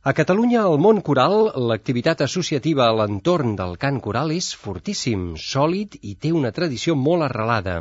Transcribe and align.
A 0.00 0.14
Catalunya, 0.16 0.62
al 0.64 0.78
món 0.80 1.02
coral, 1.04 1.50
l'activitat 1.70 2.22
associativa 2.24 2.86
a 2.86 2.92
l'entorn 2.98 3.50
del 3.56 3.74
cant 3.82 3.98
coral 4.00 4.30
és 4.32 4.46
fortíssim, 4.56 5.34
sòlid 5.36 5.98
i 6.00 6.14
té 6.16 6.30
una 6.32 6.52
tradició 6.56 6.94
molt 6.96 7.26
arrelada. 7.26 7.74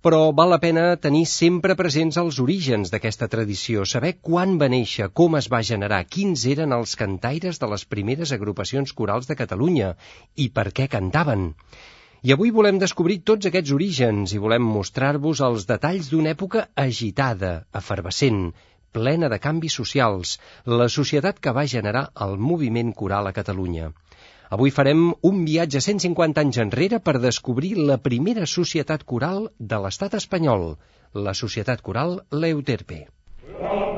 Però 0.00 0.22
val 0.38 0.54
la 0.54 0.60
pena 0.62 0.86
tenir 0.96 1.26
sempre 1.34 1.76
presents 1.76 2.16
els 2.22 2.40
orígens 2.46 2.94
d'aquesta 2.94 3.28
tradició, 3.36 3.84
saber 3.84 4.14
quan 4.30 4.56
va 4.62 4.70
néixer, 4.72 5.10
com 5.12 5.36
es 5.36 5.50
va 5.52 5.60
generar, 5.60 6.00
quins 6.16 6.46
eren 6.56 6.72
els 6.72 6.96
cantaires 6.96 7.60
de 7.60 7.72
les 7.74 7.84
primeres 7.92 8.32
agrupacions 8.32 8.96
corals 8.96 9.28
de 9.28 9.36
Catalunya 9.36 9.94
i 10.40 10.48
per 10.48 10.70
què 10.72 10.88
cantaven. 10.96 11.50
I 12.24 12.32
avui 12.32 12.56
volem 12.56 12.80
descobrir 12.80 13.20
tots 13.20 13.52
aquests 13.52 13.76
orígens 13.76 14.32
i 14.32 14.40
volem 14.40 14.64
mostrar-vos 14.64 15.44
els 15.44 15.68
detalls 15.68 16.08
d'una 16.08 16.32
època 16.32 16.70
agitada, 16.88 17.58
efervescent, 17.84 18.46
plena 18.96 19.30
de 19.32 19.38
canvis 19.46 19.76
socials, 19.80 20.34
la 20.80 20.88
societat 20.96 21.40
que 21.46 21.54
va 21.58 21.66
generar 21.74 22.04
el 22.26 22.36
moviment 22.50 22.92
coral 23.02 23.30
a 23.30 23.34
Catalunya. 23.38 23.90
Avui 24.54 24.72
farem 24.76 25.04
un 25.30 25.42
viatge 25.48 25.82
150 25.86 26.44
anys 26.44 26.60
enrere 26.64 27.00
per 27.08 27.16
descobrir 27.22 27.72
la 27.90 27.98
primera 28.08 28.46
societat 28.54 29.06
coral 29.14 29.48
de 29.72 29.80
l'estat 29.86 30.18
espanyol, 30.20 30.66
la 31.26 31.34
societat 31.44 31.82
coral 31.90 32.18
Leuterpe. 32.44 33.00
Un 33.58 33.94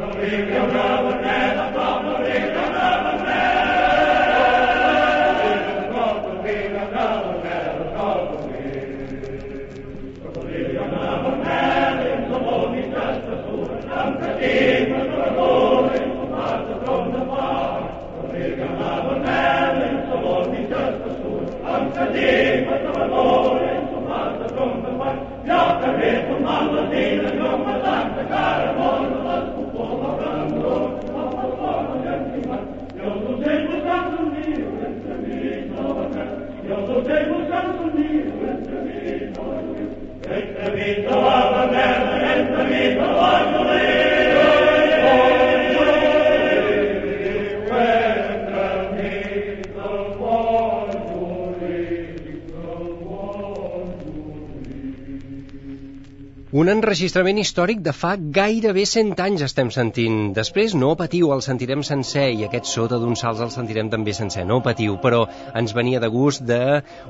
enregistrament 56.87 57.41
històric 57.43 57.81
de 57.83 57.91
fa 57.91 58.13
gairebé 58.15 58.85
100 58.87 59.19
anys 59.25 59.41
estem 59.43 59.73
sentint. 59.75 60.29
Després, 60.37 60.77
no 60.79 60.93
patiu, 60.95 61.33
el 61.35 61.41
sentirem 61.43 61.81
sencer 61.83 62.29
i 62.31 62.45
aquest 62.47 62.69
sota 62.71 63.01
d'un 63.03 63.17
salts 63.19 63.41
el 63.43 63.51
sentirem 63.51 63.89
també 63.91 64.13
sencer. 64.15 64.45
No 64.47 64.61
patiu, 64.63 64.95
però 65.03 65.25
ens 65.59 65.75
venia 65.75 65.99
de 65.99 66.07
gust 66.07 66.45
de 66.47 66.61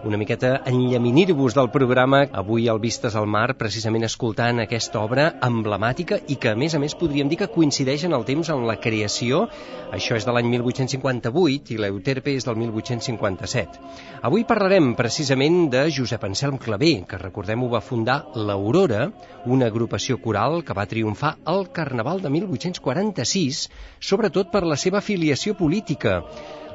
una 0.08 0.16
miqueta 0.16 0.62
enllaminir-vos 0.70 1.58
del 1.58 1.68
programa 1.74 2.22
avui 2.32 2.70
al 2.72 2.80
Vistes 2.80 3.18
al 3.20 3.28
Mar, 3.28 3.50
precisament 3.60 4.08
escoltant 4.08 4.62
aquesta 4.64 5.02
obra 5.02 5.26
emblemàtica 5.44 6.22
i 6.24 6.38
que, 6.40 6.54
a 6.54 6.56
més 6.56 6.72
a 6.72 6.80
més, 6.80 6.96
podríem 6.96 7.28
dir 7.28 7.42
que 7.42 7.50
coincideix 7.52 8.06
en 8.08 8.16
el 8.16 8.24
temps 8.24 8.48
en 8.48 8.64
la 8.64 8.78
creació. 8.80 9.44
Això 9.92 10.16
és 10.16 10.24
de 10.24 10.32
l'any 10.32 10.48
1858 10.54 11.76
i 11.76 11.80
l'Euterpe 11.84 12.32
és 12.32 12.48
del 12.48 12.56
1857. 12.64 13.84
Avui 14.24 14.48
parlarem 14.48 14.94
precisament 14.96 15.66
de 15.68 15.84
Josep 15.92 16.24
Anselm 16.24 16.56
Clavé, 16.64 16.94
que 17.04 17.20
recordem-ho 17.20 17.68
va 17.76 17.84
fundar 17.84 18.22
l'Aurora, 18.40 19.10
una 19.44 19.65
agrupació 19.70 20.16
coral 20.24 20.62
que 20.66 20.76
va 20.78 20.86
triomfar 20.90 21.36
al 21.52 21.66
Carnaval 21.78 22.22
de 22.24 22.30
1846, 22.34 23.64
sobretot 24.10 24.52
per 24.54 24.62
la 24.66 24.78
seva 24.84 25.02
afiliació 25.02 25.56
política. 25.58 26.20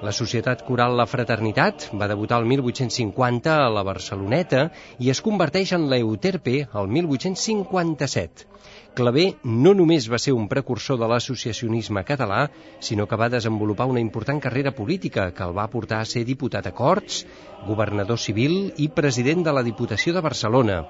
La 0.02 0.12
Societat 0.18 0.64
Coral 0.66 0.96
La 0.98 1.06
Fraternitat 1.06 1.84
va 1.94 2.08
debutar 2.10 2.40
el 2.42 2.48
1850 2.50 3.58
a 3.66 3.68
la 3.70 3.84
Barceloneta 3.86 4.64
i 4.98 5.12
es 5.14 5.22
converteix 5.22 5.76
en 5.78 5.86
l'Euterpe 5.92 6.56
el 6.66 6.90
1857. 6.96 8.48
Clavé 8.98 9.26
no 9.66 9.72
només 9.78 10.08
va 10.12 10.18
ser 10.20 10.34
un 10.36 10.48
precursor 10.52 10.98
de 11.00 11.08
l'associacionisme 11.08 12.02
català, 12.08 12.42
sinó 12.88 13.06
que 13.08 13.20
va 13.22 13.30
desenvolupar 13.32 13.88
una 13.88 14.02
important 14.04 14.42
carrera 14.44 14.74
política 14.80 15.30
que 15.38 15.46
el 15.46 15.54
va 15.58 15.70
portar 15.76 16.02
a 16.02 16.10
ser 16.10 16.26
diputat 16.28 16.68
a 16.68 16.74
Corts, 16.82 17.22
governador 17.68 18.20
civil 18.20 18.74
i 18.84 18.90
president 18.90 19.46
de 19.48 19.54
la 19.56 19.64
Diputació 19.64 20.18
de 20.18 20.26
Barcelona. 20.28 20.82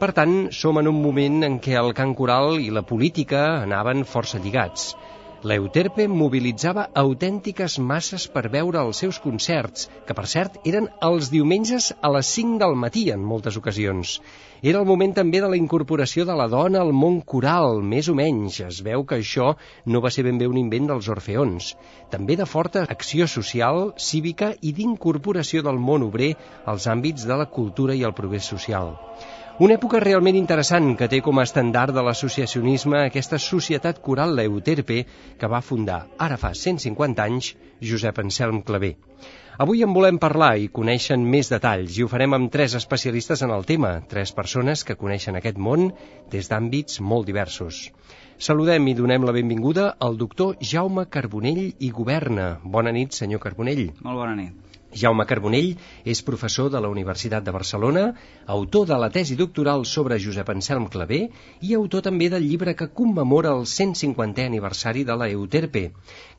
Per 0.00 0.10
tant, 0.16 0.36
som 0.50 0.78
en 0.80 0.88
un 0.90 1.00
moment 1.02 1.42
en 1.46 1.58
què 1.64 1.74
el 1.78 1.92
cant 1.98 2.14
coral 2.18 2.58
i 2.60 2.70
la 2.74 2.82
política 2.92 3.42
anaven 3.62 4.06
força 4.14 4.40
lligats. 4.42 4.92
L'Euterpe 5.50 6.04
mobilitzava 6.06 6.82
autèntiques 7.00 7.74
masses 7.90 8.28
per 8.34 8.44
veure 8.50 8.78
els 8.78 9.00
seus 9.02 9.16
concerts, 9.22 9.88
que 10.06 10.14
per 10.14 10.24
cert 10.32 10.58
eren 10.70 10.86
els 11.08 11.32
diumenges 11.32 11.88
a 11.98 12.10
les 12.16 12.30
5 12.36 12.60
del 12.62 12.76
matí 12.84 13.02
en 13.10 13.24
moltes 13.30 13.58
ocasions. 13.58 14.12
Era 14.62 14.78
el 14.78 14.86
moment 14.86 15.16
també 15.16 15.40
de 15.42 15.50
la 15.50 15.58
incorporació 15.58 16.28
de 16.28 16.38
la 16.38 16.46
dona 16.52 16.78
al 16.86 16.94
món 16.94 17.18
coral, 17.34 17.82
més 17.94 18.06
o 18.06 18.14
menys. 18.14 18.60
Es 18.68 18.78
veu 18.86 19.02
que 19.02 19.18
això 19.18 19.56
no 19.84 20.04
va 20.06 20.14
ser 20.14 20.22
ben 20.28 20.38
bé 20.38 20.46
un 20.46 20.62
invent 20.62 20.86
dels 20.92 21.10
orfeons. 21.10 21.72
També 22.14 22.38
de 22.38 22.46
forta 22.46 22.86
acció 22.96 23.26
social, 23.26 23.88
cívica 23.98 24.54
i 24.62 24.70
d'incorporació 24.78 25.66
del 25.66 25.82
món 25.90 26.06
obrer 26.06 26.36
als 26.70 26.86
àmbits 26.86 27.26
de 27.26 27.42
la 27.42 27.50
cultura 27.58 27.98
i 27.98 28.06
el 28.06 28.14
progrés 28.14 28.46
social. 28.54 28.94
Una 29.60 29.74
època 29.76 29.98
realment 30.00 30.36
interessant 30.38 30.94
que 30.96 31.06
té 31.12 31.18
com 31.20 31.36
a 31.38 31.42
estandard 31.44 31.92
de 31.92 32.02
l'associacionisme 32.04 33.02
aquesta 33.02 33.36
societat 33.36 33.98
coral 34.06 34.32
l'Euterpe 34.38 35.02
que 35.38 35.50
va 35.54 35.60
fundar, 35.60 35.98
ara 36.26 36.38
fa 36.40 36.54
150 36.56 37.20
anys, 37.26 37.50
Josep 37.90 38.22
Anselm 38.22 38.62
Clavé. 38.64 38.94
Avui 39.60 39.84
en 39.84 39.92
volem 39.92 40.16
parlar 40.22 40.54
i 40.56 40.70
coneixen 40.72 41.28
més 41.36 41.52
detalls 41.52 41.98
i 41.98 42.02
ho 42.02 42.08
farem 42.08 42.32
amb 42.38 42.48
tres 42.54 42.78
especialistes 42.80 43.44
en 43.44 43.52
el 43.52 43.68
tema, 43.68 43.92
tres 44.08 44.32
persones 44.32 44.86
que 44.88 44.96
coneixen 44.96 45.36
aquest 45.36 45.60
món 45.60 45.90
des 46.32 46.48
d'àmbits 46.48 47.02
molt 47.12 47.28
diversos. 47.28 47.84
Saludem 48.40 48.88
i 48.88 48.96
donem 48.96 49.28
la 49.28 49.36
benvinguda 49.36 49.90
al 50.00 50.16
doctor 50.16 50.56
Jaume 50.64 51.04
Carbonell 51.12 51.66
i 51.78 51.92
Governa. 51.92 52.54
Bona 52.64 52.96
nit, 52.96 53.12
senyor 53.12 53.44
Carbonell. 53.44 53.90
Molt 54.00 54.24
bona 54.24 54.34
nit. 54.34 54.71
Jaume 54.92 55.26
Carbonell 55.28 55.72
és 56.14 56.22
professor 56.26 56.70
de 56.72 56.80
la 56.84 56.90
Universitat 56.92 57.44
de 57.46 57.54
Barcelona, 57.56 58.04
autor 58.56 58.86
de 58.90 58.98
la 59.00 59.10
tesi 59.14 59.36
doctoral 59.40 59.86
sobre 59.88 60.20
Josep 60.20 60.52
Anselm 60.54 60.88
Clavé 60.92 61.22
i 61.60 61.74
autor 61.78 62.04
també 62.08 62.28
del 62.32 62.46
llibre 62.48 62.76
que 62.76 62.90
commemora 63.00 63.56
el 63.56 63.66
150è 63.72 64.46
aniversari 64.46 65.04
de 65.08 65.16
la 65.16 65.30
Euterpe. 65.32 65.88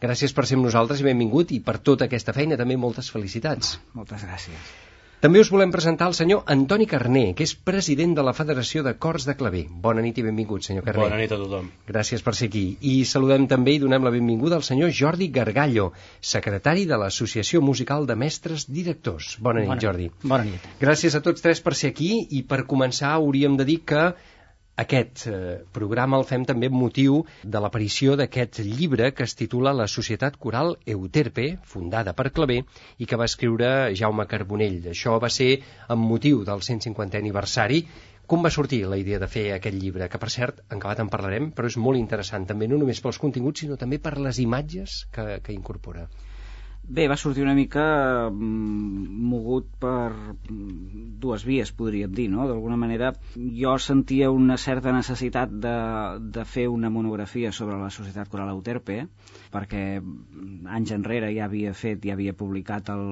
Gràcies 0.02 0.34
per 0.38 0.48
ser 0.48 0.60
amb 0.60 0.70
nosaltres 0.70 1.02
i 1.02 1.10
benvingut 1.10 1.52
i 1.52 1.60
per 1.60 1.80
tota 1.92 2.10
aquesta 2.10 2.36
feina 2.40 2.60
també 2.60 2.78
moltes 2.78 3.12
felicitats. 3.12 3.78
Moltes 3.98 4.28
gràcies. 4.30 4.93
També 5.24 5.40
us 5.40 5.48
volem 5.54 5.72
presentar 5.72 6.10
el 6.12 6.16
senyor 6.18 6.42
Antoni 6.52 6.84
Carné, 6.92 7.22
que 7.32 7.46
és 7.48 7.54
president 7.56 8.12
de 8.18 8.24
la 8.28 8.34
Federació 8.36 8.82
de 8.84 8.92
Cors 9.06 9.24
de 9.24 9.38
Claver. 9.40 9.62
Bona 9.86 10.02
nit 10.04 10.18
i 10.20 10.26
benvingut, 10.26 10.66
senyor 10.68 10.84
Carné. 10.84 11.06
Bona 11.06 11.20
nit 11.22 11.32
a 11.32 11.38
tothom. 11.40 11.70
Gràcies 11.88 12.26
per 12.26 12.34
ser 12.36 12.50
aquí. 12.52 12.64
I 12.92 13.06
saludem 13.08 13.46
també 13.48 13.78
i 13.78 13.80
donem 13.80 14.04
la 14.04 14.12
benvinguda 14.12 14.60
al 14.60 14.66
senyor 14.68 14.92
Jordi 14.92 15.30
Gargallo, 15.38 15.94
secretari 16.20 16.84
de 16.90 17.00
l'Associació 17.00 17.62
Musical 17.64 18.04
de 18.10 18.18
Mestres 18.20 18.68
Directors. 18.68 19.38
Bona 19.40 19.64
nit, 19.64 19.72
Bona- 19.72 19.82
Jordi. 19.88 20.10
Bona 20.24 20.44
nit. 20.50 20.68
Gràcies 20.84 21.16
a 21.16 21.24
tots 21.24 21.42
tres 21.42 21.64
per 21.64 21.74
ser 21.74 21.94
aquí 21.96 22.12
i 22.30 22.44
per 22.44 22.66
començar 22.68 23.16
hauríem 23.16 23.56
de 23.56 23.64
dir 23.72 23.80
que 23.88 24.04
aquest 24.82 25.28
eh, 25.30 25.58
programa 25.78 26.18
el 26.18 26.24
fem 26.26 26.46
també 26.50 26.70
amb 26.70 26.80
motiu 26.82 27.20
de 27.56 27.60
l'aparició 27.62 28.16
d'aquest 28.18 28.62
llibre 28.66 29.12
que 29.14 29.28
es 29.28 29.36
titula 29.38 29.74
La 29.80 29.86
Societat 29.96 30.40
Coral 30.46 30.74
Euterpe, 30.96 31.46
fundada 31.74 32.16
per 32.18 32.32
Clavé, 32.38 32.64
i 32.98 33.06
que 33.06 33.20
va 33.22 33.30
escriure 33.30 33.70
Jaume 34.00 34.26
Carbonell. 34.32 34.80
Això 34.96 35.20
va 35.22 35.30
ser 35.38 35.52
amb 35.96 36.10
motiu 36.14 36.42
del 36.50 36.66
150è 36.70 37.22
aniversari. 37.22 37.84
Com 38.26 38.42
va 38.42 38.54
sortir 38.56 38.82
la 38.90 38.98
idea 38.98 39.20
de 39.22 39.30
fer 39.30 39.46
aquest 39.54 39.78
llibre? 39.78 40.10
Que, 40.10 40.18
per 40.18 40.32
cert, 40.34 40.66
en 40.72 40.80
acabat 40.80 41.04
en 41.04 41.14
parlarem, 41.14 41.52
però 41.54 41.70
és 41.70 41.78
molt 41.78 42.02
interessant, 42.02 42.50
també 42.50 42.72
no 42.72 42.82
només 42.82 43.04
pels 43.04 43.22
continguts, 43.22 43.62
sinó 43.62 43.78
també 43.78 44.02
per 44.02 44.18
les 44.18 44.42
imatges 44.42 45.04
que, 45.14 45.28
que 45.44 45.54
incorpora. 45.54 46.08
Bé, 46.84 47.06
va 47.08 47.16
sortir 47.16 47.44
una 47.46 47.54
mica 47.56 47.84
mm, 48.30 49.20
mogut 49.32 49.70
per 49.80 50.36
dues 51.24 51.46
vies, 51.48 51.72
podríem 51.72 52.12
dir, 52.12 52.26
no? 52.34 52.44
D'alguna 52.50 52.76
manera, 52.82 53.14
jo 53.60 53.78
sentia 53.80 54.32
una 54.36 54.58
certa 54.60 54.92
necessitat 54.92 55.54
de, 55.66 55.76
de 56.38 56.44
fer 56.44 56.68
una 56.68 56.92
monografia 56.92 57.54
sobre 57.56 57.80
la 57.80 57.90
Societat 57.90 58.28
Coral 58.34 58.52
Euterpe, 58.52 59.00
perquè 59.56 59.86
anys 60.02 60.92
enrere 60.98 61.32
ja 61.38 61.48
havia 61.48 61.72
fet, 61.72 62.04
ja 62.04 62.18
havia 62.18 62.36
publicat 62.36 62.92
el, 62.92 63.08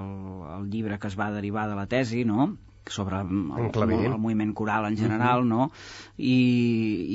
el, 0.00 0.10
el 0.56 0.66
llibre 0.72 0.98
que 0.98 1.12
es 1.12 1.20
va 1.20 1.28
derivar 1.36 1.68
de 1.68 1.76
la 1.76 1.86
tesi, 1.92 2.24
no?, 2.24 2.54
sobre 2.86 3.20
el, 3.20 3.28
el, 3.58 3.92
el 3.92 4.18
moviment 4.18 4.52
coral 4.54 4.86
en 4.88 4.96
general, 4.96 5.46
no? 5.48 5.70
I, 6.16 6.36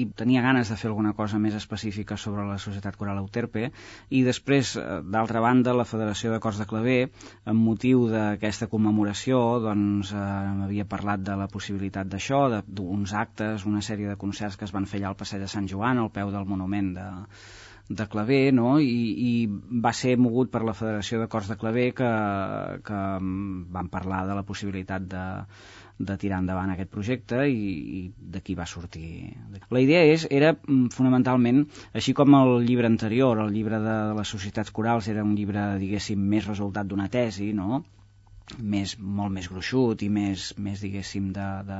i 0.02 0.06
tenia 0.18 0.44
ganes 0.46 0.70
de 0.70 0.78
fer 0.80 0.90
alguna 0.92 1.14
cosa 1.18 1.40
més 1.42 1.56
específica 1.58 2.18
sobre 2.18 2.46
la 2.48 2.58
Societat 2.62 2.98
Coral 3.00 3.20
Euterpe. 3.22 3.72
I 4.10 4.24
després, 4.28 4.76
eh, 4.80 5.02
d'altra 5.04 5.42
banda, 5.44 5.74
la 5.74 5.88
Federació 5.90 6.32
de 6.34 6.40
Cors 6.44 6.62
de 6.62 6.70
Claver, 6.70 7.10
amb 7.46 7.66
motiu 7.66 8.06
d'aquesta 8.12 8.70
commemoració, 8.72 9.42
doncs 9.64 10.14
eh, 10.14 10.24
m'havia 10.62 10.88
parlat 10.90 11.26
de 11.26 11.38
la 11.40 11.50
possibilitat 11.52 12.10
d'això, 12.12 12.46
d'uns 12.68 13.14
actes, 13.14 13.66
una 13.66 13.84
sèrie 13.86 14.10
de 14.12 14.20
concerts 14.22 14.58
que 14.58 14.70
es 14.70 14.76
van 14.76 14.88
fer 14.90 15.02
allà 15.02 15.14
al 15.14 15.20
Passeig 15.20 15.44
de 15.44 15.52
Sant 15.52 15.70
Joan, 15.72 16.00
al 16.00 16.14
peu 16.14 16.32
del 16.34 16.48
monument 16.50 16.94
de, 16.96 17.10
de 17.88 18.08
Claver, 18.10 18.54
no? 18.54 18.80
I, 18.82 18.98
i 19.30 19.32
va 19.86 19.92
ser 19.94 20.16
mogut 20.18 20.50
per 20.52 20.64
la 20.66 20.74
Federació 20.74 21.20
de 21.22 21.28
Cors 21.30 21.50
de 21.52 21.58
Claver 21.62 21.92
que, 21.98 22.12
que 22.86 23.02
mm, 23.20 23.66
van 23.76 23.90
parlar 23.94 24.24
de 24.26 24.38
la 24.38 24.46
possibilitat 24.48 25.06
de, 25.12 25.26
de 25.98 26.18
tirar 26.22 26.42
endavant 26.42 26.74
aquest 26.74 26.90
projecte 26.92 27.44
i, 27.48 27.68
i 28.00 28.02
d'aquí 28.36 28.56
va 28.58 28.66
sortir. 28.66 29.34
La 29.70 29.84
idea 29.84 30.02
és, 30.16 30.26
era 30.32 30.56
mm, 30.56 30.90
fonamentalment, 30.96 31.66
així 31.94 32.16
com 32.18 32.34
el 32.42 32.58
llibre 32.66 32.90
anterior, 32.90 33.44
el 33.46 33.54
llibre 33.54 33.80
de 33.84 33.98
les 34.18 34.34
societats 34.38 34.74
corals, 34.74 35.12
era 35.14 35.24
un 35.24 35.36
llibre, 35.38 35.76
diguéssim, 35.82 36.26
més 36.36 36.50
resultat 36.50 36.90
d'una 36.90 37.12
tesi, 37.14 37.54
no?, 37.54 37.84
més, 38.62 38.94
molt 39.02 39.34
més 39.34 39.48
gruixut 39.50 40.02
i 40.06 40.10
més, 40.12 40.52
més 40.62 40.82
diguéssim, 40.84 41.32
de, 41.34 41.46
de, 41.66 41.80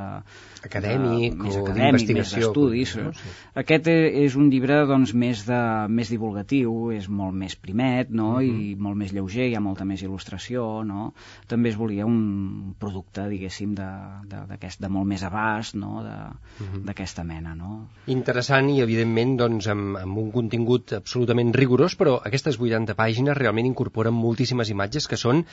Acadèmic 0.66 1.36
de, 1.36 1.44
més 1.44 1.58
o 1.60 1.64
acadèmic, 1.64 2.10
més 2.18 2.32
d'estudis. 2.34 2.96
no? 2.98 3.12
Sí. 3.14 3.34
Aquest 3.62 3.90
e- 3.92 4.24
és 4.24 4.36
un 4.40 4.50
llibre 4.50 4.80
doncs, 4.90 5.14
més, 5.14 5.44
de, 5.46 5.60
més 5.90 6.10
divulgatiu, 6.10 6.74
és 6.96 7.08
molt 7.08 7.38
més 7.38 7.56
primet 7.56 8.10
no? 8.10 8.40
Mhm. 8.40 8.50
i 8.50 8.76
molt 8.88 8.98
més 8.98 9.14
lleuger, 9.14 9.48
hi 9.50 9.56
ha 9.56 9.62
molta 9.62 9.86
més 9.86 10.02
il·lustració. 10.02 10.66
No? 10.86 11.12
També 11.48 11.70
es 11.70 11.78
volia 11.78 12.08
un 12.10 12.74
producte, 12.80 13.28
diguéssim, 13.30 13.76
de, 13.78 13.92
de, 14.26 14.44
de 14.80 14.90
molt 14.90 15.08
més 15.08 15.24
abast, 15.24 15.78
no? 15.78 16.02
Mhm. 16.02 16.84
d'aquesta 16.90 17.24
mena. 17.24 17.54
No? 17.56 17.88
Interessant 18.08 18.70
i, 18.74 18.82
evidentment, 18.82 19.38
doncs, 19.38 19.70
amb, 19.72 20.02
amb 20.02 20.18
un 20.18 20.32
contingut 20.34 20.98
absolutament 20.98 21.54
rigorós, 21.54 21.96
però 21.96 22.20
aquestes 22.26 22.58
80 22.60 22.98
pàgines 22.98 23.38
realment 23.38 23.70
incorporen 23.70 24.14
moltíssimes 24.14 24.70
imatges 24.74 25.08
que 25.08 25.18
són 25.18 25.46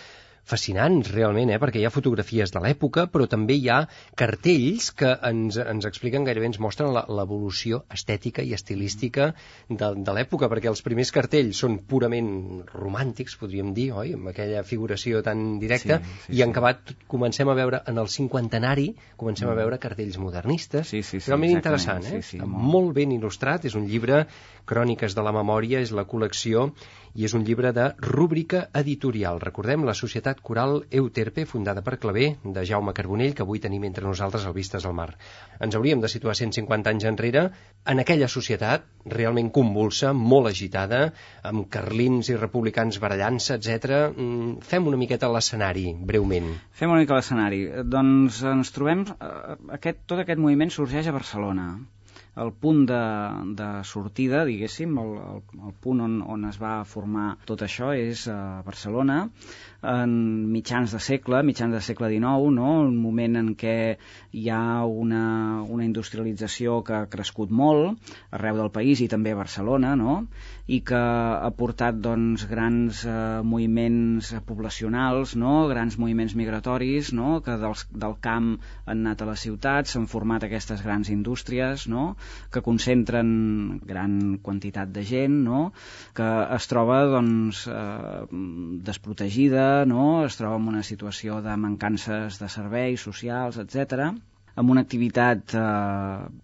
fascinants, 0.48 1.10
realment, 1.14 1.52
eh? 1.54 1.58
perquè 1.62 1.80
hi 1.80 1.86
ha 1.86 1.92
fotografies 1.94 2.50
de 2.52 2.60
l'època, 2.64 3.06
però 3.12 3.28
també 3.30 3.54
hi 3.60 3.68
ha 3.70 3.78
cartells 4.18 4.90
que 4.98 5.12
ens, 5.28 5.58
ens 5.62 5.86
expliquen, 5.88 6.26
gairebé 6.26 6.48
ens 6.50 6.58
mostren 6.62 6.90
l'evolució 6.92 7.82
estètica 7.94 8.42
i 8.42 8.54
estilística 8.56 9.30
de, 9.68 9.92
de 9.94 10.16
l'època, 10.16 10.50
perquè 10.50 10.70
els 10.72 10.82
primers 10.82 11.12
cartells 11.14 11.62
són 11.62 11.78
purament 11.88 12.32
romàntics, 12.74 13.38
podríem 13.40 13.72
dir, 13.76 13.90
oi?, 13.94 14.14
amb 14.18 14.32
aquella 14.32 14.64
figuració 14.66 15.22
tan 15.22 15.60
directa, 15.62 16.00
Sí, 16.02 16.18
sí, 16.26 16.36
i 16.38 16.42
en 16.44 16.52
acabat 16.52 16.92
comencem 17.10 17.48
a 17.48 17.54
veure, 17.56 17.82
en 17.88 18.00
el 18.02 18.10
cinquantenari, 18.10 18.88
comencem 19.20 19.50
a 19.50 19.56
veure 19.58 19.78
cartells 19.82 20.18
modernistes, 20.18 20.90
Sí, 20.90 21.02
sí, 21.02 21.20
sí, 21.20 21.30
realment 21.30 21.54
interessant, 21.54 22.04
eh? 22.08 22.20
sí, 22.20 22.36
sí, 22.36 22.42
molt 22.42 22.92
ben 22.96 23.14
il·lustrat, 23.14 23.68
és 23.68 23.78
un 23.78 23.86
llibre 23.88 24.24
Cròniques 24.68 25.14
de 25.14 25.22
la 25.24 25.32
Memòria, 25.34 25.80
és 25.82 25.94
la 25.94 26.04
col·lecció 26.08 26.70
i 27.14 27.26
és 27.28 27.34
un 27.36 27.44
llibre 27.44 27.72
de 27.76 27.86
rúbrica 28.00 28.62
editorial. 28.80 29.40
Recordem 29.42 29.84
la 29.84 29.94
Societat 29.94 30.40
Coral 30.40 30.78
Euterpe, 30.90 31.44
fundada 31.46 31.82
per 31.84 31.98
Clavé, 32.00 32.36
de 32.44 32.64
Jaume 32.68 32.94
Carbonell, 32.96 33.34
que 33.34 33.44
avui 33.44 33.60
tenim 33.60 33.84
entre 33.88 34.06
nosaltres 34.06 34.46
al 34.48 34.56
Vistes 34.56 34.86
al 34.88 34.96
Mar. 34.96 35.10
Ens 35.60 35.76
hauríem 35.76 36.00
de 36.00 36.08
situar 36.08 36.34
150 36.38 36.90
anys 36.94 37.08
enrere 37.10 37.44
en 37.92 38.00
aquella 38.00 38.28
societat 38.28 38.86
realment 39.04 39.50
convulsa, 39.50 40.12
molt 40.16 40.48
agitada, 40.52 41.02
amb 41.52 41.68
carlins 41.68 42.32
i 42.32 42.36
republicans 42.40 43.00
barallant-se, 43.02 43.58
etc. 43.60 44.12
Fem 44.72 44.86
una 44.88 45.00
miqueta 45.00 45.30
l'escenari, 45.32 45.90
breument. 46.12 46.52
Fem 46.72 46.90
una 46.90 47.02
mica 47.04 47.18
l'escenari. 47.18 47.64
Doncs 47.84 48.42
ens 48.56 48.72
trobem... 48.72 49.04
eh, 49.18 49.56
Aquest, 49.78 50.06
tot 50.06 50.22
aquest 50.22 50.40
moviment 50.40 50.70
sorgeix 50.70 51.08
a 51.08 51.14
Barcelona. 51.16 51.66
El 52.40 52.48
punt 52.56 52.86
de, 52.88 53.00
de 53.58 53.68
sortida, 53.84 54.46
diguéssim, 54.48 54.94
el, 55.02 55.10
el, 55.20 55.42
el 55.68 55.74
punt 55.84 56.00
on, 56.00 56.14
on 56.34 56.46
es 56.48 56.56
va 56.62 56.78
formar 56.88 57.26
tot 57.48 57.64
això 57.66 57.90
és 57.92 58.22
a 58.32 58.62
Barcelona, 58.64 59.18
en 59.92 60.14
mitjans 60.54 60.94
de 60.96 61.00
segle, 61.02 61.42
mitjans 61.44 61.76
de 61.76 61.82
segle 61.84 62.08
XIX, 62.08 62.54
no? 62.56 62.70
un 62.86 62.96
moment 63.02 63.36
en 63.42 63.52
què 63.58 63.76
hi 64.32 64.46
ha 64.48 64.62
una, 64.86 65.24
una 65.76 65.84
industrialització 65.84 66.80
que 66.86 66.96
ha 66.96 67.10
crescut 67.12 67.52
molt 67.52 68.14
arreu 68.30 68.62
del 68.62 68.72
país 68.72 69.04
i 69.04 69.10
també 69.12 69.36
a 69.36 69.40
Barcelona, 69.42 69.92
no? 70.00 70.22
I 70.70 70.78
que 70.86 70.98
ha 70.98 71.50
portat 71.58 71.98
doncs, 72.04 72.44
grans 72.50 73.02
eh, 73.04 73.14
moviments 73.42 74.30
poblacionals, 74.46 75.34
no? 75.38 75.66
grans 75.70 75.98
moviments 75.98 76.36
migratoris, 76.38 77.12
no? 77.18 77.40
que 77.42 77.56
dels, 77.58 77.84
del 78.04 78.14
camp 78.22 78.52
han 78.86 79.02
anat 79.02 79.24
a 79.24 79.30
les 79.32 79.42
ciutats, 79.46 79.94
s'han 79.94 80.06
format 80.10 80.46
aquestes 80.46 80.84
grans 80.86 81.10
indústries, 81.10 81.88
no? 81.90 82.04
que 82.54 82.62
concentren 82.62 83.32
gran 83.92 84.38
quantitat 84.42 84.94
de 84.94 85.04
gent, 85.08 85.42
no? 85.48 85.62
que 86.14 86.30
es 86.58 86.70
troba 86.70 87.02
doncs, 87.10 87.66
eh, 87.66 88.26
desprotegida, 88.86 89.86
no? 89.86 90.24
es 90.26 90.38
troba 90.38 90.62
en 90.62 90.70
una 90.76 90.86
situació 90.86 91.42
de 91.42 91.56
mancances 91.58 92.38
de 92.38 92.52
serveis 92.58 93.08
socials, 93.10 93.58
etc 93.58 94.12
amb 94.54 94.70
una 94.70 94.82
activitat 94.84 95.54
eh, 95.56 95.62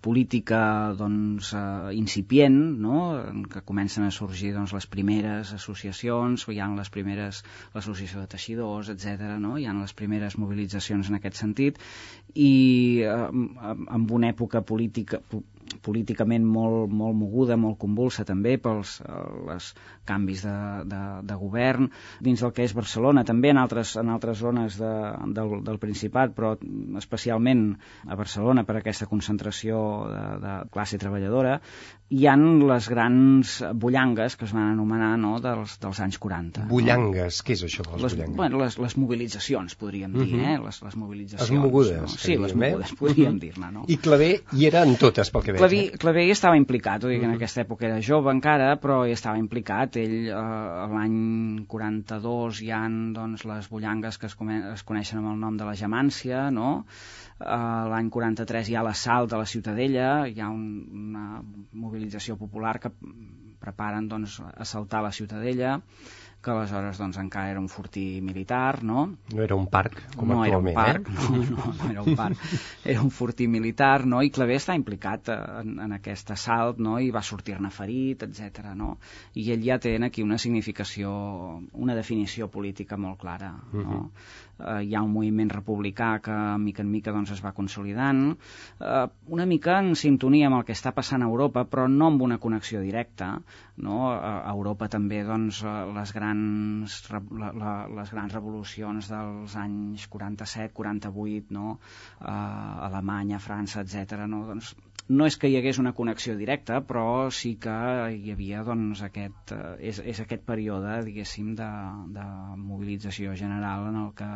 política 0.05 0.61
doncs, 0.97 1.53
eh, 1.57 1.93
incipient, 1.99 2.57
no? 2.81 3.01
en 3.21 3.45
què 3.51 3.63
comencen 3.69 4.07
a 4.07 4.13
sorgir 4.15 4.55
doncs, 4.57 4.73
les 4.77 4.89
primeres 4.89 5.53
associacions, 5.57 6.47
hi 6.49 6.61
ha 6.65 6.71
les 6.73 6.93
primeres 6.95 7.43
l'associació 7.75 8.23
de 8.23 8.31
teixidors, 8.33 8.89
etc. 8.95 9.37
No? 9.43 9.57
Hi 9.59 9.69
ha 9.69 9.77
les 9.77 9.95
primeres 9.99 10.39
mobilitzacions 10.41 11.13
en 11.13 11.21
aquest 11.21 11.41
sentit 11.43 11.83
i 12.35 13.05
eh, 13.05 13.21
amb 13.99 14.19
una 14.19 14.33
època 14.33 14.65
política 14.65 15.21
po- 15.21 15.45
políticament 15.85 16.45
molt, 16.47 16.93
molt 16.93 17.17
moguda, 17.19 17.57
molt 17.61 17.79
convulsa 17.81 18.25
també 18.29 18.57
pels 18.63 18.99
els 19.09 19.71
canvis 20.09 20.45
de, 20.47 20.57
de, 20.89 21.01
de 21.29 21.37
govern 21.41 21.91
dins 22.25 22.43
del 22.45 22.55
que 22.57 22.65
és 22.67 22.75
Barcelona, 22.77 23.25
també 23.29 23.53
en 23.53 23.61
altres, 23.61 23.95
en 24.01 24.13
altres 24.15 24.41
zones 24.43 24.79
de, 24.81 24.93
del, 25.37 25.59
del 25.67 25.81
Principat, 25.83 26.35
però 26.37 26.55
especialment 27.01 27.65
a 28.07 28.19
Barcelona 28.19 28.65
per 28.69 28.79
aquesta 28.81 29.09
concentració 29.11 29.81
de, 30.11 30.25
de 30.45 30.57
classe 30.75 31.01
treballadora, 31.01 31.59
hi 32.11 32.25
han 32.27 32.43
les 32.67 32.87
grans 32.89 33.51
bullangues 33.77 34.37
que 34.41 34.47
es 34.47 34.53
van 34.57 34.71
anomenar 34.73 35.11
no, 35.21 35.35
dels, 35.45 35.75
dels 35.83 35.99
anys 36.01 36.17
40. 36.19 36.63
Bullangues, 36.71 37.43
què 37.45 37.53
és 37.53 37.65
això 37.67 37.85
de 37.85 37.91
les, 37.93 38.03
Les, 38.03 38.15
bullangues? 38.15 38.37
bueno, 38.39 38.59
les, 38.63 38.79
les 38.81 38.97
mobilitzacions, 38.97 39.75
podríem 39.77 40.13
dir, 40.17 40.35
Mhm. 40.37 40.45
eh? 40.45 40.59
Les, 40.65 40.79
les 40.83 40.97
mobilitzacions. 40.97 41.51
Les 41.51 41.59
mogudes, 41.61 42.01
No? 42.01 42.09
Sí, 42.09 42.37
les 42.39 42.55
diem, 42.55 42.63
eh? 42.63 42.71
mogudes, 42.73 42.93
podríem 42.99 43.33
Mhm. 43.35 43.41
dir-ne, 43.41 43.71
no? 43.73 43.85
I 43.89 43.99
Clavé 43.99 44.31
hi 44.53 44.67
era 44.67 44.83
en 44.85 44.97
totes, 44.97 45.31
pel 45.31 45.43
que 45.43 45.53
veig. 45.53 45.59
Claví, 45.61 45.81
eh? 45.93 45.99
Clavé 45.99 46.25
hi 46.27 46.31
estava 46.31 46.57
implicat, 46.57 47.03
vull 47.03 47.11
dir 47.13 47.19
que 47.21 47.27
en 47.27 47.31
Mhm. 47.33 47.37
aquesta 47.37 47.61
època 47.67 47.85
era 47.87 48.01
jove 48.01 48.31
encara, 48.33 48.81
però 48.81 49.07
hi 49.07 49.13
estava 49.13 49.37
implicat. 49.39 49.97
Ell, 49.97 50.29
eh, 50.29 50.33
l'any 50.33 51.67
42, 51.67 52.63
hi 52.63 52.71
han 52.71 53.13
doncs, 53.13 53.45
les 53.45 53.69
bullangues 53.69 54.17
que 54.19 54.27
es, 54.27 54.37
es 54.75 54.83
coneixen 54.85 55.19
amb 55.19 55.33
el 55.35 55.39
nom 55.41 55.57
de 55.57 55.65
la 55.65 55.75
Gemància, 55.75 56.51
no? 56.51 56.87
Eh, 57.39 57.85
l'any 57.93 58.09
43 58.11 58.65
hi 58.69 58.75
ha 58.75 58.85
l'assalt 58.87 59.33
a 59.33 59.39
la 59.43 59.47
Ciutadella, 59.47 60.09
hi 60.27 60.41
ha 60.43 60.49
un, 60.51 60.65
una 61.09 61.43
mobilització 61.85 62.37
popular 62.41 62.79
que 62.83 62.91
preparen 63.63 64.09
doncs, 64.11 64.41
assaltar 64.65 65.03
la 65.05 65.15
Ciutadella 65.15 65.77
que 66.43 66.53
aleshores 66.53 66.99
doncs, 67.01 67.19
encara 67.19 67.51
era 67.51 67.61
un 67.61 67.69
fortí 67.69 68.21
militar, 68.23 68.85
no? 68.85 69.05
No 69.35 69.43
era 69.43 69.57
un 69.59 69.67
parc, 69.67 70.01
com 70.15 70.31
no 70.31 70.43
actualment, 70.45 70.79
era 70.79 71.01
un 71.01 71.05
parc, 71.05 71.09
eh? 71.09 71.15
no, 71.19 71.57
no, 71.57 71.73
no 71.81 71.91
era 71.91 72.03
un 72.03 72.17
parc, 72.17 72.45
era 72.93 73.03
un 73.03 73.11
fortí 73.11 73.49
militar, 73.51 74.07
no? 74.07 74.23
I 74.23 74.31
Clavé 74.35 74.59
està 74.61 74.77
implicat 74.79 75.33
en, 75.35 75.75
en 75.83 75.97
aquest 75.99 76.31
assalt, 76.35 76.79
no? 76.79 76.99
I 77.03 77.11
va 77.15 77.25
sortir-ne 77.27 77.73
ferit, 77.75 78.23
etc. 78.29 78.71
no? 78.79 78.95
I 79.35 79.49
ell 79.57 79.67
ja 79.67 79.81
té 79.83 79.97
aquí 79.99 80.23
una 80.23 80.39
significació, 80.39 81.11
una 81.73 81.99
definició 81.99 82.49
política 82.49 82.97
molt 82.97 83.19
clara, 83.19 83.53
no? 83.73 83.81
Uh 83.81 83.87
-huh. 83.89 84.11
eh, 84.59 84.85
hi 84.85 84.95
ha 84.95 85.03
un 85.03 85.13
moviment 85.13 85.51
republicà 85.51 86.21
que 86.21 86.37
mica 86.59 86.83
en 86.83 86.91
mica 86.91 87.13
doncs, 87.13 87.33
es 87.33 87.45
va 87.45 87.53
consolidant, 87.53 88.39
eh, 88.81 89.07
una 89.27 89.47
mica 89.47 89.81
en 89.81 89.97
sintonia 89.97 90.47
amb 90.47 90.59
el 90.59 90.65
que 90.65 90.73
està 90.73 90.93
passant 90.95 91.23
a 91.23 91.27
Europa, 91.27 91.65
però 91.65 91.89
no 91.89 92.07
amb 92.07 92.23
una 92.23 92.39
connexió 92.39 92.81
directa, 92.81 93.41
no? 93.77 94.11
A 94.13 94.51
Europa 94.51 94.89
també 94.89 95.25
doncs, 95.25 95.63
les 95.95 96.13
grans 96.13 96.28
la, 96.31 97.51
la, 97.63 97.73
les 98.01 98.13
grans 98.15 98.35
revolucions 98.35 99.11
dels 99.13 99.57
anys 99.61 100.07
47, 100.13 100.75
48, 100.77 101.55
no? 101.57 101.79
Uh, 102.21 102.89
Alemanya, 102.89 103.41
França, 103.43 103.85
etc. 103.85 104.25
No? 104.31 104.45
Doncs, 104.49 104.75
no 105.09 105.27
és 105.29 105.37
que 105.41 105.49
hi 105.49 105.57
hagués 105.57 105.79
una 105.81 105.95
connexió 105.97 106.35
directa, 106.37 106.79
però 106.85 107.31
sí 107.33 107.55
que 107.63 107.75
hi 108.13 108.33
havia 108.35 108.61
doncs, 108.67 109.01
aquest, 109.07 109.53
uh, 109.57 109.75
és, 109.91 110.01
és 110.13 110.21
aquest 110.25 110.45
període, 110.49 110.99
de, 111.09 111.69
de 112.17 112.27
mobilització 112.61 113.35
general 113.41 113.89
en 113.89 113.97
el 114.03 114.11
que 114.19 114.29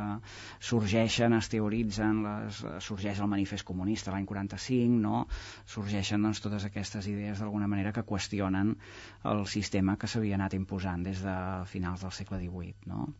sorgeixen, 0.70 1.36
es 1.36 1.50
teoritzen, 1.52 2.22
les, 2.24 2.62
sorgeix 2.86 3.20
el 3.20 3.30
manifest 3.34 3.68
comunista 3.68 4.14
l'any 4.14 4.28
45, 4.28 5.00
no? 5.02 5.26
sorgeixen 5.74 6.24
doncs, 6.24 6.40
totes 6.44 6.64
aquestes 6.68 7.08
idees 7.12 7.42
d'alguna 7.42 7.68
manera 7.68 7.92
que 7.92 8.06
qüestionen 8.08 8.76
el 9.34 9.44
sistema 9.46 9.98
que 9.98 10.08
s'havia 10.08 10.40
anat 10.40 10.56
imposant 10.56 11.04
des 11.04 11.20
de 11.26 11.36
finals 11.68 12.06
del 12.06 12.16
segle 12.16 12.40
XVIII. 12.40 12.74
No? 12.88 13.10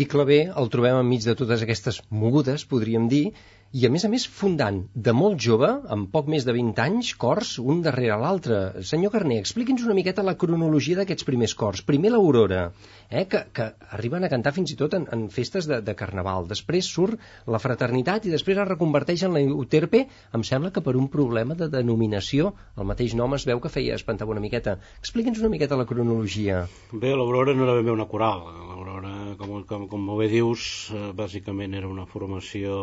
I 0.00 0.04
Clavé 0.12 0.38
el 0.60 0.70
trobem 0.72 0.98
enmig 1.02 1.24
de 1.28 1.34
totes 1.36 1.64
aquestes 1.64 1.98
mogudes, 2.22 2.62
podríem 2.70 3.10
dir, 3.12 3.24
i 3.72 3.86
a 3.86 3.88
més 3.88 4.02
a 4.04 4.08
més 4.12 4.24
fundant 4.28 4.82
de 5.06 5.12
molt 5.16 5.38
jove, 5.40 5.68
amb 5.94 6.10
poc 6.12 6.26
més 6.32 6.44
de 6.44 6.52
20 6.52 6.80
anys, 6.82 7.12
cors 7.20 7.54
un 7.58 7.78
darrere 7.84 8.18
l'altre. 8.20 8.58
Senyor 8.84 9.14
Carné, 9.14 9.38
expliqui'ns 9.40 9.86
una 9.86 9.96
miqueta 9.96 10.24
la 10.26 10.34
cronologia 10.42 10.98
d'aquests 10.98 11.24
primers 11.24 11.54
cors. 11.56 11.80
Primer 11.88 12.10
l'Aurora, 12.12 12.66
eh, 13.08 13.22
que, 13.24 13.40
que 13.56 13.70
arriben 13.96 14.28
a 14.28 14.30
cantar 14.32 14.52
fins 14.52 14.74
i 14.74 14.76
tot 14.76 14.92
en, 14.98 15.06
en 15.16 15.22
festes 15.32 15.68
de, 15.70 15.80
de 15.86 15.94
Carnaval. 15.96 16.50
Després 16.50 16.90
surt 16.98 17.24
la 17.48 17.60
Fraternitat 17.64 18.28
i 18.28 18.34
després 18.34 18.60
es 18.60 18.68
reconverteix 18.68 19.24
en 19.24 19.32
la 19.38 19.44
Uterpe. 19.64 20.04
Em 20.36 20.44
sembla 20.44 20.72
que 20.76 20.84
per 20.84 20.92
un 21.00 21.08
problema 21.16 21.56
de 21.56 21.70
denominació 21.72 22.52
el 22.76 22.88
mateix 22.92 23.16
nom 23.16 23.40
es 23.40 23.48
veu 23.48 23.64
que 23.64 23.72
feia 23.72 23.96
espantar 23.96 24.28
una 24.28 24.44
miqueta. 24.44 24.76
Expliqui'ns 25.00 25.40
una 25.40 25.52
miqueta 25.56 25.80
la 25.80 25.88
cronologia. 25.88 26.66
Bé, 26.92 27.16
l'Aurora 27.16 27.56
no 27.56 27.64
era 27.64 27.80
ben 27.80 27.88
bé 27.88 27.96
una 27.96 28.10
coral. 28.12 28.50
L'Aurora, 28.68 29.16
com, 29.40 29.56
com, 29.68 29.88
com 29.90 30.06
bé 30.18 30.28
dius, 30.32 30.62
eh, 30.94 31.10
bàsicament 31.16 31.74
era 31.78 31.90
una 31.90 32.06
formació 32.10 32.76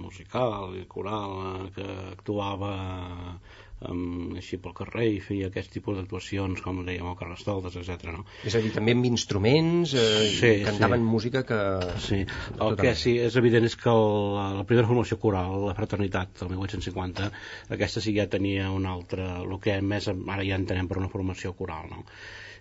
musical 0.00 0.74
i 0.78 0.86
coral 0.90 1.38
eh, 1.42 1.70
que 1.76 1.86
actuava 2.16 2.72
um, 3.84 4.36
així 4.38 4.58
pel 4.62 4.74
carrer 4.76 5.06
i 5.14 5.18
feia 5.24 5.50
aquest 5.50 5.72
tipus 5.74 5.98
d'actuacions 5.98 6.62
com 6.64 6.80
dèiem 6.86 7.08
el 7.10 7.18
Carrestoltes, 7.18 7.76
etc. 7.80 8.08
No? 8.14 8.24
És 8.48 8.56
a 8.56 8.62
dir, 8.64 8.72
també 8.74 8.94
amb 8.96 9.08
instruments 9.08 9.92
eh, 9.98 10.06
sí, 10.38 10.52
cantaven 10.66 11.02
sí. 11.02 11.10
música 11.16 11.44
que... 11.48 11.60
Sí, 12.06 12.22
el 12.56 12.80
que 12.80 12.94
sí 12.98 13.16
és 13.26 13.36
evident 13.40 13.68
és 13.68 13.76
que 13.80 13.92
el, 13.92 14.38
la 14.60 14.64
primera 14.68 14.88
formació 14.88 15.20
coral, 15.22 15.58
la 15.68 15.76
Fraternitat, 15.78 16.42
el 16.46 16.54
1850, 16.54 17.30
aquesta 17.76 18.04
sí 18.04 18.16
ja 18.16 18.28
tenia 18.32 18.70
un 18.72 18.88
altre, 18.90 19.28
el 19.42 19.60
que 19.62 19.78
més 19.82 20.08
ara 20.10 20.42
ja 20.42 20.58
entenem 20.58 20.88
per 20.88 21.00
una 21.02 21.12
formació 21.12 21.56
coral, 21.58 21.90
no? 21.92 22.04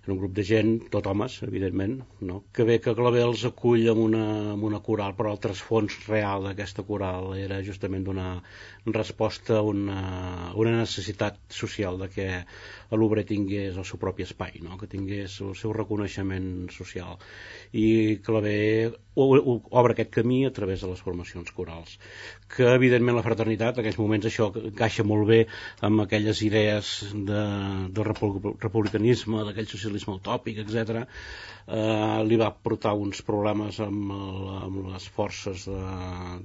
Era 0.06 0.14
un 0.14 0.20
grup 0.22 0.36
de 0.38 0.44
gent, 0.46 0.74
tot 0.94 1.08
homes, 1.10 1.40
evidentment, 1.42 1.96
no? 2.30 2.44
que 2.54 2.64
bé 2.68 2.76
que 2.78 2.94
Clavé 2.94 3.24
els 3.26 3.42
acull 3.48 3.88
amb 3.90 4.04
una, 4.04 4.26
amb 4.54 4.68
una 4.68 4.80
coral, 4.86 5.16
però 5.18 5.32
el 5.34 5.40
trasfons 5.42 5.96
real 6.06 6.46
d'aquesta 6.46 6.86
coral 6.86 7.32
era 7.42 7.58
justament 7.66 8.06
donar 8.06 8.36
resposta 8.86 9.58
a 9.58 9.64
una, 9.66 10.52
una 10.62 10.76
necessitat 10.78 11.40
social 11.50 11.98
de 12.04 12.12
que 12.14 12.28
l'obrer 12.94 13.26
tingués 13.32 13.82
el 13.82 13.88
seu 13.90 13.98
propi 13.98 14.28
espai, 14.28 14.62
no? 14.62 14.78
que 14.78 14.92
tingués 14.92 15.40
el 15.42 15.58
seu 15.58 15.74
reconeixement 15.74 16.70
social. 16.76 17.18
I 17.74 18.22
Clavé 18.22 18.60
obre 19.16 19.94
aquest 19.94 20.12
camí 20.12 20.44
a 20.46 20.52
través 20.52 20.82
de 20.82 20.90
les 20.92 21.02
formacions 21.02 21.52
corals, 21.56 21.98
que 22.52 22.68
evidentment 22.76 23.16
la 23.16 23.24
fraternitat, 23.24 23.78
en 23.78 23.84
aquells 23.84 24.00
moments 24.02 24.28
això 24.28 24.50
encaixa 24.60 25.06
molt 25.08 25.28
bé 25.30 25.40
amb 25.88 26.04
aquelles 26.04 26.42
idees 26.46 26.92
de, 27.14 27.44
del 27.96 28.10
republicanisme, 28.10 29.46
d'aquell 29.48 29.70
socialisme 29.72 30.18
utòpic, 30.20 30.60
etc. 30.66 31.06
Eh, 31.66 32.20
li 32.28 32.38
va 32.38 32.52
portar 32.52 32.94
uns 33.00 33.24
problemes 33.26 33.80
amb, 33.82 34.12
el, 34.14 34.52
amb 34.68 34.92
les 34.92 35.08
forces 35.16 35.66
de, 35.72 35.80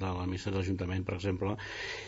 de 0.01 0.15
la 0.21 0.29
missa 0.31 0.51
de 0.51 0.61
l'Ajuntament, 0.61 1.05
per 1.05 1.19
exemple, 1.19 1.57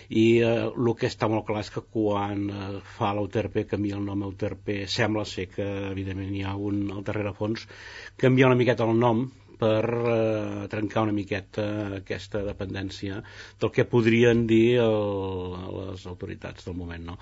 i 0.08 0.26
eh, 0.38 0.54
el 0.70 0.94
que 0.96 1.10
està 1.10 1.28
molt 1.32 1.48
clar 1.50 1.66
és 1.66 1.72
que 1.74 1.84
quan 1.84 2.46
eh, 2.48 2.72
fa 2.96 3.12
l'Euterpe, 3.18 3.66
canvia 3.74 3.98
el 3.98 4.06
nom 4.06 4.24
Euterpe, 4.30 4.84
sembla 4.86 5.26
ser 5.28 5.50
que 5.52 5.68
evidentment 5.90 6.32
hi 6.38 6.46
ha 6.46 6.56
un 6.56 6.84
al 6.94 7.04
darrere 7.04 7.34
fons, 7.36 7.66
canvia 8.16 8.48
una 8.48 8.58
miqueta 8.58 8.86
el 8.86 8.98
nom 9.02 9.26
per 9.62 9.84
eh, 9.86 10.68
trencar 10.72 11.04
una 11.06 11.14
miqueta 11.14 11.64
aquesta 12.00 12.42
dependència 12.46 13.20
del 13.62 13.70
que 13.76 13.86
podrien 13.92 14.46
dir 14.50 14.80
el, 14.82 15.54
les 15.76 16.06
autoritats 16.10 16.66
del 16.66 16.78
moment. 16.80 17.06
No? 17.12 17.18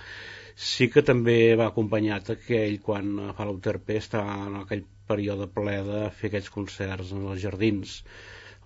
Sí 0.71 0.89
que 0.93 1.05
també 1.05 1.39
va 1.61 1.69
acompanyat 1.71 2.33
aquell, 2.37 2.79
quan 2.87 3.13
fa 3.37 3.49
l'Euterpe, 3.49 3.99
està 4.01 4.25
en 4.49 4.61
aquell 4.63 4.87
període 5.11 5.49
ple 5.53 5.77
de 5.87 6.03
fer 6.17 6.31
aquells 6.31 6.53
concerts 6.55 7.13
en 7.17 7.27
els 7.33 7.43
jardins, 7.45 7.99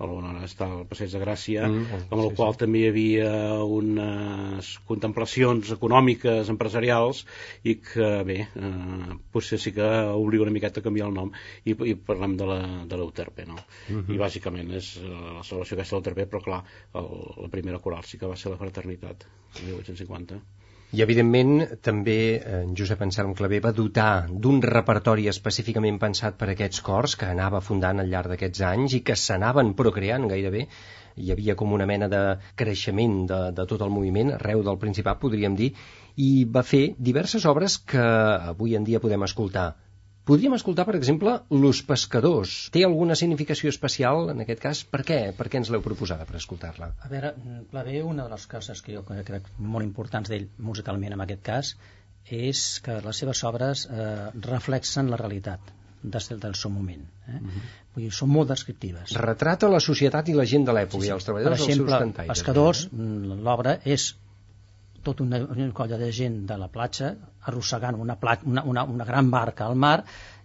on 0.03 0.41
està 0.43 0.67
el 0.67 0.87
Passeig 0.91 1.13
de 1.13 1.21
Gràcia, 1.23 1.69
mm, 1.69 2.01
amb 2.11 2.21
el 2.21 2.31
sí, 2.31 2.37
qual 2.39 2.55
sí. 2.55 2.59
també 2.65 2.81
hi 2.81 2.89
havia 2.91 3.31
unes 3.63 4.71
contemplacions 4.89 5.71
econòmiques, 5.77 6.51
empresarials, 6.51 7.25
i 7.63 7.77
que, 7.79 8.09
bé, 8.27 8.39
eh, 8.55 9.19
potser 9.33 9.61
sí 9.63 9.73
que 9.77 9.87
obliga 10.15 10.43
una 10.49 10.55
miqueta 10.57 10.83
a 10.83 10.87
canviar 10.87 11.09
el 11.09 11.15
nom, 11.15 11.31
i, 11.65 11.77
i 11.91 11.95
parlem 11.95 12.37
de 12.37 12.97
l'Euterpe, 12.97 13.47
no? 13.47 13.59
Mm 13.89 14.01
-hmm. 14.01 14.15
I 14.15 14.19
bàsicament 14.19 14.75
és 14.75 14.97
eh, 14.97 15.09
la 15.09 15.43
celebració 15.43 15.77
aquesta 15.77 15.97
de 15.97 16.01
l'Euterpe, 16.01 16.31
però 16.31 16.43
clar, 16.43 16.65
el, 16.95 17.09
la 17.43 17.49
primera 17.49 17.79
coral 17.79 18.05
sí 18.05 18.19
que 18.19 18.27
va 18.27 18.37
ser 18.37 18.51
la 18.51 18.59
Fraternitat, 18.59 19.27
el 19.57 19.67
1850. 19.67 20.43
I, 20.93 21.01
evidentment, 21.03 21.55
també 21.83 22.17
en 22.39 22.73
eh, 22.73 22.75
Josep 22.79 23.01
Anselm 23.07 23.33
Clavé 23.39 23.59
va 23.65 23.73
dotar 23.75 24.27
d'un 24.29 24.61
repertori 24.63 25.27
específicament 25.31 25.97
pensat 26.03 26.37
per 26.41 26.51
aquests 26.53 26.83
cors 26.89 27.17
que 27.19 27.31
anava 27.31 27.63
fundant 27.69 28.03
al 28.03 28.13
llarg 28.13 28.35
d'aquests 28.35 28.63
anys 28.69 28.99
i 28.99 29.01
que 29.09 29.17
s'anaven 29.19 29.73
procreant 29.81 30.29
gairebé. 30.31 30.67
Hi 31.17 31.33
havia 31.35 31.55
com 31.59 31.73
una 31.75 31.87
mena 31.87 32.11
de 32.13 32.23
creixement 32.61 33.17
de, 33.31 33.41
de 33.57 33.67
tot 33.71 33.83
el 33.87 33.95
moviment, 33.97 34.35
arreu 34.37 34.63
del 34.67 34.79
Principat, 34.85 35.21
podríem 35.23 35.59
dir, 35.59 35.73
i 36.17 36.31
va 36.57 36.63
fer 36.67 36.85
diverses 37.11 37.47
obres 37.51 37.79
que 37.79 38.05
avui 38.55 38.77
en 38.79 38.87
dia 38.87 39.03
podem 39.03 39.27
escoltar 39.27 39.73
Podríem 40.25 40.55
escoltar, 40.57 40.87
per 40.89 40.95
exemple, 40.97 41.35
Los 41.53 41.83
Pescadors. 41.85 42.55
Té 42.73 42.85
alguna 42.87 43.17
significació 43.21 43.69
especial 43.69 44.31
en 44.33 44.41
aquest 44.45 44.63
cas? 44.63 44.81
Per 44.89 45.03
què? 45.05 45.19
Per 45.37 45.51
què 45.53 45.61
ens 45.61 45.69
l'heu 45.73 45.85
proposada 45.85 46.25
per 46.25 46.39
escoltar-la? 46.39 46.95
A 47.05 47.11
veure, 47.13 47.35
Clavé, 47.73 47.99
una 48.01 48.25
de 48.25 48.33
les 48.33 48.47
coses 48.49 48.81
que 48.81 48.97
jo 48.97 49.05
crec 49.05 49.51
molt 49.59 49.85
importants 49.85 50.33
d'ell 50.33 50.49
musicalment 50.71 51.13
en 51.13 51.27
aquest 51.27 51.45
cas 51.45 51.75
és 52.33 52.65
que 52.81 52.97
les 53.05 53.21
seves 53.21 53.45
obres 53.45 53.85
eh, 53.85 54.31
reflexen 54.49 55.13
la 55.13 55.21
realitat 55.21 55.75
des 56.17 56.29
del 56.41 56.57
seu 56.57 56.73
moment. 56.73 57.05
Eh? 57.05 57.31
Uh 57.31 57.41
mhm. 57.41 57.51
-huh. 57.51 57.73
Vull 57.95 58.05
dir, 58.05 58.13
són 58.13 58.29
molt 58.29 58.49
descriptives. 58.49 59.13
Retrata 59.13 59.69
la 59.69 59.81
societat 59.81 60.29
i 60.29 60.33
la 60.35 60.45
gent 60.45 60.65
de 60.65 60.73
l'època 60.73 61.01
sí, 61.01 61.07
sí. 61.07 61.09
i 61.09 61.15
els 61.15 61.25
treballadors 61.25 61.61
per 61.61 61.65
exemple, 61.65 61.85
dels 61.85 61.99
seus 61.99 62.03
cantaires. 62.03 62.39
Pescadors, 62.39 62.85
eh? 62.85 62.89
l'obra 63.45 63.79
és 63.85 64.17
tota 65.07 65.25
una, 65.25 65.41
una 65.55 65.71
colla 65.77 65.99
de 66.01 66.11
gent 66.13 66.45
de 66.49 66.57
la 66.61 66.69
platja 66.73 67.15
arrossegant 67.51 67.99
una, 68.01 68.17
plat, 68.21 68.45
una, 68.49 68.65
una, 68.65 68.85
una 68.97 69.05
gran 69.09 69.31
barca 69.31 69.67
al 69.67 69.77
mar 69.77 69.99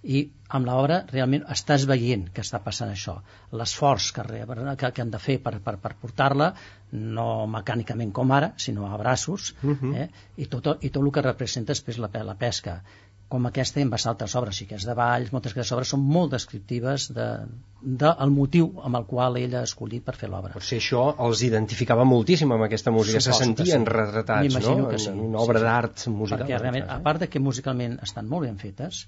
i 0.03 0.21
amb 0.57 0.65
l'obra 0.67 0.99
realment 1.11 1.43
estàs 1.55 1.85
veient 1.89 2.27
que 2.33 2.43
està 2.45 2.61
passant 2.63 2.91
això. 2.91 3.17
L'esforç 3.61 4.11
que, 4.15 4.23
que, 4.29 4.91
que 4.95 5.03
han 5.03 5.11
de 5.11 5.19
fer 5.19 5.37
per, 5.43 5.57
per, 5.65 5.75
per 5.83 5.93
portar-la, 6.01 6.53
no 6.91 7.27
mecànicament 7.51 8.13
com 8.15 8.31
ara, 8.35 8.53
sinó 8.57 8.87
a 8.87 8.97
braços, 8.97 9.53
uh 9.61 9.67
mhm. 9.67 9.77
-huh. 9.81 9.95
eh? 10.03 10.09
I, 10.37 10.45
tot, 10.45 10.71
i 10.81 10.89
tot 10.89 11.03
el 11.03 11.11
que 11.11 11.21
representa 11.21 11.73
després 11.73 11.97
la, 11.97 12.09
la 12.23 12.35
pesca 12.35 12.81
com 13.29 13.45
aquesta 13.45 13.77
i 13.79 13.85
en 13.85 13.91
bassa 13.93 14.09
altres 14.09 14.33
obres, 14.39 14.57
sí 14.57 14.65
que 14.65 14.77
és 14.79 14.85
de 14.89 14.95
Valls, 14.97 15.29
moltes 15.33 15.53
d'aquestes 15.53 15.75
obres 15.75 15.91
són 15.93 16.01
molt 16.01 16.31
descriptives 16.33 17.09
del 17.13 17.45
de, 17.81 18.09
de 18.15 18.27
motiu 18.33 18.71
amb 18.87 18.97
el 18.99 19.05
qual 19.11 19.37
ell 19.37 19.53
ha 19.59 19.61
escollit 19.67 20.05
per 20.07 20.15
fer 20.17 20.31
l'obra. 20.31 20.55
Potser 20.57 20.79
això 20.81 21.03
els 21.27 21.43
identificava 21.45 22.07
moltíssim 22.09 22.51
amb 22.55 22.65
aquesta 22.65 22.93
música, 22.95 23.21
Suposo 23.21 23.37
se 23.37 23.45
sentien 23.45 23.85
sí. 23.85 23.91
retratats, 23.93 24.57
no? 24.65 24.89
Que 24.89 25.01
sí. 25.03 25.11
En 25.13 25.21
una 25.27 25.43
obra 25.43 25.61
sí, 25.61 25.63
sí. 25.63 25.67
d'art 25.69 26.07
musical. 26.15 26.41
Perquè 26.41 26.61
realment, 26.63 26.87
a 26.89 26.97
part 27.05 27.21
de 27.25 27.29
que 27.29 27.43
musicalment 27.43 27.99
estan 28.07 28.31
molt 28.31 28.49
ben 28.49 28.57
fetes, 28.61 29.03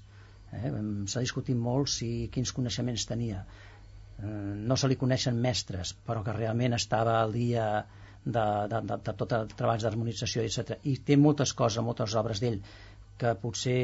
eh, 0.52 0.70
s'ha 1.10 1.24
discutit 1.26 1.58
molt 1.58 1.90
si 1.90 2.12
quins 2.32 2.54
coneixements 2.54 3.08
tenia. 3.10 3.42
Eh, 3.42 4.30
no 4.70 4.78
se 4.78 4.92
li 4.92 5.00
coneixen 5.00 5.42
mestres, 5.48 5.96
però 6.06 6.22
que 6.22 6.36
realment 6.38 6.78
estava 6.78 7.18
al 7.24 7.34
dia 7.34 7.66
de, 8.24 8.46
de, 8.70 8.80
de, 8.86 8.96
de 9.02 9.16
tot 9.18 9.34
el 9.34 9.50
treball 9.50 9.82
d'harmonització, 9.82 10.46
etc. 10.46 10.78
I 10.86 10.98
té 11.06 11.18
moltes 11.18 11.54
coses, 11.58 11.82
moltes 11.82 12.14
obres 12.18 12.42
d'ell, 12.42 12.60
que 13.22 13.32
potser 13.42 13.78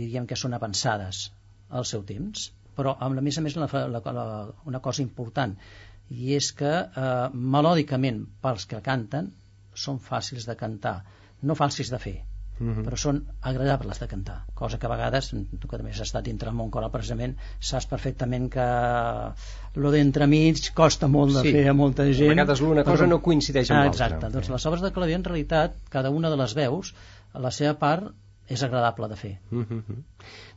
diríem 0.00 0.26
que 0.26 0.36
són 0.42 0.54
avançades 0.58 1.22
al 1.70 1.86
seu 1.88 2.02
temps, 2.08 2.50
però 2.76 2.96
a 2.98 3.08
més 3.14 3.38
a 3.38 3.44
més 3.46 3.56
la, 3.60 3.68
la, 3.94 4.02
la, 4.18 4.26
una 4.66 4.80
cosa 4.84 5.02
important 5.06 5.54
i 6.12 6.34
és 6.36 6.50
que 6.58 6.72
eh, 6.82 7.28
melòdicament 7.32 8.24
pels 8.44 8.66
que 8.68 8.82
canten 8.84 9.30
són 9.86 10.00
fàcils 10.10 10.44
de 10.50 10.56
cantar 10.60 10.98
no 11.42 11.54
fàcils 11.62 11.90
de 11.94 12.02
fer 12.08 12.18
Uh 12.62 12.68
-huh. 12.68 12.82
però 12.84 12.96
són 13.00 13.16
agradables 13.48 13.98
de 13.98 14.06
cantar 14.06 14.34
cosa 14.54 14.78
que 14.78 14.86
a 14.86 14.90
vegades, 14.90 15.30
tu 15.58 15.66
que 15.68 15.76
també 15.78 15.90
has 15.90 16.00
estat 16.04 16.22
dintre 16.24 16.50
el 16.50 16.54
món 16.54 16.70
coral 16.70 16.90
precisament, 16.92 17.32
saps 17.58 17.86
perfectament 17.90 18.50
que 18.52 18.66
lo 19.80 19.90
d'entremig 19.90 20.60
costa 20.76 21.08
molt 21.08 21.34
de 21.34 21.42
Sí. 21.42 21.52
fer 21.56 21.68
a 21.68 21.72
molta 21.74 22.04
gent 22.12 22.30
A 22.30 22.34
vegades 22.34 22.60
l'una 22.60 22.84
cosa 22.84 23.04
però- 23.04 23.08
no 23.08 23.22
coincideix 23.22 23.70
amb 23.70 23.78
ah, 23.80 23.84
l'altra. 23.84 24.06
exacte, 24.06 24.30
doncs 24.36 24.50
les 24.50 24.66
obres 24.66 24.82
de 24.82 24.92
claver 24.92 25.14
en 25.14 25.24
realitat 25.24 25.72
cada 25.88 26.10
una 26.10 26.30
de 26.30 26.36
les 26.36 26.54
veus 26.54 26.94
la 27.34 27.50
seva 27.50 27.74
part 27.78 28.12
és 28.52 28.62
agradable 28.66 29.08
de 29.08 29.16
fer 29.16 29.32
Mm 29.50 29.64
-hmm. 29.68 30.02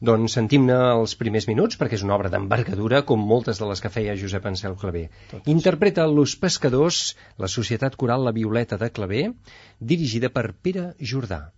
Doncs 0.10 0.34
sentim-ne 0.38 0.76
els 0.92 1.16
primers 1.16 1.48
minuts, 1.48 1.78
perquè 1.80 1.98
és 2.00 2.04
una 2.04 2.16
obra 2.16 2.30
d'envergadura, 2.30 3.02
com 3.12 3.20
moltes 3.34 3.60
de 3.60 3.66
les 3.70 3.82
que 3.82 3.90
feia 3.90 4.18
Josep 4.22 4.46
Ansel 4.46 4.76
Clavé. 4.76 5.10
Interpreta 5.46 6.08
Los 6.08 6.36
Pescadors, 6.36 7.16
la 7.38 7.48
Societat 7.48 7.96
Coral 7.96 8.26
La 8.26 8.32
Violeta 8.32 8.78
de 8.78 8.90
Clavé, 8.90 9.34
dirigida 9.80 10.30
per 10.30 10.54
Pere 10.54 10.94
Jordà. 11.00 11.52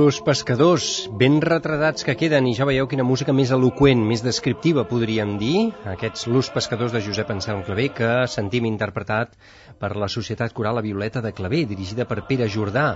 Los 0.00 0.22
pescadors, 0.24 1.10
ben 1.12 1.42
retratats 1.44 2.06
que 2.08 2.14
queden, 2.16 2.46
i 2.48 2.54
ja 2.56 2.64
veieu 2.64 2.86
quina 2.88 3.04
música 3.04 3.34
més 3.36 3.50
eloqüent, 3.52 4.00
més 4.08 4.22
descriptiva, 4.24 4.86
podríem 4.88 5.34
dir, 5.36 5.74
aquests 5.92 6.24
Los 6.32 6.48
pescadors 6.54 6.94
de 6.94 7.02
Josep 7.04 7.28
Anselm 7.34 7.60
Clavé, 7.66 7.90
que 7.92 8.08
sentim 8.32 8.64
interpretat 8.64 9.36
per 9.80 9.90
la 10.00 10.08
Societat 10.12 10.54
Coral 10.56 10.78
La 10.78 10.84
Violeta 10.84 11.20
de 11.20 11.34
Clavé, 11.36 11.66
dirigida 11.68 12.06
per 12.08 12.22
Pere 12.28 12.48
Jordà. 12.48 12.86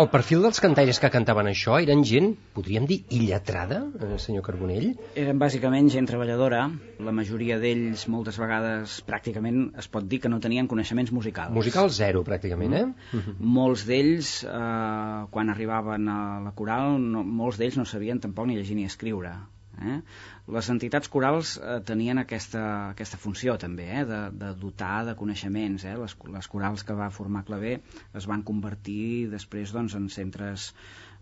El 0.00 0.10
perfil 0.12 0.44
dels 0.44 0.60
cantaires 0.60 1.00
que 1.00 1.10
cantaven 1.12 1.48
això 1.48 1.78
eren 1.80 2.04
gent, 2.04 2.34
podríem 2.56 2.84
dir, 2.88 3.00
illetrada, 3.08 3.80
eh, 3.96 4.18
senyor 4.20 4.44
Carbonell? 4.44 4.92
Eren 5.16 5.40
bàsicament 5.40 5.88
gent 5.92 6.08
treballadora, 6.12 6.66
la 7.00 7.16
majoria 7.16 7.56
d'ells 7.60 8.04
moltes 8.12 8.36
vegades 8.40 8.98
pràcticament 9.08 9.70
es 9.80 9.88
pot 9.88 10.04
dir 10.04 10.20
que 10.20 10.28
no 10.32 10.40
tenien 10.44 10.68
coneixements 10.68 11.12
musicals. 11.12 11.56
Musical 11.56 11.88
zero, 11.88 12.24
pràcticament, 12.24 12.76
eh? 12.76 12.86
Mm. 13.16 13.36
Molts 13.40 13.88
d'ells, 13.88 14.36
eh, 14.44 15.24
quan 15.32 15.52
arribaven 15.52 16.08
a 16.08 16.20
la 16.44 16.49
coral, 16.56 16.98
no, 17.00 17.24
molts 17.24 17.60
d'ells 17.60 17.78
no 17.80 17.86
sabien 17.88 18.20
tampoc 18.20 18.48
ni 18.48 18.58
llegir 18.58 18.76
ni 18.78 18.86
escriure. 18.88 19.34
Eh? 19.80 19.98
Les 20.52 20.68
entitats 20.72 21.08
corals 21.08 21.54
eh, 21.56 21.78
tenien 21.86 22.20
aquesta, 22.20 22.62
aquesta 22.94 23.20
funció 23.20 23.56
també, 23.60 23.86
eh? 24.00 24.06
de, 24.08 24.20
de 24.42 24.50
dotar 24.60 25.04
de 25.08 25.14
coneixements. 25.16 25.86
Eh? 25.88 25.94
Les, 26.00 26.16
les 26.36 26.50
corals 26.52 26.84
que 26.84 26.96
va 26.96 27.10
formar 27.14 27.46
Clavé 27.48 27.78
es 28.18 28.26
van 28.30 28.44
convertir 28.46 29.30
després 29.32 29.72
doncs, 29.76 29.96
en 29.96 30.10
centres 30.12 30.72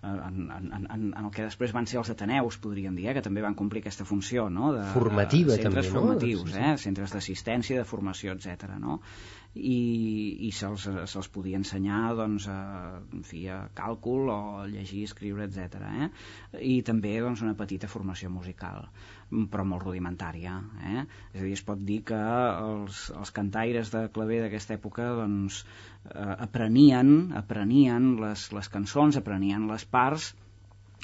en, 0.02 0.50
en, 0.50 0.72
en, 0.72 0.86
en 1.16 1.24
el 1.24 1.30
que 1.34 1.42
després 1.42 1.72
van 1.74 1.86
ser 1.90 1.98
els 1.98 2.10
Ateneus, 2.12 2.58
podríem 2.62 2.94
dir, 2.98 3.08
eh, 3.10 3.14
que 3.16 3.22
també 3.24 3.42
van 3.42 3.56
complir 3.58 3.82
aquesta 3.82 4.06
funció, 4.06 4.46
no? 4.52 4.70
De, 4.76 4.84
Formativa, 4.94 5.56
de 5.56 5.64
centres 5.64 5.88
també, 5.88 5.94
no? 5.94 6.04
formatius, 6.06 6.54
eh? 6.54 6.74
centres 6.82 7.14
d'assistència, 7.14 7.80
de 7.82 7.88
formació, 7.88 8.36
etc. 8.38 8.76
no? 8.78 9.00
I, 9.54 10.46
i 10.46 10.50
se'ls 10.54 10.86
se 11.10 11.22
podia 11.34 11.58
ensenyar 11.58 12.14
doncs, 12.18 12.48
a, 12.52 13.00
en 13.14 13.24
fi, 13.26 13.44
a 13.50 13.60
càlcul 13.74 14.30
o 14.32 14.38
a 14.62 14.66
llegir, 14.70 15.04
escriure, 15.08 15.48
etc. 15.48 15.80
Eh? 16.02 16.10
I 16.62 16.80
també 16.86 17.14
doncs, 17.24 17.42
una 17.46 17.56
petita 17.58 17.90
formació 17.90 18.30
musical 18.30 18.88
però 19.52 19.64
molt 19.68 19.84
rudimentària. 19.84 20.54
Eh? 20.88 21.02
És 21.34 21.40
a 21.40 21.44
dir, 21.44 21.52
es 21.52 21.64
pot 21.64 21.80
dir 21.90 21.98
que 22.08 22.18
els, 22.18 23.08
els 23.12 23.32
cantaires 23.36 23.92
de 23.92 24.06
claver 24.14 24.40
d'aquesta 24.44 24.78
època 24.78 25.10
doncs, 25.18 25.62
eh, 26.08 26.34
aprenien, 26.48 27.34
aprenien 27.36 28.14
les, 28.22 28.48
les 28.56 28.72
cançons, 28.72 29.20
aprenien 29.20 29.68
les 29.68 29.84
parts 29.84 30.32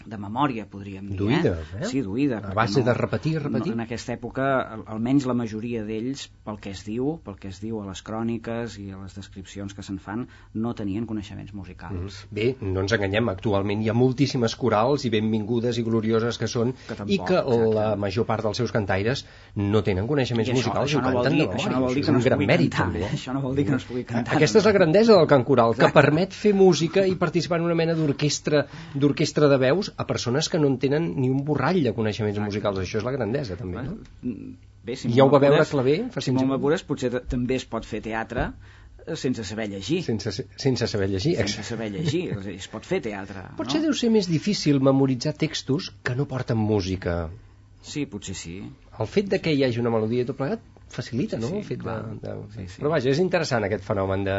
de 0.05 0.19
memòria, 0.19 0.67
podríem 0.69 1.07
dir. 1.09 1.17
D'oïda, 1.17 1.53
eh? 1.81 1.87
Sí, 1.89 2.01
d'oïda. 2.03 2.41
A 2.51 2.55
base 2.55 2.83
de 2.83 2.93
repetir, 2.93 3.39
repetir. 3.41 3.71
No, 3.73 3.79
en 3.79 3.85
aquesta 3.87 4.13
època, 4.13 4.47
al- 4.75 4.83
almenys 4.91 5.25
la 5.25 5.35
majoria 5.39 5.85
d'ells, 5.87 6.27
pel 6.45 6.59
que 6.61 6.71
es 6.75 6.83
diu, 6.85 7.21
pel 7.25 7.37
que 7.41 7.49
es 7.49 7.61
diu 7.63 7.79
a 7.81 7.87
les 7.87 8.03
cròniques 8.03 8.75
i 8.83 8.91
a 8.91 8.99
les 8.99 9.15
descripcions 9.15 9.73
que 9.73 9.83
se'n 9.87 10.01
fan, 10.03 10.27
no 10.55 10.75
tenien 10.75 11.07
coneixements 11.07 11.55
musicals. 11.55 12.25
Bé, 12.31 12.57
no 12.61 12.83
ens 12.83 12.93
enganyem, 12.93 13.29
actualment 13.33 13.81
hi 13.85 13.89
ha 13.89 13.95
moltíssimes 13.95 14.57
corals 14.61 15.05
i 15.07 15.11
benvingudes 15.15 15.79
i 15.79 15.83
glorioses 15.87 16.39
que 16.39 16.49
són 16.51 16.75
Que 16.75 16.95
tampoc, 16.99 17.09
i 17.15 17.19
que 17.19 17.39
exacte. 17.39 17.71
la 17.75 17.87
major 17.97 18.27
part 18.27 18.43
dels 18.45 18.57
seus 18.61 18.73
cantaires 18.73 19.25
no 19.55 19.83
tenen 19.87 20.07
coneixements 20.11 20.49
I 20.49 20.53
això- 20.53 20.57
musicals 20.59 20.91
això 20.91 20.99
i 20.99 20.99
ho 20.99 21.03
no 21.07 21.13
canten 21.23 21.33
dir- 21.33 21.41
de 21.41 21.47
memòria. 21.49 21.63
això 21.65 21.73
no 21.73 21.81
vol 21.87 21.95
dir 21.95 22.05
que 22.05 22.13
no 22.13 22.19
es 22.19 22.25
pugui 22.29 22.47
mèrit, 22.47 22.71
cantar, 22.75 22.87
també. 22.93 23.07
eh? 23.07 23.11
Això 23.15 23.33
no 23.33 23.41
vol 23.41 23.55
dir 23.57 23.65
que 23.65 23.71
no 23.71 23.77
es 23.79 23.85
pugui 23.85 24.05
cantar. 24.05 24.35
Aquesta 24.37 24.59
és 24.59 24.65
la 24.65 24.73
grandesa 24.73 25.17
del 25.17 25.27
cant 25.27 25.45
coral, 25.45 25.75
que 25.77 25.89
permet 25.95 26.33
fer 26.35 26.53
música 26.53 27.07
i 27.07 27.15
participar 27.15 27.59
en 27.61 27.65
una 27.71 27.75
mena 27.75 27.95
d'orquestra 27.95 28.67
d'orquestra 28.95 29.49
de 29.49 29.57
veus 29.59 29.84
textos 29.85 29.95
a 29.97 30.07
persones 30.07 30.49
que 30.49 30.59
no 30.59 30.69
en 30.69 30.79
tenen 30.79 31.15
ni 31.17 31.31
un 31.31 31.45
borrall 31.45 31.83
de 31.83 31.93
coneixements 31.93 32.37
Exacte. 32.37 32.51
musicals. 32.51 32.79
Això 32.79 32.99
és 32.99 33.05
la 33.05 33.13
grandesa, 33.13 33.57
també, 33.57 33.83
no? 33.83 33.97
Bé, 34.85 34.97
si 34.97 35.09
I 35.09 35.17
ja 35.17 35.25
ho 35.25 35.31
va 35.33 35.41
veure 35.41 35.65
Clavé? 35.65 36.11
Fa 36.13 36.21
si 36.21 36.33
molt 36.33 36.49
m'apures, 36.49 36.83
potser 36.85 37.11
també 37.29 37.57
es 37.57 37.65
pot 37.65 37.85
fer 37.85 38.03
teatre 38.05 38.51
eh, 39.07 39.17
sense 39.17 39.45
saber 39.45 39.69
llegir. 39.71 40.03
Sense, 40.05 40.45
sense 40.57 40.87
saber 40.87 41.09
llegir. 41.09 41.37
Sense 41.37 41.65
saber 41.65 41.91
llegir, 41.93 42.37
es 42.53 42.69
pot 42.69 42.85
fer 42.85 43.01
teatre. 43.01 43.49
Potser 43.61 43.81
no? 43.81 43.89
deu 43.89 43.97
ser 43.97 44.11
més 44.13 44.29
difícil 44.29 44.81
memoritzar 44.81 45.35
textos 45.41 45.91
que 46.05 46.15
no 46.15 46.29
porten 46.29 46.61
música. 46.61 47.31
Sí, 47.85 48.07
potser 48.09 48.37
sí. 48.37 48.59
El 48.99 49.09
fet 49.09 49.29
de 49.33 49.41
que 49.45 49.53
hi 49.53 49.65
hagi 49.65 49.81
una 49.81 49.93
melodia 49.93 50.25
i 50.25 50.29
tot 50.29 50.39
plegat 50.39 50.63
facilita, 50.93 51.41
no? 51.41 51.49
Sí, 51.49 51.65
el 51.65 51.67
fet 51.67 51.81
clar. 51.81 51.99
de, 52.05 52.21
de... 52.23 52.37
Sí, 52.55 52.69
sí. 52.69 52.81
Però 52.81 52.93
vaja, 52.93 53.11
és 53.11 53.21
interessant 53.21 53.65
aquest 53.67 53.85
fenomen 53.85 54.25
de, 54.25 54.37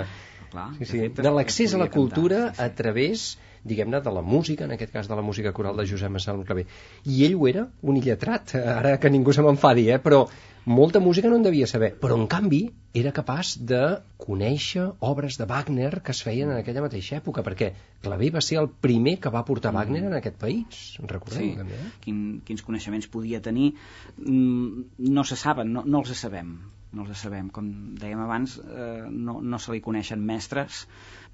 Clar, 0.53 0.69
sí, 0.77 0.85
sí, 0.85 1.01
fet, 1.01 1.19
de 1.25 1.33
l'accés 1.35 1.73
a 1.73 1.81
la 1.81 1.89
cultura 1.91 2.45
cantar, 2.47 2.55
sí, 2.55 2.63
a 2.63 2.75
través 2.79 3.25
diguem-ne, 3.65 4.01
de 4.01 4.13
la 4.13 4.21
música, 4.21 4.65
en 4.65 4.75
aquest 4.75 4.93
cas 4.93 5.07
de 5.09 5.15
la 5.17 5.23
música 5.25 5.53
coral 5.53 5.77
de 5.77 5.87
Josep 5.89 6.11
Massal 6.13 6.43
Clavé. 6.45 6.67
I 7.05 7.23
ell 7.25 7.37
ho 7.39 7.47
era, 7.49 7.65
un 7.81 7.97
illetrat, 7.97 8.55
ara 8.61 8.97
que 9.01 9.09
ningú 9.09 9.33
se 9.33 9.45
m'enfadi, 9.45 9.89
eh? 9.89 9.97
però 10.01 10.25
molta 10.65 10.99
música 10.99 11.29
no 11.29 11.39
en 11.39 11.45
devia 11.45 11.67
saber, 11.69 11.91
però 12.01 12.17
en 12.17 12.27
canvi 12.29 12.61
era 12.97 13.13
capaç 13.13 13.55
de 13.71 13.81
conèixer 14.21 14.85
obres 15.09 15.37
de 15.41 15.45
Wagner 15.49 16.01
que 16.01 16.13
es 16.13 16.21
feien 16.25 16.53
en 16.53 16.61
aquella 16.61 16.85
mateixa 16.85 17.19
època, 17.19 17.43
perquè 17.45 17.71
Clavé 18.05 18.31
va 18.33 18.41
ser 18.45 18.61
el 18.61 18.69
primer 18.69 19.17
que 19.21 19.33
va 19.33 19.45
portar 19.45 19.73
mm. 19.73 19.81
Wagner 19.81 20.05
en 20.05 20.17
aquest 20.21 20.39
país, 20.41 20.85
recordem 21.01 21.41
sí. 21.41 21.51
també. 21.57 21.81
Eh? 21.81 21.91
Quin, 22.05 22.23
quins 22.45 22.65
coneixements 22.65 23.09
podia 23.13 23.41
tenir 23.45 23.73
mm, 24.17 24.87
no 25.09 25.25
se 25.25 25.37
saben, 25.41 25.73
no, 25.73 25.85
no 25.85 26.05
els 26.05 26.17
sabem 26.21 26.57
no 26.95 27.03
els 27.03 27.19
sabem, 27.19 27.49
com 27.51 27.67
dèiem 27.99 28.21
abans 28.23 28.55
eh, 28.63 29.05
no, 29.11 29.39
no 29.43 29.59
se 29.59 29.73
li 29.73 29.81
coneixen 29.83 30.21
mestres 30.23 30.85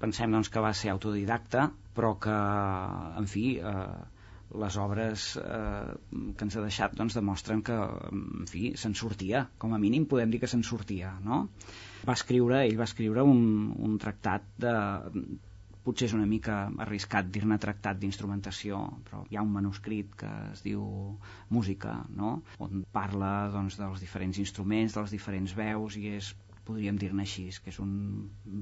pensem 0.02 0.34
doncs, 0.34 0.50
que 0.52 0.64
va 0.64 0.72
ser 0.76 0.92
autodidacta 0.92 1.68
però 1.96 2.14
que, 2.24 2.34
en 3.20 3.28
fi 3.28 3.44
eh, 3.60 3.84
les 4.62 4.76
obres 4.80 5.28
eh, 5.40 5.92
que 6.36 6.46
ens 6.46 6.56
ha 6.56 6.64
deixat 6.64 6.96
doncs, 6.98 7.16
demostren 7.16 7.62
que 7.64 7.76
en 8.10 8.48
fi, 8.50 8.72
se'n 8.80 8.96
sortia, 8.98 9.46
com 9.62 9.72
a 9.72 9.80
mínim 9.80 10.08
podem 10.08 10.32
dir 10.32 10.42
que 10.42 10.50
se'n 10.50 10.64
sortia 10.66 11.14
no? 11.24 11.46
va 12.08 12.18
escriure, 12.18 12.64
ell 12.66 12.76
va 12.80 12.88
escriure 12.88 13.24
un, 13.24 13.40
un 13.88 13.96
tractat 14.02 14.46
de, 14.60 14.74
potser 15.86 16.08
és 16.08 16.14
una 16.16 16.28
mica 16.30 16.56
arriscat 16.84 17.30
dir-ne 17.34 17.58
tractat 17.62 17.98
d'instrumentació, 17.98 18.78
però 19.08 19.22
hi 19.30 19.38
ha 19.38 19.44
un 19.46 19.52
manuscrit 19.54 20.12
que 20.18 20.30
es 20.52 20.62
diu 20.66 20.84
Música, 21.52 21.96
no? 22.18 22.36
on 22.62 22.84
parla 22.94 23.32
doncs, 23.54 23.78
dels 23.80 24.02
diferents 24.04 24.38
instruments, 24.42 24.94
dels 24.96 25.14
diferents 25.14 25.56
veus, 25.58 25.98
i 25.98 26.14
és 26.18 26.32
podríem 26.66 26.98
dir-ne 26.98 27.24
així, 27.26 27.48
que 27.64 27.72
és 27.72 27.80
un 27.82 27.92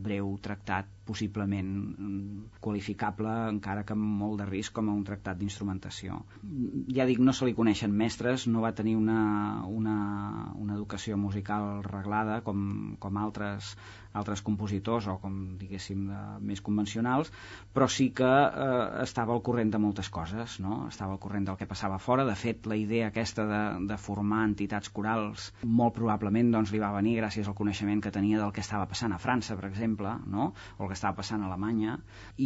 breu 0.07 0.33
tractat 0.43 0.89
possiblement 1.11 1.71
mm, 1.71 2.59
qualificable, 2.65 3.33
encara 3.53 3.85
que 3.87 3.97
amb 3.97 4.07
molt 4.23 4.41
de 4.41 4.49
risc, 4.51 4.75
com 4.79 4.91
a 4.91 4.97
un 4.97 5.05
tractat 5.07 5.41
d'instrumentació. 5.41 6.21
Ja 6.97 7.07
dic, 7.11 7.21
no 7.23 7.35
se 7.37 7.49
li 7.49 7.57
coneixen 7.59 7.95
mestres, 8.03 8.47
no 8.51 8.65
va 8.65 8.75
tenir 8.81 8.97
una, 8.99 9.21
una, 9.69 9.97
una 10.57 10.77
educació 10.79 11.19
musical 11.21 11.83
reglada 11.87 12.41
com, 12.47 12.69
com 13.03 13.19
altres 13.21 13.75
altres 14.13 14.43
compositors 14.43 15.07
o 15.07 15.17
com 15.23 15.37
diguéssim 15.59 16.07
de, 16.11 16.21
més 16.43 16.63
convencionals 16.67 17.31
però 17.75 17.87
sí 17.91 18.09
que 18.17 18.27
eh, 18.27 19.03
estava 19.05 19.35
al 19.37 19.43
corrent 19.47 19.71
de 19.71 19.81
moltes 19.83 20.11
coses 20.11 20.59
no? 20.65 20.87
estava 20.89 21.15
al 21.15 21.23
corrent 21.23 21.47
del 21.47 21.59
que 21.61 21.69
passava 21.71 22.01
fora 22.03 22.27
de 22.27 22.35
fet 22.39 22.67
la 22.71 22.79
idea 22.79 23.11
aquesta 23.11 23.47
de, 23.47 23.63
de 23.93 23.99
formar 24.01 24.43
entitats 24.49 24.91
corals 24.97 25.51
molt 25.63 25.95
probablement 25.99 26.51
doncs, 26.57 26.75
li 26.75 26.83
va 26.83 26.93
venir 26.97 27.19
gràcies 27.21 27.47
al 27.47 27.59
coneixement 27.59 28.03
que 28.03 28.15
tenia 28.15 28.41
del 28.43 28.55
que 28.57 28.65
estava 28.65 28.89
passant 28.91 29.15
a 29.15 29.23
França 29.23 29.59
per 29.59 29.69
exemple 29.71 30.17
no? 30.27 30.51
o 30.79 30.85
el 30.85 30.91
que 30.91 30.99
estava 31.01 31.17
passant 31.23 31.43
a 31.43 31.49
Alemanya 31.49 31.97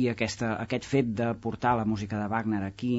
i 0.00 0.06
aquesta, 0.12 0.54
aquest 0.62 0.86
fet 0.86 1.10
de 1.20 1.32
portar 1.46 1.74
la 1.80 1.86
música 1.90 2.20
de 2.20 2.28
Wagner 2.30 2.62
aquí 2.66 2.94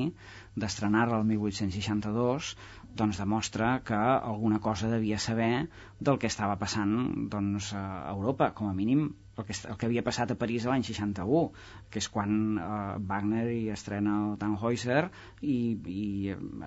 d'estrenar-la 0.60 1.22
el 1.22 1.30
1862 1.32 2.52
doncs 2.96 3.20
demostra 3.20 3.74
que 3.88 3.98
alguna 3.98 4.62
cosa 4.64 4.90
devia 4.92 5.20
saber 5.20 5.68
del 6.00 6.18
que 6.22 6.32
estava 6.32 6.56
passant 6.62 6.96
doncs, 7.32 7.74
a 7.76 8.12
Europa, 8.16 8.52
com 8.58 8.70
a 8.72 8.76
mínim 8.78 9.10
el 9.38 9.44
que, 9.44 9.56
el 9.68 9.76
que 9.76 9.88
havia 9.88 10.04
passat 10.04 10.32
a 10.32 10.38
París 10.40 10.66
l'any 10.68 10.84
61, 10.88 11.50
que 11.92 12.00
és 12.00 12.08
quan 12.12 12.36
eh, 12.56 12.68
Wagner 13.10 13.44
hi 13.52 13.64
estrena 13.74 14.14
el 14.30 14.38
Tannhäuser 14.40 15.02
i, 15.42 15.58
i 15.92 16.06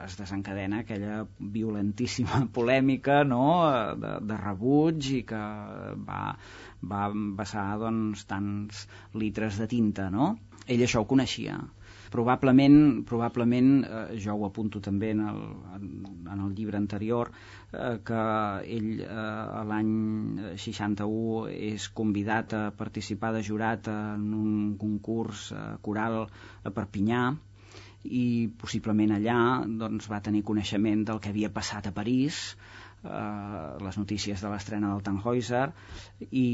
es 0.05 0.19
desencadena 0.21 0.83
aquella 0.83 1.23
violentíssima 1.57 2.43
polèmica 2.59 3.23
no? 3.25 3.47
de, 4.03 4.12
de 4.29 4.41
rebuig 4.43 5.11
i 5.14 5.23
que 5.33 5.41
va, 6.11 6.21
va 6.93 7.09
vessar 7.41 7.67
doncs, 7.81 8.29
tants 8.29 8.85
litres 9.17 9.57
de 9.62 9.71
tinta. 9.73 10.12
No? 10.12 10.35
Ell 10.69 10.85
això 10.85 11.01
ho 11.01 11.09
coneixia 11.09 11.57
Probablement, 12.14 12.79
probablement 13.09 13.71
eh, 13.85 14.05
jo 14.25 14.37
ho 14.37 14.47
apunto 14.49 14.81
també 14.85 15.11
en 15.14 15.21
el, 15.31 15.40
en, 15.77 15.88
en 16.33 16.44
el 16.47 16.55
llibre 16.57 16.81
anterior, 16.81 17.31
eh, 17.73 17.99
que 18.05 18.23
ell 18.77 18.88
eh, 19.05 19.64
l'any 19.71 19.92
61 20.64 21.53
és 21.73 21.88
convidat 22.01 22.57
a 22.57 22.62
participar 22.79 23.35
de 23.37 23.44
jurat 23.51 23.90
en 23.92 24.31
un 24.38 24.55
concurs 24.81 25.51
eh, 25.53 25.66
coral 25.85 26.25
a 26.25 26.75
Perpinyà, 26.81 27.27
i 28.09 28.49
possiblement 28.61 29.12
allà 29.16 29.38
doncs, 29.81 30.07
va 30.11 30.23
tenir 30.25 30.44
coneixement 30.47 31.03
del 31.09 31.18
que 31.21 31.33
havia 31.33 31.51
passat 31.53 31.88
a 31.90 31.94
París 31.97 32.38
eh, 33.04 33.84
les 33.84 33.98
notícies 34.00 34.40
de 34.44 34.52
l'estrena 34.52 34.92
del 34.92 35.04
Tannhäuser 35.06 35.66
i 36.30 36.46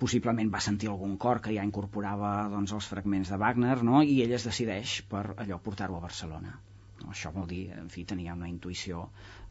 possiblement 0.00 0.52
va 0.52 0.64
sentir 0.64 0.90
algun 0.92 1.16
cor 1.16 1.42
que 1.44 1.54
ja 1.56 1.64
incorporava 1.68 2.34
doncs, 2.52 2.74
els 2.78 2.90
fragments 2.94 3.32
de 3.32 3.40
Wagner 3.44 3.78
no? 3.82 4.02
i 4.02 4.20
ell 4.26 4.36
es 4.38 4.48
decideix 4.48 5.00
per 5.08 5.32
allò 5.36 5.60
portar-ho 5.62 5.98
a 5.98 6.04
Barcelona 6.08 6.58
això 7.10 7.32
vol 7.34 7.46
dir, 7.50 7.62
en 7.74 7.88
fi, 7.90 8.04
tenia 8.08 8.34
una 8.34 8.48
intuïció 8.48 9.00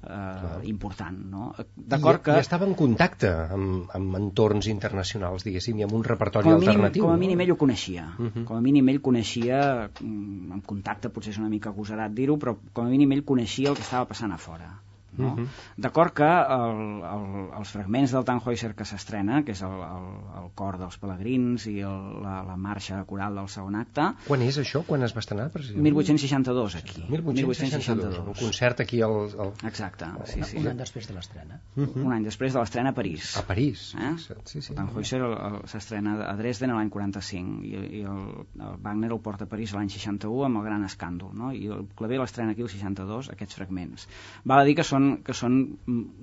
eh, 0.07 0.61
important, 0.69 1.17
no? 1.33 1.49
D'acord 1.75 2.23
que... 2.25 2.35
I 2.39 2.45
estava 2.45 2.67
en 2.67 2.75
contacte 2.79 3.31
amb, 3.55 3.89
amb 3.97 4.19
entorns 4.21 4.69
internacionals, 4.71 5.45
diguéssim, 5.47 5.81
i 5.81 5.87
amb 5.87 5.97
un 5.97 6.05
repertori 6.07 6.47
com 6.47 6.55
mínim, 6.59 6.71
alternatiu. 6.75 7.07
Com 7.07 7.15
a 7.15 7.19
mínim 7.21 7.41
no? 7.41 7.45
ell 7.45 7.55
ho 7.55 7.57
coneixia. 7.63 8.05
Uh 8.17 8.21
mhm. 8.23 8.31
-huh. 8.35 8.45
Com 8.47 8.57
a 8.57 8.61
mínim 8.61 8.93
ell 8.93 9.01
coneixia, 9.01 9.89
mm, 9.89 10.53
en 10.59 10.61
contacte 10.61 11.09
potser 11.09 11.33
és 11.33 11.41
una 11.43 11.49
mica 11.49 11.69
agosarat 11.69 12.13
dir-ho, 12.13 12.37
però 12.37 12.55
com 12.73 12.85
a 12.85 12.89
mínim 12.89 13.11
ell 13.11 13.25
coneixia 13.25 13.69
el 13.69 13.75
que 13.75 13.87
estava 13.87 14.05
passant 14.05 14.31
a 14.31 14.37
fora 14.37 14.71
no? 15.17 15.33
Uh 15.33 15.39
-huh. 15.39 15.47
D'acord 15.77 16.13
que 16.13 16.23
el, 16.23 16.79
el, 17.13 17.25
els 17.57 17.71
fragments 17.71 18.11
del 18.11 18.23
Tannhäuser 18.25 18.73
que 18.75 18.85
s'estrena, 18.85 19.43
que 19.43 19.51
és 19.51 19.61
el, 19.61 19.71
el, 19.71 20.07
el 20.43 20.49
cor 20.55 20.77
dels 20.77 20.97
pelegrins 20.97 21.67
i 21.67 21.79
el, 21.79 22.21
la, 22.23 22.41
la 22.47 22.57
marxa 22.57 23.03
coral 23.05 23.35
del 23.35 23.49
segon 23.49 23.75
acte... 23.75 24.13
Quan 24.27 24.41
és 24.41 24.57
això? 24.57 24.83
Quan 24.87 25.03
es 25.03 25.15
va 25.15 25.19
estrenar? 25.19 25.49
Precisament? 25.51 25.83
1862, 25.83 26.75
aquí. 26.75 27.03
1862, 27.09 28.19
un 28.19 28.33
concert 28.33 28.79
aquí 28.79 29.01
al... 29.01 29.17
al... 29.39 29.53
Exacte, 29.67 30.05
sí, 30.25 30.43
sí. 30.43 30.57
Un 30.57 30.67
any 30.67 30.77
després 30.77 31.07
de 31.07 31.13
l'estrena. 31.13 31.59
Uh 31.75 31.85
-huh. 31.85 32.05
Un 32.05 32.13
any 32.13 32.23
després 32.23 32.53
de 32.53 32.59
l'estrena 32.59 32.89
a 32.89 32.93
París. 32.93 33.37
A 33.37 33.43
París, 33.47 33.95
eh? 33.95 34.15
sí, 34.45 34.61
sí. 34.61 34.73
El 34.73 34.75
Tannhäuser 34.75 35.21
s'estrena 35.65 36.17
a 36.29 36.35
Dresden 36.35 36.71
l'any 36.75 36.89
45 36.89 37.65
i, 37.65 37.75
i 37.99 38.01
el, 38.01 38.21
el 38.59 38.75
Wagner 38.81 39.11
el 39.11 39.19
porta 39.19 39.45
a 39.45 39.51
París 39.51 39.73
l'any 39.73 39.89
61 39.89 40.45
amb 40.45 40.61
el 40.61 40.63
gran 40.69 40.83
escàndol, 40.87 41.33
no? 41.33 41.51
I 41.51 41.67
el 41.75 41.87
Clavé 41.95 42.19
l'estrena 42.21 42.55
aquí 42.55 42.65
el 42.65 42.69
62, 42.69 43.31
aquests 43.33 43.57
fragments. 43.59 44.07
Val 44.51 44.63
a 44.63 44.67
dir 44.67 44.75
que 44.79 44.85
són 44.87 45.00
són, 45.01 45.21
que 45.25 45.37
són 45.37 45.61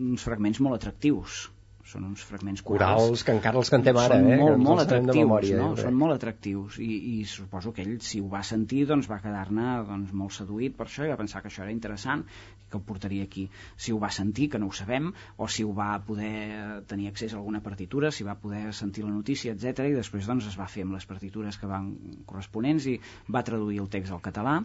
uns 0.09 0.27
fragments 0.27 0.61
molt 0.65 0.79
atractius. 0.81 1.47
Són 1.89 2.05
uns 2.05 2.21
fragments 2.29 2.61
corals, 2.69 3.01
corals 3.01 3.23
que 3.25 3.33
encara 3.33 3.57
els 3.57 3.71
cantem 3.73 3.97
ara, 3.97 4.19
són 4.21 4.27
eh? 4.29 4.37
molt, 4.37 4.59
molt 4.61 4.83
atractius, 4.83 5.17
memòria, 5.17 5.61
no? 5.63 5.69
Són 5.79 5.95
molt 5.97 6.13
atractius. 6.19 6.77
I, 6.85 6.89
i 7.15 7.23
suposo 7.25 7.73
que 7.73 7.81
ell 7.81 7.95
si 8.05 8.21
ho 8.21 8.29
va 8.29 8.43
sentir 8.45 8.83
doncs 8.91 9.09
va 9.09 9.17
quedar-ne 9.25 9.71
doncs, 9.89 10.13
molt 10.13 10.35
seduït 10.37 10.77
per 10.77 10.85
això 10.85 11.07
i 11.07 11.09
va 11.09 11.17
pensar 11.17 11.41
que 11.41 11.49
això 11.49 11.65
era 11.65 11.73
interessant 11.73 12.27
que 12.69 12.77
ho 12.77 12.83
portaria 12.85 13.25
aquí, 13.25 13.47
si 13.81 13.95
ho 13.97 14.01
va 14.03 14.11
sentir 14.13 14.51
que 14.53 14.61
no 14.61 14.69
ho 14.69 14.75
sabem, 14.77 15.07
o 15.41 15.49
si 15.49 15.65
ho 15.65 15.73
va 15.73 15.95
poder 16.05 16.83
tenir 16.91 17.09
accés 17.09 17.33
a 17.33 17.39
alguna 17.39 17.63
partitura, 17.65 18.11
si 18.13 18.27
va 18.29 18.37
poder 18.43 18.75
sentir 18.77 19.07
la 19.07 19.15
notícia, 19.15 19.57
etc 19.57 19.89
i 19.89 19.97
després 19.97 20.29
doncs 20.29 20.51
es 20.53 20.61
va 20.61 20.69
fer 20.69 20.85
amb 20.85 20.99
les 20.99 21.09
partitures 21.09 21.57
que 21.57 21.73
van 21.73 21.89
corresponents 22.29 22.91
i 22.93 22.99
va 23.33 23.47
traduir 23.49 23.81
el 23.81 23.89
text 23.89 24.13
al 24.13 24.21
català 24.29 24.59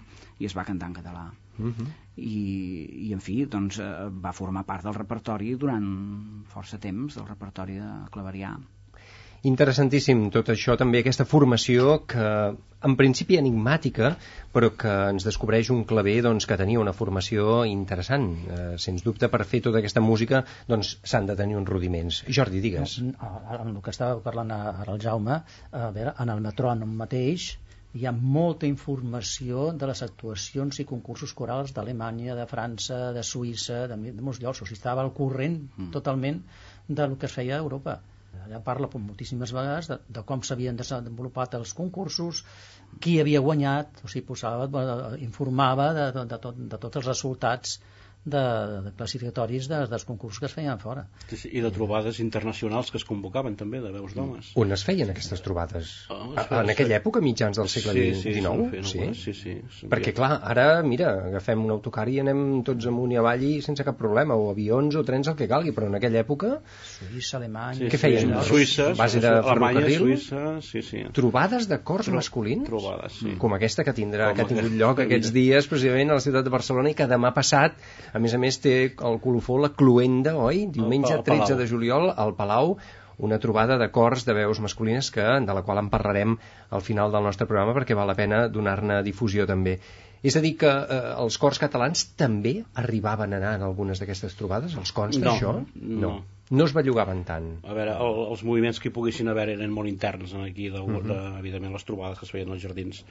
i 0.44 0.52
es 0.52 0.60
va 0.60 0.68
cantar 0.68 0.92
en 0.92 1.00
català 1.00 1.30
Uh 1.60 1.70
-huh. 1.70 1.88
I, 2.16 3.08
i 3.08 3.14
en 3.14 3.22
fi 3.22 3.46
doncs, 3.46 3.80
eh, 3.80 4.10
va 4.26 4.34
formar 4.34 4.66
part 4.66 4.84
del 4.84 4.94
repertori 4.94 5.56
durant 5.56 6.44
força 6.46 6.80
temps 6.80 7.16
del 7.16 7.28
repertori 7.28 7.80
de 7.80 7.92
Claverià 8.12 8.58
Interessantíssim 9.44 10.30
tot 10.32 10.48
això, 10.54 10.78
també 10.80 11.02
aquesta 11.04 11.26
formació 11.28 11.98
que 12.08 12.28
en 12.88 12.94
principi 13.00 13.36
enigmàtica, 13.40 14.14
però 14.56 14.70
que 14.80 14.94
ens 15.12 15.26
descobreix 15.28 15.72
un 15.74 15.82
claver 15.90 16.16
doncs, 16.24 16.48
que 16.48 16.58
tenia 16.60 16.80
una 16.80 16.94
formació 16.96 17.58
interessant. 17.68 18.30
Eh, 18.56 18.62
sens 18.86 19.04
dubte, 19.04 19.28
per 19.34 19.42
fer 19.50 19.60
tota 19.66 19.82
aquesta 19.82 20.04
música 20.04 20.46
doncs, 20.72 20.94
s'han 21.12 21.28
de 21.28 21.36
tenir 21.40 21.60
uns 21.60 21.68
rudiments. 21.68 22.22
Jordi, 22.40 22.64
digues. 22.64 22.96
En 23.04 23.74
el 23.74 23.82
que 23.84 23.92
estava 23.92 24.22
parlant 24.24 24.56
ara 24.56 24.96
el 24.96 25.04
Jaume, 25.04 25.42
a 25.72 25.92
veure, 25.98 26.16
en 26.24 26.32
el 26.38 26.44
metrònom 26.48 26.96
mateix 27.04 27.52
hi 27.94 28.08
ha 28.10 28.14
molta 28.36 28.66
informació 28.66 29.68
de 29.78 29.90
les 29.90 30.02
actuacions 30.06 30.80
i 30.82 30.86
concursos 30.90 31.34
corals 31.38 31.74
d'Alemanya, 31.76 32.38
de 32.40 32.46
França, 32.50 32.98
de 33.14 33.22
Suïssa, 33.30 33.84
de, 33.92 33.98
de 34.18 34.26
molts 34.26 34.42
llocs. 34.42 34.64
O 34.64 34.68
sigui, 34.68 34.80
estava 34.80 35.04
al 35.06 35.14
corrent 35.20 35.60
mm. 35.62 35.92
totalment 35.94 36.42
del 36.90 37.18
que 37.22 37.30
es 37.30 37.36
feia 37.38 37.60
a 37.60 37.64
Europa. 37.66 38.00
Allà 38.44 38.60
parla 38.66 38.90
moltíssimes 38.98 39.54
vegades 39.54 39.92
de, 39.92 40.00
de 40.18 40.24
com 40.30 40.42
s'havien 40.42 40.80
desenvolupat 40.80 41.54
els 41.60 41.76
concursos, 41.78 42.42
qui 43.00 43.20
havia 43.22 43.44
guanyat, 43.46 44.02
o 44.04 44.10
sigui, 44.10 44.26
posava, 44.32 44.66
informava 45.22 45.92
de, 45.94 46.08
de, 46.18 46.26
de, 46.34 46.40
tot, 46.48 46.58
de 46.74 46.82
tots 46.88 47.04
els 47.04 47.12
resultats 47.12 47.78
de, 48.26 48.42
de 48.86 48.92
classificatoris 48.96 49.68
de, 49.68 49.82
dels 49.92 50.06
concursos 50.08 50.40
que 50.40 50.48
es 50.48 50.56
feien 50.56 50.80
fora. 50.80 51.06
Sí, 51.28 51.38
sí, 51.38 51.50
I 51.52 51.64
de 51.66 51.72
trobades 51.76 52.20
internacionals 52.24 52.92
que 52.92 53.00
es 53.02 53.06
convocaven 53.08 53.58
també, 53.60 53.82
de 53.84 53.92
veus 53.92 54.16
d'homes. 54.16 54.54
On 54.60 54.72
es 54.72 54.86
feien 54.88 55.12
aquestes 55.12 55.44
trobades? 55.44 55.92
Oh, 56.14 56.32
en 56.34 56.72
aquella 56.72 57.00
època, 57.02 57.22
mitjans 57.24 57.60
del 57.60 57.70
segle 57.72 57.94
sí, 57.94 58.06
sí, 58.22 58.36
XIX? 58.40 58.88
Sí, 58.88 59.08
sí, 59.20 59.34
sí, 59.36 59.56
sí. 59.80 59.90
Perquè 59.92 60.14
clar, 60.16 60.38
ara, 60.54 60.68
mira, 60.88 61.12
agafem 61.30 61.66
un 61.66 61.74
autocar 61.76 62.08
i 62.10 62.20
anem 62.24 62.64
tots 62.68 62.88
amunt 62.90 63.12
i 63.14 63.20
avall 63.20 63.44
i 63.44 63.54
sense 63.66 63.84
cap 63.84 64.00
problema, 64.00 64.38
o 64.40 64.50
avions 64.54 64.96
o 65.00 65.04
trens, 65.08 65.28
el 65.32 65.38
que 65.40 65.50
calgui, 65.52 65.76
però 65.76 65.92
en 65.92 66.00
aquella 66.00 66.24
època... 66.24 66.56
Suïssa, 66.94 67.38
Alemanya... 67.42 67.82
Sí, 67.82 67.92
Què 67.92 68.00
feien? 68.00 68.34
Sí, 68.40 68.50
Suïssa, 68.54 68.90
base 69.00 69.22
de 69.24 69.34
Alemanya, 69.34 69.86
Suïssa, 69.98 70.44
sí, 70.64 70.84
sí. 70.86 71.04
Trobades 71.16 71.68
de 71.72 71.82
cors 71.84 72.08
Tro 72.08 72.16
masculins? 72.16 72.66
Trobades, 72.70 73.20
sí. 73.20 73.36
Com 73.42 73.58
aquesta 73.58 73.84
que 73.84 73.96
tindrà, 73.98 74.32
Com 74.32 74.40
que 74.40 74.46
ha 74.48 74.52
tingut 74.54 74.80
lloc 74.80 75.04
aquests 75.04 75.34
dies, 75.36 75.68
precisament, 75.72 76.14
a 76.14 76.20
la 76.20 76.24
ciutat 76.24 76.48
de 76.48 76.54
Barcelona 76.54 76.94
i 76.94 76.98
que 76.98 77.08
demà 77.10 77.34
passat, 77.36 77.78
a 78.14 78.20
més 78.22 78.34
a 78.34 78.42
més, 78.42 78.60
té 78.62 78.76
el 78.94 79.20
colofó 79.24 79.58
la 79.62 79.74
Cluenda, 79.74 80.36
oi? 80.38 80.68
Diumenge 80.74 81.18
13 81.26 81.58
de 81.60 81.70
juliol 81.70 82.12
al 82.14 82.36
Palau 82.38 82.78
una 83.18 83.40
trobada 83.40 83.78
de 83.78 83.90
cors 83.94 84.26
de 84.26 84.34
veus 84.34 84.60
masculines 84.60 85.12
que, 85.14 85.22
de 85.22 85.54
la 85.54 85.62
qual 85.64 85.80
en 85.82 85.90
parlarem 85.94 86.38
al 86.70 86.82
final 86.82 87.12
del 87.14 87.24
nostre 87.24 87.48
programa 87.50 87.76
perquè 87.78 87.98
val 87.98 88.10
la 88.10 88.18
pena 88.18 88.48
donar-ne 88.50 89.02
difusió 89.06 89.46
també. 89.50 89.78
És 90.24 90.38
a 90.40 90.42
dir 90.44 90.54
que 90.58 90.70
eh, 90.72 91.00
els 91.20 91.38
cors 91.38 91.60
catalans 91.60 92.06
també 92.20 92.56
arribaven 92.80 93.34
a 93.34 93.42
anar 93.42 93.58
en 93.58 93.66
algunes 93.68 94.00
d'aquestes 94.00 94.38
trobades? 94.40 94.76
Els 94.80 94.94
cors 94.96 95.20
no, 95.20 95.26
d'això? 95.28 95.58
No. 95.76 96.00
no. 96.06 96.14
No 96.54 96.68
es 96.68 96.74
bellugaven 96.76 97.24
tant. 97.28 97.48
A 97.66 97.74
veure, 97.76 97.96
el, 98.04 98.18
els 98.30 98.44
moviments 98.46 98.80
que 98.80 98.90
hi 98.90 98.94
poguessin 98.96 99.32
haver 99.32 99.48
eren 99.56 99.72
molt 99.74 99.90
interns 99.90 100.36
aquí, 100.38 100.70
de, 100.70 100.80
uh 100.80 100.90
-huh. 100.90 101.04
de, 101.08 101.20
evidentment 101.40 101.74
les 101.74 101.86
trobades 101.88 102.20
que 102.20 102.26
es 102.26 102.32
feien 102.32 102.52
als 102.52 102.62
jardins 102.62 103.04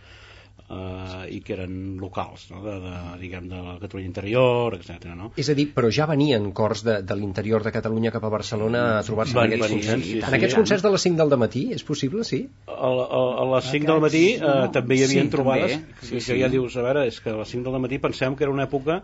eh, 0.69 1.25
i 1.37 1.41
que 1.45 1.55
eren 1.57 1.99
locals, 2.01 2.49
no? 2.53 2.63
de, 2.65 2.77
de, 2.83 2.95
diguem, 3.21 3.49
de 3.51 3.61
la 3.63 3.75
Catalunya 3.83 4.09
interior, 4.09 4.77
etc. 4.79 5.13
No? 5.19 5.33
És 5.39 5.51
a 5.53 5.57
dir, 5.59 5.69
però 5.75 5.91
ja 5.95 6.07
venien 6.11 6.51
cors 6.57 6.85
de, 6.87 6.99
de 7.07 7.19
l'interior 7.19 7.65
de 7.67 7.75
Catalunya 7.75 8.13
cap 8.15 8.25
a 8.29 8.33
Barcelona 8.33 8.85
a 8.99 9.03
trobar-se 9.07 9.37
en 9.39 9.45
aquests 9.45 9.75
concerts? 9.77 10.07
Sí, 10.07 10.17
sí, 10.19 10.23
en 10.23 10.39
aquests 10.39 10.59
concerts 10.61 10.87
de 10.87 10.95
les 10.95 11.07
5 11.09 11.23
del 11.23 11.43
matí, 11.43 11.67
és 11.77 11.87
possible, 11.89 12.27
sí? 12.29 12.43
A, 12.69 12.75
a, 12.79 13.23
a 13.43 13.47
les 13.57 13.71
5 13.75 13.93
del 13.93 14.03
matí 14.07 14.25
eh, 14.35 14.43
no. 14.43 14.73
també 14.75 14.99
hi 14.99 15.07
havia 15.09 15.27
sí, 15.27 15.35
trobades 15.37 15.77
també. 15.77 16.01
que, 16.01 16.11
sí, 16.11 16.25
que 16.27 16.41
ja 16.41 16.51
dius, 16.53 16.77
a 16.77 16.87
veure, 16.89 17.07
és 17.11 17.21
que 17.23 17.35
a 17.35 17.39
les 17.43 17.55
5 17.57 17.69
del 17.69 17.87
matí 17.87 18.01
pensem 18.03 18.39
que 18.39 18.47
era 18.49 18.55
una 18.55 18.69
època 18.69 19.03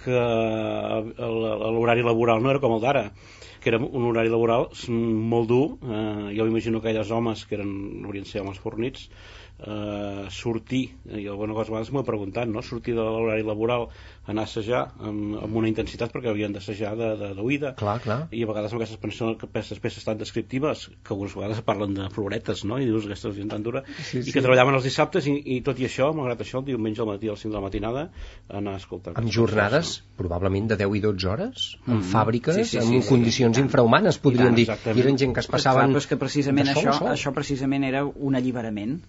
que 0.00 0.16
l'horari 1.20 2.02
laboral 2.06 2.42
no 2.42 2.50
era 2.52 2.62
com 2.62 2.78
el 2.78 2.82
d'ara 2.84 3.10
que 3.60 3.68
era 3.68 3.78
un 3.78 4.06
horari 4.08 4.30
laboral 4.32 4.70
molt 4.88 5.48
dur 5.50 5.66
eh, 5.84 6.32
jo 6.36 6.46
m'imagino 6.46 6.80
que 6.80 6.88
aquelles 6.88 7.10
homes 7.12 7.44
que 7.44 7.58
eren, 7.58 7.72
haurien 8.06 8.24
ser 8.24 8.40
homes 8.40 8.58
fornits 8.58 9.10
eh, 9.66 10.26
sortir, 10.30 10.82
i 11.06 11.26
alguna 11.28 11.54
cosa 11.54 11.72
vegades 11.72 11.90
m'ho 11.92 12.02
he 12.02 12.08
preguntat, 12.08 12.48
no? 12.48 12.62
sortir 12.62 12.94
de 12.96 13.04
l'horari 13.04 13.44
laboral, 13.46 13.88
anar 14.30 14.44
a 14.46 14.48
assajar 14.48 14.82
amb, 14.98 15.36
amb 15.42 15.58
una 15.60 15.68
intensitat 15.70 16.12
perquè 16.14 16.30
havien 16.30 16.54
d'assajar 16.54 16.94
d'oïda. 17.36 17.74
Clar, 17.80 17.98
clar. 18.04 18.18
I 18.32 18.44
a 18.44 18.50
vegades 18.50 18.74
amb 18.74 18.80
aquestes 18.80 19.00
peces, 19.02 19.44
aquestes 19.48 19.82
peces 19.82 20.06
tan 20.06 20.20
descriptives, 20.20 20.88
que 21.04 21.14
algunes 21.14 21.34
vegades 21.36 21.62
parlen 21.66 21.96
de 21.96 22.08
floretes, 22.14 22.64
no? 22.68 22.78
I 22.80 22.88
dius, 22.88 23.08
aquesta 23.08 23.32
gent 23.36 23.52
tan 23.52 23.64
dura, 23.66 23.84
sí, 23.98 24.22
i 24.24 24.34
que 24.34 24.42
treballaven 24.42 24.78
els 24.78 24.86
dissabtes, 24.86 25.28
i, 25.30 25.36
i 25.56 25.60
tot 25.66 25.80
i 25.80 25.88
això, 25.88 26.10
malgrat 26.16 26.44
això, 26.44 26.60
el 26.62 26.70
diumenge 26.70 27.04
al 27.04 27.10
matí 27.12 27.30
a 27.30 27.36
les 27.36 27.44
5 27.46 27.52
de 27.52 27.58
la 27.58 27.64
matinada, 27.66 28.06
anar 28.60 28.76
a 28.76 28.82
escoltar. 28.82 29.16
Amb 29.20 29.32
jornades, 29.34 29.96
coses, 29.96 30.04
no? 30.06 30.18
probablement, 30.22 30.70
de 30.72 30.80
10 30.84 30.96
i 31.00 31.02
12 31.06 31.30
hores, 31.32 31.66
mm 31.84 31.92
-hmm. 31.92 32.06
fàbriques, 32.12 32.54
sí, 32.54 32.64
sí, 32.64 32.70
sí, 32.70 32.78
amb 32.78 33.02
sí, 33.02 33.08
condicions 33.08 33.56
sí, 33.56 33.62
infrahumanes, 33.62 34.18
podríem 34.18 34.54
dir. 34.54 34.68
I 34.70 35.00
eren 35.00 35.18
gent 35.18 35.34
que 35.34 35.40
es 35.40 35.50
passaven... 35.50 35.80
Clar, 35.80 35.90
però 35.90 36.04
és 36.04 36.06
que 36.06 36.16
precisament 36.16 36.68
això, 36.68 36.96
això 37.10 37.32
precisament 37.32 37.84
era 37.84 38.04
un 38.04 38.34
alliberament 38.34 39.00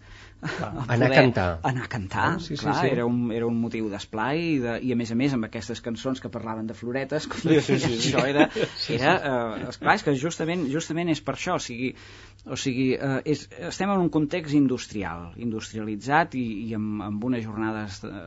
anar 0.41 1.11
a 1.11 1.15
cantar. 1.15 1.59
Anar 1.63 1.83
a 1.85 1.89
cantar, 1.91 2.25
ah, 2.35 2.39
sí, 2.39 2.55
sí, 2.55 2.63
clar, 2.63 2.75
sí. 2.79 2.87
Era, 2.91 3.05
un, 3.05 3.31
era 3.35 3.45
un 3.45 3.59
motiu 3.61 3.89
d'esplai 3.91 4.41
i, 4.41 4.57
de, 4.63 4.77
i 4.87 4.93
a 4.93 4.97
més 4.97 5.11
a 5.13 5.17
més 5.17 5.35
amb 5.37 5.45
aquestes 5.45 5.83
cançons 5.85 6.21
que 6.21 6.31
parlaven 6.33 6.69
de 6.69 6.77
floretes, 6.77 7.27
com 7.29 7.43
sí, 7.43 7.59
sí, 7.61 7.77
sí, 7.83 7.91
això 7.97 8.25
era, 8.25 8.47
era 8.89 9.13
eh, 9.17 9.69
esclar, 9.69 9.95
és 9.99 10.05
que 10.07 10.15
justament, 10.17 10.65
justament 10.73 11.11
és 11.13 11.21
per 11.21 11.35
això, 11.37 11.59
o 11.59 11.63
sigui, 11.63 11.91
o 12.49 12.57
sigui 12.57 12.87
eh, 12.95 13.19
és, 13.35 13.43
estem 13.69 13.91
en 13.93 14.01
un 14.01 14.09
context 14.13 14.57
industrial, 14.57 15.29
industrialitzat 15.37 16.33
i, 16.39 16.45
i 16.65 16.73
amb, 16.77 17.03
amb 17.05 17.29
unes 17.29 17.45
jornades 17.45 18.01
eh, 18.07 18.23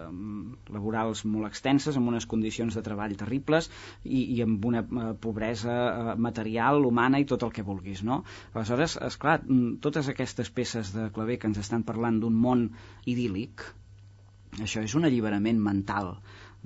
laborals 0.74 1.24
molt 1.26 1.50
extenses, 1.50 1.98
amb 1.98 2.12
unes 2.12 2.28
condicions 2.30 2.78
de 2.78 2.84
treball 2.86 3.16
terribles 3.18 3.70
i, 4.04 4.22
i 4.36 4.40
amb 4.46 4.64
una 4.70 4.84
eh, 4.84 5.10
pobresa 5.18 5.74
eh, 5.74 6.14
material, 6.14 6.84
humana 6.86 7.18
i 7.18 7.26
tot 7.26 7.42
el 7.42 7.50
que 7.54 7.66
vulguis, 7.66 8.04
no? 8.06 8.22
Aleshores, 8.54 9.00
esclar, 9.02 9.40
totes 9.82 10.08
aquestes 10.12 10.50
peces 10.54 10.94
de 10.94 11.10
claver 11.14 11.40
que 11.40 11.50
ens 11.50 11.58
estan 11.58 11.82
parlant 11.82 12.03
parlant 12.04 12.20
d'un 12.20 12.34
món 12.36 12.66
idíl·lic, 13.08 13.62
això 14.60 14.82
és 14.84 14.94
un 14.94 15.08
alliberament 15.08 15.60
mental 15.60 16.12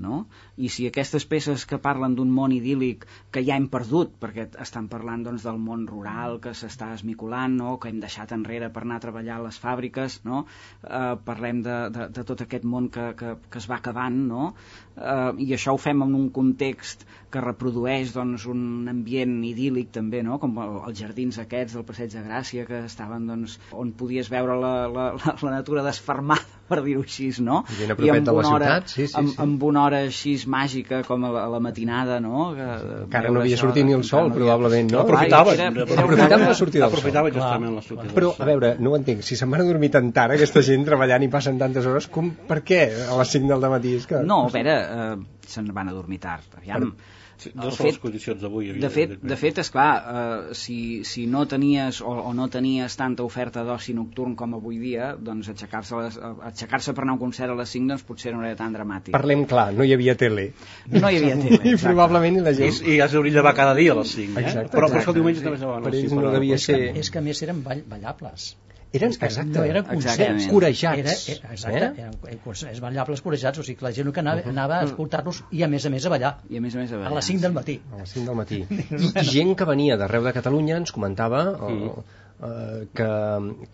no? 0.02 0.24
I 0.56 0.70
si 0.72 0.87
aquestes 0.88 1.26
peces 1.28 1.64
que 1.68 1.78
parlen 1.82 2.14
d'un 2.18 2.30
món 2.34 2.54
idíl·lic 2.54 3.04
que 3.34 3.42
ja 3.46 3.56
hem 3.58 3.68
perdut, 3.72 4.14
perquè 4.22 4.48
estan 4.64 4.88
parlant 4.92 5.24
doncs, 5.26 5.44
del 5.46 5.61
món 5.62 5.87
rural 5.90 6.38
que 6.44 6.54
s'està 6.56 6.92
esmiculant, 6.96 7.56
no? 7.61 7.76
que 7.82 7.90
hem 7.92 8.00
deixat 8.02 8.34
enrere 8.37 8.70
per 8.74 8.84
anar 8.84 8.98
a 8.98 9.04
treballar 9.06 9.38
a 9.38 9.46
les 9.46 9.61
fàbriques, 9.62 10.20
no? 10.28 10.44
eh, 10.84 11.14
parlem 11.28 11.62
de, 11.66 11.78
de, 11.94 12.08
de 12.18 12.26
tot 12.30 12.44
aquest 12.46 12.64
món 12.64 12.90
que, 12.94 13.11
que, 13.18 13.34
que 13.50 13.62
es 13.62 13.68
va 13.70 13.78
acabant, 13.82 14.20
no? 14.32 14.52
eh, 14.96 15.32
i 15.44 15.52
això 15.56 15.74
ho 15.74 15.82
fem 15.82 16.06
en 16.06 16.14
un 16.18 16.28
context 16.34 17.06
que 17.32 17.44
reprodueix 17.44 18.14
doncs, 18.14 18.46
un 18.48 18.88
ambient 18.90 19.38
idíl·lic 19.44 19.92
també, 19.98 20.22
no? 20.26 20.38
com 20.42 20.56
els 20.64 20.98
jardins 21.00 21.40
aquests 21.42 21.76
del 21.76 21.87
Passeig 21.88 22.14
de 22.14 22.24
Gràcia 22.24 22.66
que 22.68 22.84
estaven 22.88 23.28
doncs, 23.28 23.58
on 23.72 23.92
podies 23.98 24.30
veure 24.32 24.56
la, 24.62 24.74
la, 24.88 25.08
la 25.18 25.56
natura 25.58 25.84
desfermada 25.87 26.47
per 26.68 26.81
dir-ho 26.85 27.02
així, 27.04 27.31
no? 27.44 27.62
I, 27.74 27.88
I 27.88 28.12
amb 28.12 28.31
una 28.33 28.52
hora, 28.52 28.68
ciutat, 28.68 28.92
sí, 28.92 29.07
sí, 29.07 29.16
amb, 29.20 29.33
sí. 29.33 29.38
amb 29.44 29.64
una 29.68 29.85
hora 29.87 30.02
així 30.07 30.35
màgica 30.50 31.00
com 31.07 31.26
a 31.28 31.33
la, 31.35 31.44
a 31.46 31.52
la 31.54 31.61
matinada, 31.64 32.18
no? 32.24 32.48
Que, 32.57 32.68
Encara 33.04 33.33
no 33.35 33.42
havia 33.42 33.59
sortit 33.61 33.87
ni 33.88 33.96
el 33.96 34.04
sol, 34.09 34.33
probablement, 34.35 34.92
no? 34.94 35.02
Aprofitava, 35.04 35.54
era, 35.57 35.70
era, 35.72 35.87
era 35.87 36.07
aprofitava 36.07 36.50
la 36.52 36.57
sortida 36.61 36.85
del 36.85 36.92
sol. 36.92 36.98
Aprofitava 36.98 37.35
justament 37.35 37.76
la 37.78 37.85
sortida 37.87 38.16
Però, 38.18 38.33
a 38.38 38.48
veure, 38.48 38.74
no 38.83 38.94
ho 38.94 38.98
entenc, 39.00 39.24
si 39.26 39.38
se'n 39.40 39.52
van 39.52 39.64
a 39.64 39.68
dormir 39.68 39.92
tan 39.94 40.12
tard 40.16 40.37
aquesta 40.37 40.64
gent 40.66 40.87
treballant 40.88 41.24
i 41.26 41.31
passen 41.33 41.61
tantes 41.61 41.88
hores, 41.88 42.09
com, 42.12 42.33
per 42.48 42.62
què 42.66 42.83
a 43.09 43.20
les 43.20 43.37
5 43.37 43.54
del 43.54 43.70
matí? 43.72 43.94
És 43.98 44.09
que... 44.11 44.22
No, 44.26 44.44
a 44.48 44.52
veure, 44.54 44.76
eh, 44.78 45.46
se'n 45.48 45.70
van 45.74 45.90
a 45.90 45.96
dormir 45.96 46.20
tard. 46.22 46.59
Aviam, 46.61 46.92
per 46.92 47.17
Sí, 47.38 47.53
no 47.55 47.68
són 47.70 47.87
fet, 47.87 47.92
les 47.92 48.01
condicions 48.03 48.40
d'avui. 48.42 48.72
De 48.83 48.90
fet, 48.90 49.12
de 49.22 49.37
fet 49.38 49.61
esclar, 49.62 49.88
eh, 49.94 50.57
si, 50.59 50.79
si 51.07 51.27
no 51.31 51.44
tenies 51.51 52.01
o, 52.03 52.11
o 52.31 52.33
no 52.35 52.48
tenies 52.51 52.96
tanta 52.98 53.22
oferta 53.27 53.62
d'oci 53.66 53.94
nocturn 53.94 54.35
com 54.38 54.57
avui 54.59 54.81
dia, 54.83 55.12
doncs 55.14 55.53
aixecar-se 55.55 56.03
aixecar 56.51 56.83
per 56.88 57.05
anar 57.05 57.14
a 57.14 57.18
un 57.18 57.22
concert 57.22 57.55
a 57.55 57.59
les 57.59 57.74
5 57.77 57.92
doncs 57.92 58.07
potser 58.09 58.35
no 58.35 58.42
era 58.42 58.59
tan 58.59 58.74
dramàtic. 58.74 59.14
Parlem 59.14 59.46
clar, 59.51 59.68
no 59.79 59.87
hi 59.87 59.94
havia 59.94 60.16
tele. 60.18 60.51
No 60.90 61.07
hi 61.07 61.20
havia 61.22 61.38
tele, 61.38 61.62
I 61.72 61.77
probablement 61.83 62.42
la 62.42 62.55
gent... 62.59 62.83
I, 62.83 62.96
i 62.96 63.03
has 63.05 63.14
d'obrir 63.14 63.35
llevar 63.37 63.55
cada 63.59 63.77
dia 63.79 63.94
a 63.94 64.01
les 64.01 64.14
5, 64.18 64.35
eh? 64.35 64.44
Exacte, 64.44 64.74
però, 64.74 64.90
exacte, 64.90 65.05
però 65.05 65.14
el 65.14 65.20
diumenge 65.20 65.46
també 65.46 65.62
se 65.62 65.70
va. 65.70 65.83
Per 65.85 65.94
ells 65.94 66.16
no 66.18 66.33
devia 66.35 66.59
ser... 66.62 66.81
És 66.98 67.12
que 67.14 67.22
a 67.22 67.24
més 67.29 67.46
eren 67.46 67.62
ball, 67.66 67.87
ballables. 67.87 68.55
Eren, 68.92 69.12
exacte, 69.12 69.44
no, 69.53 69.64
eren 69.68 69.85
concerts 69.85 70.46
corejats. 70.48 71.24
Era, 71.35 71.51
exacte, 71.53 71.81
eh? 71.81 72.07
eren 72.09 72.40
concerts 72.44 72.81
ballables 72.81 73.20
corejats, 73.24 73.61
o 73.61 73.66
sigui 73.66 73.77
que 73.83 73.85
la 73.85 73.92
gent 73.96 74.09
que 74.16 74.22
anava, 74.22 74.44
anava 74.48 74.79
a 74.81 74.87
escoltar-los 74.88 75.42
i 75.53 75.64
a 75.66 75.68
més 75.68 75.85
a 75.85 75.92
més 75.92 76.07
a 76.09 76.12
ballar. 76.14 76.31
I 76.48 76.61
a 76.61 76.62
més 76.64 76.77
a 76.77 76.81
més 76.81 76.94
a 76.94 77.01
ballar. 77.03 77.12
A 77.12 77.18
les 77.18 77.29
5 77.29 77.44
del 77.44 77.57
matí. 77.59 77.77
A 77.92 78.01
les 78.01 78.14
5 78.16 78.31
del 78.31 78.38
matí. 78.38 78.62
I, 79.03 79.11
i 79.11 79.27
gent 79.29 79.53
que 79.59 79.68
venia 79.68 79.98
d'arreu 80.01 80.24
de 80.24 80.33
Catalunya 80.38 80.81
ens 80.81 80.94
comentava 80.96 81.44
o, 81.68 82.01
eh, 82.40 82.88
que, 82.96 83.11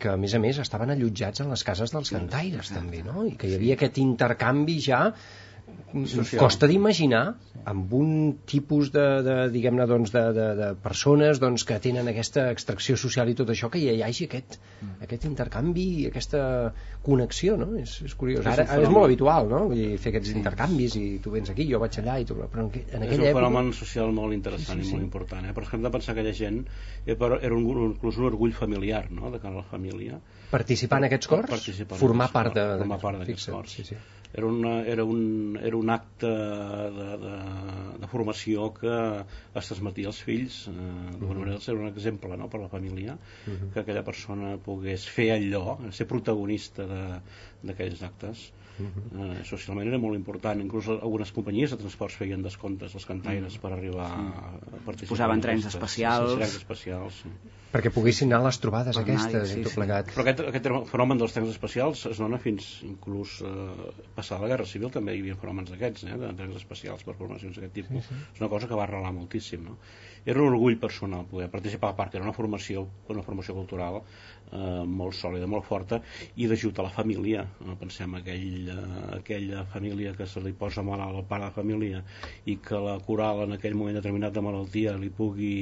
que 0.02 0.12
a 0.16 0.16
més 0.18 0.34
a 0.34 0.42
més 0.42 0.58
estaven 0.64 0.94
allotjats 0.96 1.44
en 1.44 1.54
les 1.54 1.64
cases 1.70 1.94
dels 1.94 2.10
cantaires 2.16 2.74
també, 2.74 3.06
no? 3.06 3.22
I 3.28 3.36
que 3.38 3.50
hi 3.50 3.58
havia 3.60 3.78
aquest 3.78 4.02
intercanvi 4.02 4.80
ja 4.82 5.04
social. 6.02 6.40
costa 6.42 6.68
d'imaginar 6.70 7.22
amb 7.70 7.92
un 7.96 8.08
tipus 8.50 8.90
de, 8.92 9.04
de 9.24 9.36
diguem-ne 9.54 9.86
doncs, 9.88 10.12
de, 10.14 10.22
de, 10.36 10.46
de 10.58 10.68
persones 10.82 11.40
doncs, 11.42 11.64
que 11.68 11.78
tenen 11.82 12.10
aquesta 12.10 12.48
extracció 12.52 12.96
social 13.00 13.30
i 13.30 13.36
tot 13.38 13.52
això 13.54 13.70
que 13.72 13.80
hi 13.80 14.02
hagi 14.02 14.26
aquest, 14.28 14.58
mm. 14.82 14.96
aquest 15.06 15.26
intercanvi 15.28 15.86
i 16.02 16.06
aquesta 16.10 16.42
connexió 17.06 17.56
no? 17.60 17.70
és, 17.80 17.96
és 18.08 18.16
curiós, 18.18 18.46
ara, 18.46 18.66
ara 18.66 18.88
és 18.88 18.92
molt 18.92 19.08
habitual 19.08 19.48
no? 19.52 19.62
Vull 19.70 19.80
dir, 19.80 19.90
fer 20.02 20.12
aquests 20.14 20.32
sí. 20.32 20.36
intercanvis 20.40 20.98
i 21.00 21.04
tu 21.24 21.34
vens 21.34 21.52
aquí, 21.54 21.68
jo 21.70 21.80
vaig 21.82 22.00
allà 22.02 22.18
i 22.20 22.28
tu... 22.28 22.38
però 22.42 22.66
en, 22.66 22.72
en 22.74 23.06
aquella 23.06 23.30
és 23.30 23.36
un 23.36 23.40
fenomen 23.40 23.72
social 23.76 24.14
molt 24.16 24.36
interessant 24.36 24.80
sí, 24.80 24.88
sí, 24.88 24.90
sí. 24.90 24.92
i 24.92 24.98
molt 24.98 25.08
important 25.08 25.48
eh? 25.48 25.54
però 25.56 25.66
és 25.68 25.72
que 25.72 25.78
hem 25.78 25.86
de 25.86 25.94
pensar 25.94 26.16
que 26.16 26.24
aquella 26.24 26.36
gent 26.36 26.60
era 27.06 27.54
un, 27.54 27.64
inclús 27.90 28.20
un 28.20 28.28
orgull 28.32 28.56
familiar 28.56 29.06
no? 29.10 29.30
de 29.30 29.40
cara 29.40 29.54
a 29.54 29.62
la 29.62 29.68
família 29.70 30.20
participar 30.50 31.00
en 31.02 31.08
aquests 31.10 31.30
cors? 31.30 31.50
Participar 31.54 32.00
formar 32.00 32.30
part 32.34 32.56
de, 32.56 32.68
formar 32.82 33.00
part 33.02 33.22
d'aquests 33.22 33.50
cors 33.54 33.78
sí, 33.78 33.88
sí 33.92 34.00
era, 34.34 34.46
una, 34.46 34.74
era, 34.82 35.04
un, 35.04 35.58
era 35.62 35.76
un 35.76 35.90
acte 35.90 36.26
de, 36.26 37.08
de, 37.22 37.34
de 38.02 38.10
formació 38.10 38.72
que 38.74 38.96
es 39.60 39.70
transmetia 39.70 40.10
als 40.10 40.20
fills 40.26 40.64
eh, 40.72 40.74
d'alguna 40.74 41.44
manera 41.44 41.60
ser 41.62 41.76
un 41.78 41.86
exemple 41.90 42.34
no, 42.40 42.50
per 42.50 42.60
a 42.60 42.64
la 42.64 42.72
família 42.72 43.14
uh 43.14 43.52
-huh. 43.52 43.72
que 43.72 43.80
aquella 43.80 44.04
persona 44.04 44.56
pogués 44.58 45.06
fer 45.06 45.30
allò, 45.38 45.78
ser 45.90 46.06
protagonista 46.10 46.86
d'aquells 47.62 48.02
actes 48.02 48.50
Uh 48.74 48.86
-huh. 48.86 49.38
eh, 49.38 49.44
socialment 49.44 49.86
era 49.86 49.98
molt 49.98 50.16
important 50.16 50.60
inclús 50.60 50.88
algunes 50.88 51.30
companyies 51.30 51.70
de 51.70 51.76
transports 51.76 52.16
feien 52.16 52.42
descomptes 52.42 52.94
als 52.94 53.06
cantaires 53.06 53.52
uh 53.54 53.58
-huh. 53.58 53.62
per 53.62 53.72
arribar 53.72 54.08
sí. 54.08 54.14
a 54.74 54.84
participar 54.84 55.16
posaven 55.16 55.40
trens 55.40 55.64
especials 55.66 56.30
sí, 56.30 56.36
trens 56.36 56.56
especials 56.56 57.14
sí. 57.22 57.28
perquè 57.72 57.90
poguessin 57.94 58.32
anar 58.32 58.40
a 58.40 58.46
les 58.46 58.58
trobades 58.58 58.96
per 58.96 59.02
aquestes 59.04 59.48
sí, 59.48 59.60
i 59.60 59.62
tot 59.62 59.72
sí. 59.72 59.80
però 59.80 60.20
aquest, 60.22 60.40
aquest 60.40 60.66
fenomen 60.90 61.18
dels 61.18 61.32
trens 61.32 61.50
especials 61.50 62.06
es 62.06 62.18
dona 62.18 62.38
fins 62.38 62.82
inclús 62.82 63.42
eh, 63.42 63.48
passar 64.24 64.40
la 64.40 64.48
Guerra 64.48 64.64
Civil 64.64 64.92
també 64.92 65.14
hi 65.14 65.20
havia 65.20 65.36
fenòmens 65.36 65.70
d'aquests 65.70 66.06
eh, 66.08 66.16
de 66.20 66.32
trens 66.38 66.56
especials 66.56 67.04
per 67.04 67.14
formacions 67.18 67.58
d'aquest 67.58 67.74
tipus 67.76 68.06
sí, 68.08 68.14
sí. 68.14 68.20
és 68.32 68.40
una 68.40 68.50
cosa 68.52 68.70
que 68.70 68.78
va 68.78 68.86
arrelar 68.86 69.12
moltíssim 69.12 69.64
no? 69.68 69.76
era 70.24 70.40
un 70.40 70.48
orgull 70.48 70.78
personal 70.80 71.26
poder 71.28 71.50
participar 71.52 71.92
a 71.92 71.98
part 71.98 72.12
que 72.12 72.20
era 72.20 72.24
una 72.24 72.36
formació, 72.36 72.86
una 73.12 73.24
formació 73.26 73.56
cultural 73.58 74.00
eh, 74.52 74.84
molt 74.86 75.16
sòlida, 75.18 75.48
molt 75.50 75.66
forta 75.68 76.00
i 76.36 76.48
d'ajut 76.50 76.78
a 76.78 76.86
la 76.88 76.92
família 76.94 77.44
no? 77.64 77.76
pensem 77.80 78.14
aquell, 78.20 78.70
eh, 78.74 79.18
aquella 79.18 79.64
família 79.72 80.14
que 80.18 80.26
se 80.26 80.42
li 80.44 80.52
posa 80.52 80.82
malalt 80.82 81.20
al 81.20 81.28
pare 81.28 81.48
de 81.48 81.56
família 81.56 82.04
i 82.46 82.58
que 82.62 82.80
la 82.80 82.98
coral 83.04 83.44
en 83.46 83.56
aquell 83.58 83.76
moment 83.78 83.98
determinat 84.00 84.34
de 84.34 84.44
malaltia 84.44 84.96
li 85.00 85.10
pugui 85.10 85.54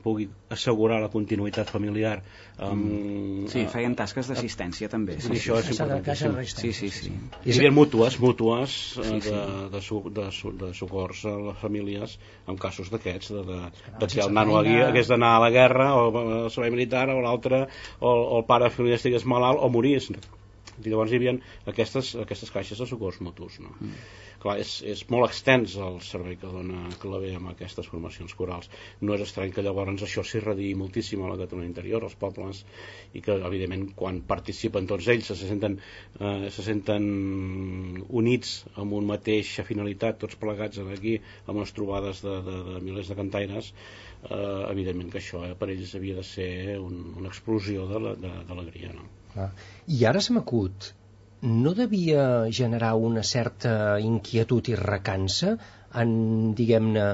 pugui 0.00 0.28
assegurar 0.50 1.00
la 1.02 1.10
continuïtat 1.12 1.70
familiar 1.70 2.20
um, 2.58 3.44
sí, 3.52 3.66
feien 3.70 3.94
tasques 3.98 4.30
d'assistència 4.30 4.88
també 4.92 5.18
sí, 5.20 5.28
sí, 5.28 5.36
això 5.36 5.58
és 5.60 5.70
importantíssim 5.74 6.38
sí, 6.48 6.72
sí, 6.72 6.90
sí. 6.90 7.12
hi 7.44 7.54
havia 7.54 7.72
mútues, 7.74 8.16
mútues 8.22 8.76
sí, 8.96 9.20
sí. 9.26 9.34
de, 9.34 9.42
de, 9.74 9.82
de, 10.16 10.26
de 10.62 10.70
socors 10.78 11.24
a 11.28 11.34
les 11.50 11.60
famílies 11.60 12.16
en 12.48 12.58
casos 12.60 12.90
d'aquests 12.92 13.34
de, 13.36 13.44
de, 13.50 13.60
de 14.00 14.10
que 14.14 14.24
el 14.24 14.34
nano 14.34 14.58
hagués, 14.60 15.10
d'anar 15.10 15.34
a 15.36 15.44
la 15.44 15.52
guerra 15.54 15.90
o 15.98 16.08
al 16.10 16.50
servei 16.54 16.72
militar 16.74 17.06
o 17.12 17.20
l'altre 17.20 17.66
o 18.00 18.14
el 18.38 18.46
pare 18.50 18.68
de 18.68 18.74
família 18.76 19.00
estigués 19.00 19.26
malalt 19.34 19.62
o 19.62 19.70
morís. 19.72 20.10
I 20.80 20.88
llavors 20.88 21.12
hi 21.12 21.20
havia 21.20 21.36
aquestes, 21.72 22.14
aquestes 22.24 22.52
caixes 22.54 22.80
de 22.80 22.86
socors 22.88 23.20
mutus 23.24 23.58
no? 23.60 23.72
Mm. 23.80 23.96
Clar, 24.40 24.54
és, 24.62 24.70
és 24.88 25.00
molt 25.12 25.26
extens 25.26 25.74
el 25.84 25.98
servei 26.04 26.38
que 26.40 26.48
dona 26.48 26.86
Clavé 27.02 27.34
amb 27.36 27.50
aquestes 27.50 27.88
formacions 27.92 28.32
corals. 28.38 28.70
No 29.04 29.12
és 29.16 29.24
estrany 29.26 29.52
que 29.52 29.64
llavors 29.66 30.04
això 30.06 30.24
s'irradiï 30.24 30.72
moltíssim 30.80 31.20
a 31.20 31.28
la 31.28 31.36
Catalunya 31.42 31.68
interior, 31.68 32.06
als 32.06 32.16
pobles 32.22 32.62
i 33.12 33.20
que 33.26 33.36
evidentment 33.50 33.90
quan 33.98 34.22
participen 34.30 34.88
tots 34.88 35.10
ells 35.12 35.28
se 35.28 35.36
senten, 35.42 35.76
eh, 36.16 36.48
se 36.56 36.64
senten 36.64 37.10
units 38.22 38.54
amb 38.80 38.96
un 38.96 39.10
mateixa 39.12 39.66
finalitat 39.68 40.22
tots 40.24 40.40
plegats 40.40 40.80
aquí 40.86 41.18
amb 41.44 41.58
unes 41.58 41.76
trobades 41.76 42.24
de, 42.24 42.38
de, 42.48 42.56
de 42.70 42.80
milers 42.86 43.12
de 43.12 43.18
cantaires 43.20 43.74
eh, 44.28 44.62
evidentment 44.70 45.10
que 45.12 45.20
això 45.22 45.42
eh, 45.46 45.54
per 45.58 45.70
ells 45.72 45.94
havia 45.98 46.18
de 46.20 46.26
ser 46.26 46.78
un, 46.78 47.00
una 47.16 47.30
explosió 47.32 47.86
d'alegria 47.90 48.94
no? 48.94 49.08
I 49.86 50.04
ara 50.10 50.20
se 50.20 50.34
m'acut 50.34 50.92
no 51.42 51.72
devia 51.72 52.24
generar 52.52 52.94
una 53.00 53.22
certa 53.24 53.98
inquietud 54.04 54.68
i 54.68 54.76
recança 54.76 55.54
en, 56.02 56.10
diguem-ne, 56.54 57.06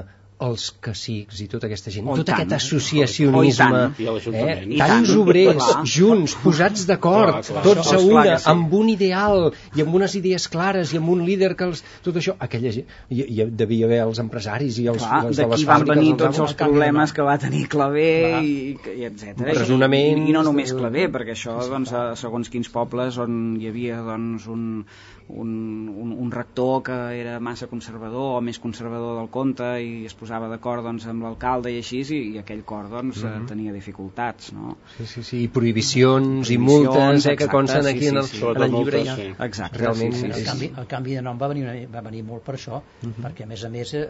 els 0.45 0.67
cacics 0.85 1.39
i 1.41 1.47
tota 1.49 1.65
aquesta 1.65 1.89
gent, 1.89 2.05
oh, 2.05 2.15
tot 2.19 2.27
tant. 2.29 2.43
aquest 2.43 2.51
associacionisme, 2.59 3.79
oh, 4.05 4.33
eh? 4.37 4.51
tants 4.77 5.13
obrers 5.17 5.69
junts, 5.89 6.35
posats 6.43 6.85
d'acord, 6.89 7.49
tots 7.65 7.89
a 7.95 7.97
una, 7.97 8.35
amb 8.51 8.75
un 8.77 8.91
ideal 8.93 9.49
i 9.73 9.81
amb 9.81 9.97
unes 9.97 10.13
idees 10.19 10.45
clares 10.53 10.93
i 10.93 11.01
amb 11.01 11.09
un 11.15 11.23
líder 11.25 11.55
que 11.57 11.65
els... 11.71 11.81
tot 12.05 12.21
això, 12.21 12.37
aquella 12.37 12.75
gent, 12.75 12.93
hi, 13.09 13.23
hi 13.25 13.49
devia 13.63 13.89
haver 13.89 14.03
els 14.05 14.21
empresaris 14.21 14.77
i 14.83 14.87
els, 14.93 15.01
clar, 15.01 15.23
els 15.31 15.41
de 15.41 15.49
les 15.49 15.65
fàbriques... 15.65 15.71
van 15.73 15.89
venir 16.03 16.13
tots 16.21 16.43
els 16.45 16.55
problemes 16.61 17.17
que 17.17 17.25
va 17.25 17.37
tenir 17.41 17.65
Clavé 17.73 18.13
i, 18.37 18.55
i 18.93 19.09
etc. 19.09 19.41
Resonament... 19.49 20.27
I, 20.27 20.29
I 20.29 20.37
no 20.37 20.45
només 20.45 20.75
Clavé, 20.77 21.09
perquè 21.13 21.33
això, 21.33 21.57
doncs, 21.65 21.95
segons 22.21 22.53
quins 22.53 22.69
pobles 22.69 23.17
on 23.25 23.57
hi 23.57 23.71
havia 23.73 24.03
doncs, 24.05 24.45
un, 24.53 24.85
un, 25.29 25.89
un, 25.89 26.13
un 26.13 26.31
rector 26.31 26.83
que 26.83 26.97
era 27.19 27.39
massa 27.39 27.67
conservador 27.67 28.37
o 28.37 28.41
més 28.41 28.59
conservador 28.63 29.17
del 29.19 29.29
conte 29.33 29.73
i 29.83 30.05
es 30.07 30.15
posava 30.27 30.49
d'acord 30.51 30.83
doncs, 30.83 31.05
amb 31.07 31.23
l'alcalde 31.23 31.71
i 31.71 31.79
així 31.79 32.01
i, 32.03 32.19
i 32.35 32.39
aquell 32.41 32.63
cor 32.67 32.89
doncs, 32.91 33.21
uh 33.23 33.27
mhm. 33.27 33.37
-huh. 33.37 33.47
tenia 33.47 33.73
dificultats 33.73 34.51
no? 34.53 34.75
sí, 34.97 35.05
sí, 35.05 35.23
sí, 35.23 35.37
i 35.43 35.47
prohibicions, 35.47 36.47
prohibicions 36.47 36.51
i 36.51 36.57
multes 36.57 37.25
eh, 37.25 37.35
que 37.37 37.47
consten 37.47 37.87
aquí 37.87 38.05
sí, 38.05 38.07
en, 38.07 38.17
el, 38.17 38.27
sí, 38.27 38.37
sí. 38.37 38.45
en 38.45 38.61
el 38.61 38.71
llibre 38.71 39.03
ja. 39.05 39.15
sí. 39.15 39.27
exacte, 39.47 39.79
realment 39.79 40.13
sí, 40.13 40.21
sí, 40.21 40.31
sí. 40.31 40.39
El, 40.39 40.45
canvi, 40.45 40.71
el 40.83 40.87
canvi 40.87 41.15
de 41.15 41.21
nom 41.21 41.41
va 41.41 41.47
venir, 41.47 41.87
va 41.95 42.01
venir 42.01 42.23
molt 42.23 42.43
per 42.43 42.55
això 42.55 42.75
uh 42.77 43.07
mhm. 43.07 43.13
-huh. 43.13 43.23
perquè 43.25 43.43
a 43.43 43.47
més 43.47 43.63
a 43.63 43.69
més 43.69 43.93
eh, 43.93 44.05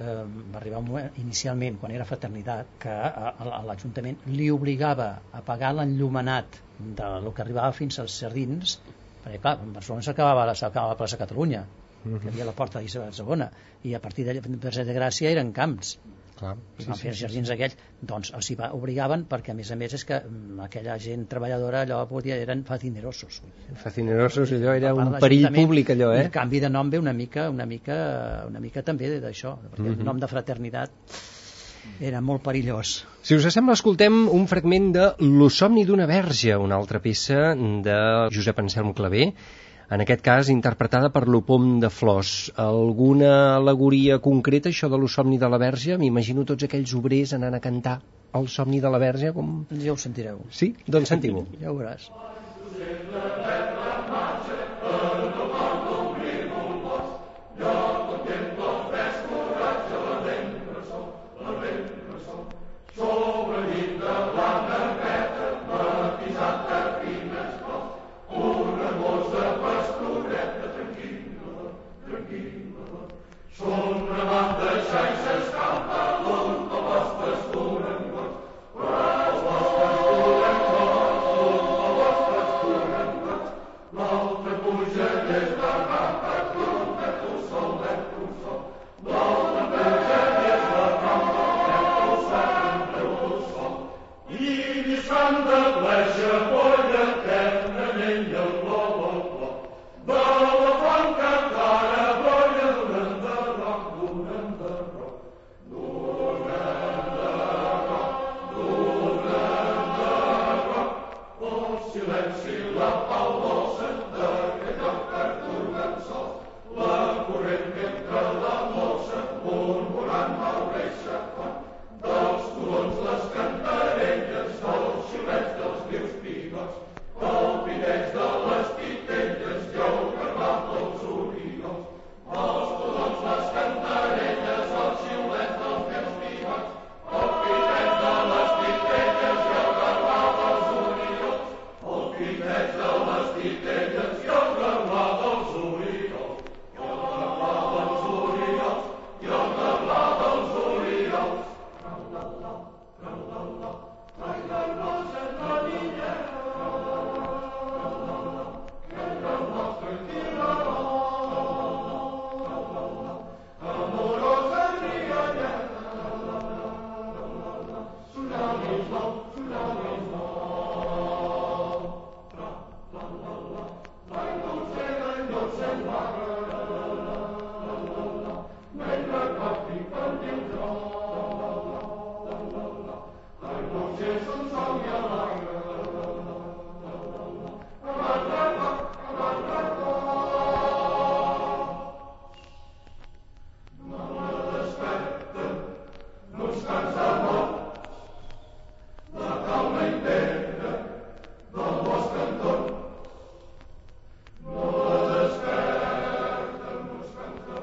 va 0.54 0.58
arribar 0.60 0.80
un 0.80 0.88
moment, 0.88 1.12
inicialment 1.18 1.78
quan 1.80 1.92
era 1.92 2.06
fraternitat 2.06 2.66
que 2.80 2.96
l'Ajuntament 3.68 4.18
li 4.26 4.50
obligava 4.52 5.22
a 5.32 5.42
pagar 5.42 5.74
l'enllumenat 5.74 6.62
del 6.80 7.34
que 7.34 7.42
arribava 7.42 7.72
fins 7.72 8.00
als 8.00 8.20
jardins 8.22 8.80
perquè 9.24 9.40
clar, 9.42 9.60
en 9.64 9.74
Barcelona 9.74 10.02
s'acabava 10.02 10.46
la 10.46 10.96
plaça 10.96 11.18
Catalunya 11.18 11.66
uh 12.04 12.12
-huh. 12.12 12.20
que 12.22 12.30
havia 12.30 12.46
la 12.46 12.54
porta 12.54 12.80
d'Isabel 12.80 13.14
II 13.14 13.50
i 13.84 13.96
a 13.96 14.00
partir 14.00 14.26
d'allà 14.26 14.86
de 14.86 14.94
Gràcia 15.00 15.30
eren 15.30 15.52
camps 15.54 15.98
Clar, 16.38 16.54
i 16.78 16.86
van 16.86 16.98
sí, 16.98 17.02
fer 17.02 17.12
els 17.12 17.20
jardins 17.24 17.48
sí, 17.50 17.54
aquells 17.54 17.78
doncs 18.10 18.30
els 18.38 18.50
hi 18.52 18.56
va, 18.60 18.68
obligaven 18.78 19.24
perquè 19.30 19.52
a 19.52 19.58
més 19.58 19.72
a 19.74 19.76
més 19.76 19.94
és 19.98 20.04
que 20.06 20.20
mm, 20.20 20.60
aquella 20.68 20.98
gent 21.02 21.26
treballadora 21.32 21.82
allò 21.82 22.04
podia, 22.06 22.36
eren 22.36 22.62
facinerosos 22.68 23.42
facinerosos 23.84 24.54
allò 24.60 24.76
era 24.78 24.94
un 24.94 25.18
perill 25.24 25.50
públic 25.56 25.90
allò 25.96 26.12
eh? 26.14 26.28
el 26.28 26.30
canvi 26.36 26.60
de 26.60 26.70
nom 26.70 26.92
ve 26.94 27.02
una 27.02 27.14
mica 27.14 27.50
una 27.50 27.66
mica, 27.66 27.98
una 28.52 28.62
mica 28.62 28.84
també 28.84 29.10
d'això 29.20 29.58
perquè 29.58 29.88
uh 29.88 29.96
-huh. 29.96 29.98
el 29.98 30.06
nom 30.12 30.20
de 30.20 30.28
fraternitat 30.28 30.92
era 32.00 32.22
molt 32.22 32.44
perillós. 32.44 33.06
Si 33.24 33.36
us 33.36 33.48
sembla, 33.54 33.74
escoltem 33.74 34.28
un 34.34 34.48
fragment 34.48 34.92
de 34.96 35.06
Lo 35.20 35.50
somni 35.50 35.86
d'una 35.86 36.06
verge, 36.06 36.56
una 36.56 36.76
altra 36.76 37.00
peça 37.00 37.56
de 37.56 37.98
Josep 38.36 38.60
Anselm 38.60 38.94
Clavé, 38.94 39.34
en 39.90 40.04
aquest 40.04 40.24
cas 40.24 40.50
interpretada 40.52 41.10
per 41.16 41.24
l'Opom 41.32 41.78
de 41.84 41.90
Flors. 41.94 42.34
Alguna 42.60 43.32
alegoria 43.56 44.20
concreta, 44.20 44.70
això 44.70 44.92
de 44.92 45.00
lo 45.00 45.08
somni 45.08 45.40
de 45.40 45.50
la 45.50 45.60
verge? 45.62 45.98
M'imagino 46.02 46.46
tots 46.46 46.68
aquells 46.68 46.96
obrers 47.00 47.36
anant 47.40 47.56
a 47.56 47.64
cantar 47.64 48.00
el 48.38 48.50
somni 48.52 48.82
de 48.84 48.92
la 48.92 49.00
verge, 49.02 49.32
com... 49.34 49.60
Ja 49.84 49.96
ho 49.96 50.00
sentireu. 50.02 50.44
Sí? 50.52 50.74
Doncs 50.88 51.16
sentim-ho. 51.16 51.48
Ja 51.62 51.72
ho 51.72 51.78
veuràs. 51.80 52.12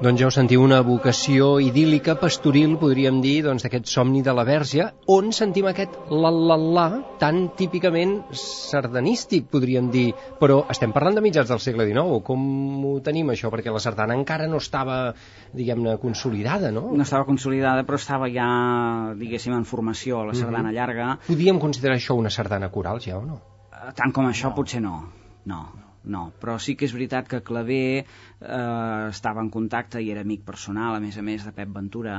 Doncs 0.02 0.18
ja 0.18 0.26
ho 0.26 0.32
sentiu, 0.34 0.62
una 0.64 0.80
vocació 0.82 1.60
idíl·lica, 1.62 2.16
pastoril, 2.18 2.72
podríem 2.80 3.20
dir, 3.22 3.44
doncs 3.46 3.62
d'aquest 3.62 3.86
somni 3.92 4.24
de 4.26 4.32
la 4.34 4.42
verge, 4.48 4.88
on 5.14 5.30
sentim 5.36 5.68
aquest 5.70 5.94
la-la-la 6.10 6.86
tan 7.20 7.44
típicament 7.54 8.16
sardanístic, 8.34 9.46
podríem 9.52 9.92
dir, 9.94 10.08
però 10.40 10.64
estem 10.74 10.94
parlant 10.96 11.20
de 11.20 11.22
mitjans 11.24 11.52
del 11.52 11.62
segle 11.62 11.86
XIX, 11.86 12.18
com 12.26 12.42
ho 12.90 12.96
tenim 13.06 13.30
això? 13.30 13.52
Perquè 13.54 13.70
la 13.70 13.82
sardana 13.84 14.18
encara 14.18 14.50
no 14.50 14.58
estava, 14.58 14.98
diguem-ne, 15.54 15.94
consolidada, 16.02 16.74
no? 16.74 16.88
No 16.90 17.06
estava 17.06 17.28
consolidada, 17.30 17.86
però 17.86 18.00
estava 18.00 18.30
ja, 18.34 18.48
diguéssim, 19.20 19.54
en 19.54 19.68
formació, 19.68 20.24
la 20.26 20.34
sardana 20.34 20.70
mm 20.70 20.72
-hmm. 20.72 20.74
llarga. 20.74 21.18
Podíem 21.28 21.60
considerar 21.60 21.96
això 21.96 22.18
una 22.18 22.30
sardana 22.30 22.70
coral, 22.70 23.00
ja 23.00 23.18
o 23.18 23.22
no? 23.22 23.40
Tant 23.94 24.12
com 24.12 24.26
això, 24.26 24.48
no. 24.50 24.54
potser 24.54 24.82
no. 24.82 25.04
No, 25.44 25.68
no, 26.04 26.24
però 26.40 26.56
sí 26.60 26.74
que 26.76 26.84
és 26.88 26.94
veritat 26.96 27.28
que 27.30 27.42
Clavé 27.46 27.84
eh, 28.00 29.06
estava 29.08 29.42
en 29.44 29.50
contacte 29.54 30.02
i 30.04 30.10
era 30.12 30.24
amic 30.26 30.44
personal, 30.44 30.96
a 30.96 31.02
més 31.04 31.16
a 31.18 31.24
més, 31.24 31.46
de 31.46 31.52
Pep 31.56 31.72
Ventura, 31.76 32.18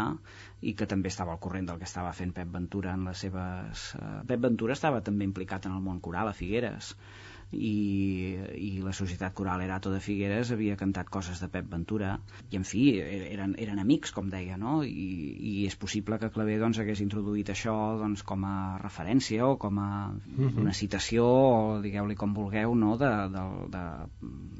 i 0.65 0.73
que 0.73 0.87
també 0.89 1.11
estava 1.13 1.35
al 1.35 1.41
corrent 1.43 1.69
del 1.69 1.77
que 1.81 1.89
estava 1.89 2.13
fent 2.17 2.33
Pep 2.33 2.49
Ventura 2.55 2.95
en 2.97 3.05
les 3.09 3.21
seves... 3.27 3.91
Eh, 3.99 4.17
Pep 4.31 4.41
Ventura 4.47 4.77
estava 4.77 5.03
també 5.05 5.27
implicat 5.29 5.69
en 5.69 5.77
el 5.77 5.85
món 5.85 6.01
coral 6.07 6.31
a 6.31 6.37
Figueres, 6.37 6.95
i, 7.51 8.35
i 8.55 8.71
la 8.83 8.93
Societat 8.93 9.33
Coral 9.33 9.61
Erato 9.65 9.91
de 9.93 9.99
Figueres 9.99 10.51
havia 10.51 10.77
cantat 10.79 11.09
coses 11.09 11.41
de 11.41 11.49
Pep 11.51 11.67
Ventura 11.71 12.15
i 12.51 12.59
en 12.59 12.65
fi, 12.67 12.85
eren, 12.99 13.55
eren 13.61 13.79
amics 13.79 14.13
com 14.15 14.29
deia, 14.31 14.57
no? 14.57 14.81
I, 14.83 15.07
i 15.35 15.53
és 15.67 15.75
possible 15.79 16.19
que 16.21 16.31
Clavé 16.33 16.57
doncs, 16.61 16.79
hagués 16.81 17.01
introduït 17.03 17.51
això 17.53 17.75
doncs, 17.99 18.23
com 18.27 18.45
a 18.47 18.55
referència 18.81 19.45
o 19.47 19.57
com 19.61 19.79
a 19.79 19.89
uh 20.09 20.13
mhm. 20.13 20.47
-huh. 20.47 20.61
una 20.61 20.73
citació 20.73 21.25
o 21.25 21.81
digueu-li 21.81 22.15
com 22.15 22.33
vulgueu 22.33 22.75
no? 22.75 22.97
de, 22.97 23.11
de, 23.35 23.43
de, 23.75 23.83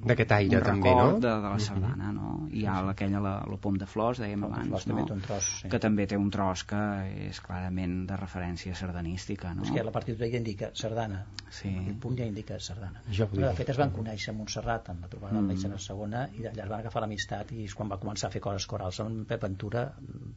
d'aquest 0.06 0.32
aire 0.32 0.62
també, 0.62 0.94
no? 0.96 1.14
de, 1.14 1.20
de 1.20 1.30
la 1.30 1.50
mhm. 1.50 1.60
sardana, 1.60 2.10
uh 2.10 2.16
-huh. 2.16 2.22
no? 2.22 2.48
I 2.52 2.66
hi 2.66 2.66
ha 2.66 2.78
aquella, 2.90 3.20
la, 3.20 3.34
la 3.52 3.58
pom 3.62 3.78
de 3.78 3.86
flors, 3.86 4.20
dèiem 4.20 4.42
Pom 4.42 4.54
abans, 4.54 4.68
flors, 4.68 4.88
no? 4.88 4.96
també 4.96 5.06
té 5.08 5.14
un 5.14 5.22
tros, 5.28 5.50
sí. 5.62 5.70
que 5.70 5.80
també 5.80 6.08
té 6.08 6.18
un 6.18 6.30
tros 6.34 6.64
que 6.64 6.84
és 7.30 7.42
clarament 7.42 7.96
de 8.10 8.18
referència 8.18 8.76
sardanística, 8.76 9.54
no? 9.54 9.64
És 9.64 9.72
que 9.72 9.84
la 9.84 9.92
partitura 9.92 10.30
ja 10.32 10.38
indica 10.38 10.72
sardana, 10.74 11.26
sí. 11.50 11.70
el 11.70 11.96
punt 12.02 12.18
ja 12.18 12.26
indica 12.26 12.60
sardana. 12.60 12.75
Jo 13.16 13.28
de 13.32 13.52
fet 13.58 13.70
es 13.74 13.80
van 13.80 13.92
conèixer 13.94 14.32
a 14.32 14.36
Montserrat 14.38 14.90
en 14.94 15.02
la 15.04 15.10
trobada 15.12 15.36
mm. 15.38 15.48
d'Aleixandre 15.48 15.80
segona 15.84 16.24
i 16.34 16.46
d'allà 16.46 16.64
es 16.66 16.72
van 16.72 16.80
agafar 16.80 17.04
l'amistat 17.04 17.52
i 17.56 17.66
és 17.66 17.76
quan 17.78 17.92
va 17.92 18.00
començar 18.02 18.30
a 18.30 18.34
fer 18.34 18.42
coses 18.44 18.66
corals 18.72 19.00
amb 19.04 19.26
Pep 19.30 19.44
Ventura 19.46 19.86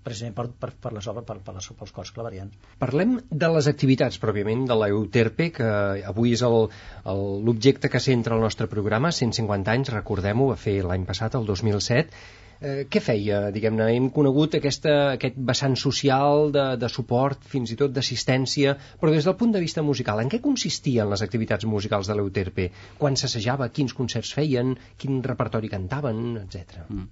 precisament 0.04 0.36
per, 0.36 0.46
per, 0.64 0.72
per 0.86 0.92
les 0.96 1.08
obres 1.12 1.26
per, 1.28 1.38
per 1.44 1.54
les, 1.56 1.70
pels 1.80 1.94
cors 1.96 2.12
clavarians. 2.16 2.58
Parlem 2.82 3.16
de 3.44 3.52
les 3.56 3.70
activitats 3.72 4.20
pròpiament 4.22 4.66
de 4.68 4.78
l'Euterpe 4.82 5.50
que 5.60 5.70
avui 6.12 6.36
és 6.36 6.44
l'objecte 6.44 7.92
que 7.92 8.02
centra 8.02 8.36
el 8.36 8.44
nostre 8.44 8.68
programa. 8.70 9.12
150 9.14 9.74
anys, 9.74 9.94
recordem-ho, 9.94 10.52
va 10.52 10.60
fer 10.60 10.80
l'any 10.84 11.08
passat, 11.08 11.38
el 11.40 11.48
2007 11.48 12.46
eh, 12.60 12.84
què 12.90 13.02
feia, 13.02 13.40
diguem-ne? 13.54 13.88
Hem 13.94 14.08
conegut 14.14 14.56
aquesta, 14.58 14.94
aquest 15.14 15.38
vessant 15.50 15.76
social 15.80 16.52
de, 16.54 16.64
de 16.80 16.90
suport, 16.92 17.44
fins 17.52 17.72
i 17.74 17.78
tot 17.80 17.94
d'assistència, 17.94 18.74
però 19.00 19.12
des 19.14 19.28
del 19.28 19.36
punt 19.40 19.54
de 19.54 19.62
vista 19.64 19.84
musical, 19.86 20.22
en 20.22 20.32
què 20.32 20.42
consistien 20.44 21.10
les 21.10 21.22
activitats 21.26 21.68
musicals 21.70 22.10
de 22.10 22.18
l'Euterpe? 22.18 22.70
Quan 22.98 23.18
s'assejava, 23.20 23.70
quins 23.74 23.94
concerts 23.94 24.34
feien, 24.38 24.74
quin 24.98 25.22
repertori 25.26 25.70
cantaven, 25.72 26.24
etc. 26.44 26.82
Mm. 26.88 27.06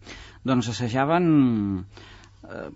Doncs 0.46 0.72
assajaven 0.74 1.30
eh, 2.50 2.68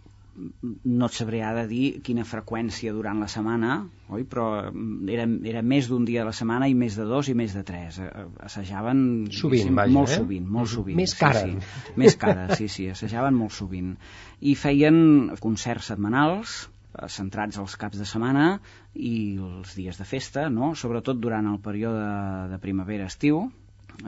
no 0.84 1.08
et 1.08 1.16
sabria 1.16 1.50
de 1.56 1.64
dir 1.70 1.84
quina 2.06 2.24
freqüència 2.28 2.92
durant 2.96 3.20
la 3.22 3.28
setmana, 3.30 3.76
oi? 4.08 4.24
però 4.28 4.46
mm, 4.70 5.08
era, 5.12 5.26
era 5.52 5.62
més 5.62 5.88
d'un 5.90 6.06
dia 6.08 6.22
a 6.24 6.28
la 6.28 6.34
setmana 6.36 6.68
i 6.70 6.74
més 6.78 6.96
de 6.98 7.06
dos 7.08 7.30
i 7.32 7.36
més 7.38 7.54
de 7.56 7.62
tres. 7.66 8.00
Eh, 8.00 8.08
eh, 8.08 8.26
assajaven 8.48 9.04
sovint, 9.36 9.72
vaja, 9.76 9.94
molt 9.96 10.12
eh? 10.12 10.18
sovint, 10.22 10.50
molt 10.58 10.72
sovint. 10.72 10.98
Més 11.00 11.14
cara. 11.18 11.44
Sí, 11.46 11.56
sí. 11.60 11.96
Més 12.00 12.18
cara, 12.20 12.48
sí, 12.58 12.68
sí, 12.72 12.90
assajaven 12.94 13.38
molt 13.38 13.56
sovint. 13.56 13.94
I 14.40 14.56
feien 14.58 15.00
concerts 15.42 15.92
setmanals, 15.92 16.58
eh, 16.94 17.08
centrats 17.12 17.60
als 17.62 17.76
caps 17.80 18.00
de 18.00 18.08
setmana 18.08 18.52
i 18.94 19.16
els 19.38 19.76
dies 19.78 20.00
de 20.00 20.08
festa, 20.08 20.48
no? 20.52 20.74
sobretot 20.74 21.20
durant 21.22 21.48
el 21.52 21.60
període 21.64 22.06
de 22.52 22.60
primavera-estiu, 22.62 23.48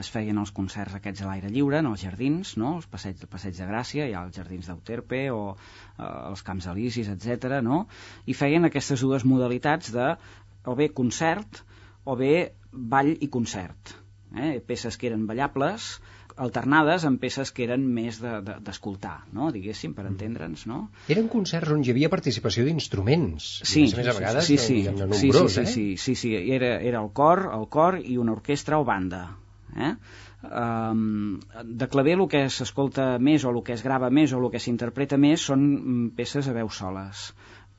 es 0.01 0.11
feien 0.13 0.39
els 0.41 0.53
concerts 0.57 0.97
aquests 0.97 1.25
a 1.25 1.29
l'aire 1.29 1.51
lliure, 1.53 1.81
en 1.83 1.91
els 1.91 2.05
jardins, 2.05 2.55
no? 2.61 2.77
els 2.79 2.89
passeig, 2.91 3.21
el 3.21 3.31
passeig 3.33 3.57
de 3.59 3.69
Gràcia, 3.69 4.07
hi 4.09 4.15
ha 4.17 4.25
els 4.27 4.37
jardins 4.39 4.71
d'Euterpe 4.71 5.25
o 5.35 5.43
eh, 5.53 6.07
els 6.31 6.45
camps 6.47 6.69
elisis, 6.73 7.11
etc. 7.13 7.59
No? 7.65 7.87
I 8.27 8.37
feien 8.39 8.69
aquestes 8.69 9.05
dues 9.05 9.27
modalitats 9.29 9.93
de 9.95 10.15
o 10.65 10.79
bé 10.79 10.93
concert 10.95 11.65
o 12.05 12.17
bé 12.17 12.55
ball 12.73 13.13
i 13.21 13.29
concert. 13.29 13.99
Eh? 14.33 14.59
Peces 14.65 14.97
que 14.97 15.11
eren 15.11 15.27
ballables, 15.29 15.99
alternades 16.41 17.05
amb 17.05 17.21
peces 17.21 17.53
que 17.53 17.67
eren 17.67 17.85
més 17.85 18.19
d'escoltar, 18.23 19.17
de, 19.27 19.29
de, 19.29 19.37
no? 19.37 19.51
diguéssim, 19.53 19.93
per 19.93 20.07
entendre'ns. 20.09 20.65
No? 20.71 20.87
Eren 21.13 21.29
concerts 21.33 21.75
on 21.75 21.85
hi 21.85 21.93
havia 21.93 22.09
participació 22.13 22.65
d'instruments, 22.65 23.51
sí, 23.69 23.85
més 23.93 24.09
a 24.09 24.17
vegades 24.17 24.49
sí, 24.49 24.57
sí, 24.57 24.81
no, 24.89 25.11
sí, 25.13 25.29
nombrós, 25.29 25.59
sí, 25.59 25.67
sí, 25.67 25.69
eh? 25.69 25.75
sí, 25.75 25.87
sí, 26.01 26.17
sí, 26.23 26.35
era, 26.57 26.79
era 26.81 27.05
el 27.05 27.13
cor, 27.13 27.45
el 27.53 27.69
cor 27.69 28.01
i 28.01 28.17
una 28.23 28.33
orquestra 28.39 28.81
o 28.81 28.89
banda, 28.89 29.27
Eh? 29.77 29.95
Um, 30.43 31.39
de 31.65 31.87
claver 31.89 32.19
el 32.19 32.27
que 32.29 32.49
s'escolta 32.51 33.17
més 33.19 33.45
o 33.47 33.53
el 33.55 33.63
que 33.65 33.73
es 33.77 33.83
grava 33.87 34.11
més 34.11 34.33
o 34.33 34.41
el 34.43 34.51
que 34.53 34.61
s'interpreta 34.61 35.17
més 35.17 35.47
són 35.49 35.63
mm, 35.63 36.09
peces 36.19 36.49
a 36.51 36.57
veu 36.57 36.69
soles 36.69 37.31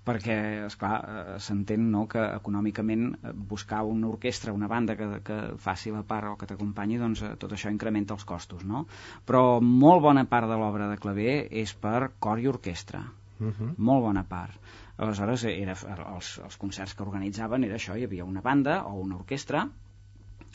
perquè, 0.08 0.36
és 0.68 0.76
clar 0.80 0.96
eh, 1.00 1.36
s'entén 1.44 1.86
no, 1.92 2.04
que 2.12 2.22
econòmicament 2.38 3.06
eh, 3.14 3.32
buscar 3.54 3.84
una 3.88 4.10
orquestra, 4.12 4.54
una 4.56 4.68
banda 4.72 4.98
que, 5.00 5.08
que 5.24 5.38
faci 5.64 5.94
la 5.96 6.04
part 6.08 6.32
o 6.32 6.36
que 6.40 6.50
t'acompanyi, 6.50 7.00
doncs 7.02 7.24
eh, 7.24 7.34
tot 7.40 7.56
això 7.56 7.72
incrementa 7.72 8.16
els 8.18 8.28
costos, 8.28 8.66
no? 8.68 8.86
Però 9.28 9.62
molt 9.64 10.04
bona 10.04 10.26
part 10.30 10.52
de 10.52 10.60
l'obra 10.60 10.90
de 10.92 11.00
claver 11.00 11.38
és 11.64 11.74
per 11.86 12.12
cor 12.20 12.44
i 12.44 12.50
orquestra, 12.52 13.04
uh 13.04 13.44
Mhm. 13.44 13.54
-huh. 13.60 13.74
molt 13.78 14.04
bona 14.04 14.24
part. 14.24 14.54
Aleshores, 14.98 15.44
era, 15.44 15.74
els, 16.16 16.40
els 16.44 16.58
concerts 16.58 16.94
que 16.94 17.04
organitzaven 17.04 17.64
era 17.64 17.76
això, 17.76 17.98
hi 17.98 18.04
havia 18.04 18.26
una 18.26 18.42
banda 18.42 18.84
o 18.86 18.94
una 19.02 19.16
orquestra 19.16 19.68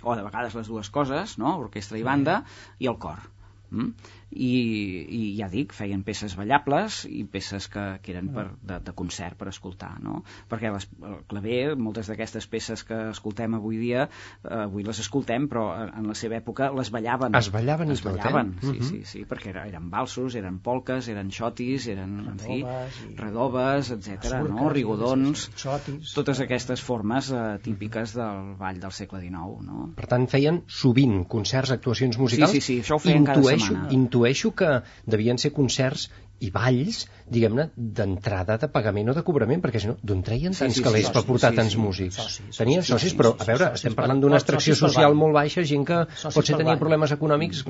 o 0.03 0.14
de 0.14 0.22
vegades 0.26 0.55
les 0.59 0.70
dues 0.70 0.90
coses, 0.94 1.36
no? 1.42 1.57
orquestra 1.64 1.99
i 1.99 2.07
banda, 2.07 2.42
i 2.78 2.90
el 2.90 2.99
cor. 3.03 3.24
Mm? 3.70 4.14
I, 4.31 5.07
i 5.09 5.20
ja 5.39 5.49
dic, 5.49 5.72
feien 5.72 6.03
peces 6.05 6.35
ballables 6.37 7.07
i 7.09 7.22
peces 7.24 7.68
que, 7.72 7.85
que 8.05 8.12
eren 8.12 8.29
per, 8.35 8.45
de, 8.61 8.76
de 8.85 8.93
concert 8.93 9.39
per 9.41 9.49
escoltar, 9.49 9.95
no? 10.05 10.22
Perquè 10.51 10.68
les, 10.74 10.85
el 11.03 11.22
claver, 11.31 11.76
moltes 11.81 12.11
d'aquestes 12.11 12.47
peces 12.47 12.85
que 12.85 12.99
escoltem 13.11 13.55
avui 13.57 13.79
dia, 13.81 14.09
eh, 14.45 14.53
avui 14.66 14.85
les 14.85 15.01
escoltem, 15.01 15.49
però 15.49 15.64
en 15.89 16.07
la 16.11 16.14
seva 16.14 16.37
època 16.37 16.68
les 16.76 16.91
ballaven. 16.93 17.35
Es 17.41 17.49
ballaven 17.55 17.91
es 17.95 18.01
i 18.01 18.03
tot, 18.05 18.18
ballaven, 18.18 18.53
eh? 18.59 18.61
sí, 18.61 18.68
Uh 18.68 18.74
-huh. 18.83 18.89
sí, 18.91 19.01
sí, 19.05 19.24
perquè 19.24 19.49
era, 19.49 19.66
eren 19.66 19.89
balsos, 19.91 20.35
eren 20.35 20.59
polques, 20.59 21.09
eren 21.09 21.31
xotis, 21.31 21.87
eren, 21.89 22.18
en 22.29 22.39
fi, 22.39 22.59
i- 22.61 23.16
redobes, 23.16 23.91
etc. 23.91 24.43
no? 24.49 24.68
rigodons, 24.68 25.51
xotis. 25.57 26.12
totes 26.14 26.41
aquestes 26.41 26.83
formes 26.83 27.31
eh, 27.33 27.59
típiques 27.62 28.12
del 28.14 28.55
ball 28.59 28.79
del 28.81 28.93
segle 28.93 29.20
XIX, 29.20 29.64
no? 29.64 29.91
Per 29.97 30.07
tant, 30.07 30.26
feien 30.29 30.62
sovint 30.66 31.24
concerts, 31.26 31.70
actuacions 31.70 32.18
musicals. 32.18 32.51
Sí, 32.51 32.61
sí, 32.61 32.74
sí, 32.74 32.81
això 32.83 32.97
ho 32.97 32.99
feien 32.99 33.24
cada 33.24 33.39
intueixo, 33.41 33.64
setmana. 33.66 33.89
Intueixo 33.91 34.18
que 34.55 34.71
devien 35.07 35.39
ser 35.39 35.53
concerts 35.53 36.09
i 36.41 36.51
balls, 36.55 37.05
diguem-ne, 37.28 37.68
d'entrada 37.76 38.57
de 38.62 38.68
pagament 38.72 39.11
o 39.11 39.14
de 39.16 39.22
cobrament, 39.26 39.61
perquè 39.64 39.80
si 39.82 39.89
no, 39.91 39.97
d'on 40.03 40.22
treien 40.22 40.55
Sí, 40.55 40.61
tants 40.64 40.76
sí, 40.78 40.82
calés 40.84 41.07
sí, 41.09 41.12
per 41.12 41.22
sí, 41.24 41.28
portar 41.32 41.51
sí, 41.51 41.57
tants 41.61 41.74
sí. 41.74 41.80
músics? 41.82 42.14
Socis, 42.22 42.57
Tenien 42.61 42.82
socis, 42.86 43.11
sí, 43.12 43.18
però, 43.18 43.32
sí, 43.34 43.43
a 43.43 43.49
veure, 43.53 43.70
estem 43.74 43.93
per- 43.95 44.03
parlant 44.05 44.20
d'una 44.22 44.39
extracció 44.39 44.74
per 44.76 44.80
social 44.89 45.14
molt 45.18 45.34
baixa, 45.34 45.64
gent 45.66 45.84
que 45.89 45.99
potser 46.07 46.55
per 46.55 46.59
tenia 46.62 46.72
ball. 46.74 46.78
problemes 46.84 47.12
econòmics. 47.18 47.64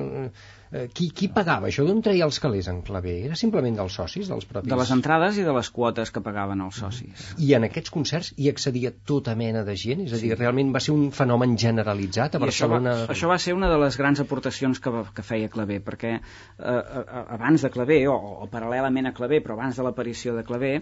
Eh, 0.71 0.87
Qui, 0.93 1.07
qui 1.17 1.27
pagava 1.33 1.65
això? 1.65 1.81
D'on 1.87 1.97
treia 2.05 2.27
els 2.27 2.37
calés 2.39 2.67
en 2.69 2.83
claver? 2.85 3.15
Era 3.25 3.33
simplement 3.35 3.73
dels 3.75 3.95
socis, 3.97 4.27
dels 4.29 4.45
propis? 4.45 4.69
De 4.69 4.77
les 4.77 4.91
entrades 4.93 5.39
i 5.41 5.45
de 5.47 5.53
les 5.55 5.69
quotes 5.73 6.11
que 6.13 6.21
pagaven 6.21 6.61
els 6.61 6.75
socis. 6.77 7.23
I 7.41 7.55
en 7.57 7.65
aquests 7.65 7.89
concerts 7.89 8.33
hi 8.37 8.51
accedia 8.51 8.91
tota 8.93 9.33
mena 9.35 9.63
de 9.65 9.73
gent? 9.75 10.03
És 10.05 10.13
a 10.13 10.19
dir, 10.21 10.35
realment 10.37 10.69
va 10.75 10.79
ser 10.79 10.93
un 10.93 11.09
fenomen 11.11 11.57
generalitzat 11.57 12.35
a 12.37 12.39
I 12.43 12.51
això 12.51 12.69
va, 12.69 12.77
Barcelona? 12.77 12.93
això 13.09 13.27
va 13.31 13.39
ser 13.41 13.55
una 13.57 13.67
de 13.71 13.79
les 13.81 13.97
grans 13.97 14.21
aportacions 14.21 14.79
que, 14.79 14.93
que 15.15 15.23
feia 15.25 15.49
Clavé, 15.49 15.79
perquè 15.81 16.13
eh, 16.19 16.21
a- 16.61 17.25
abans 17.39 17.65
de 17.65 17.71
Clavé, 17.73 18.03
o, 18.07 18.13
o 18.43 18.47
paral·lelament 18.59 19.09
a 19.09 19.15
Clavé, 19.15 19.39
però 19.43 19.55
abans 19.55 19.79
de 19.79 19.85
l'aparició 19.87 20.35
de 20.35 20.43
Clavé, 20.47 20.73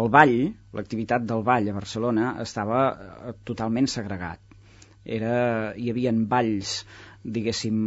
el 0.00 0.08
ball, 0.12 0.36
l'activitat 0.76 1.26
del 1.28 1.44
ball 1.46 1.70
a 1.70 1.76
Barcelona, 1.78 2.36
estava 2.42 2.84
eh, 2.92 3.34
totalment 3.48 3.88
segregat. 3.90 4.42
Era, 5.02 5.34
hi 5.78 5.90
havia 5.90 6.12
balls, 6.34 6.80
diguéssim, 7.22 7.78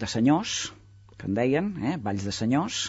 de 0.00 0.08
senyors, 0.08 0.56
que 1.16 1.30
en 1.30 1.36
deien, 1.36 1.72
eh, 1.82 1.96
balls 2.02 2.24
de 2.28 2.34
senyors, 2.36 2.86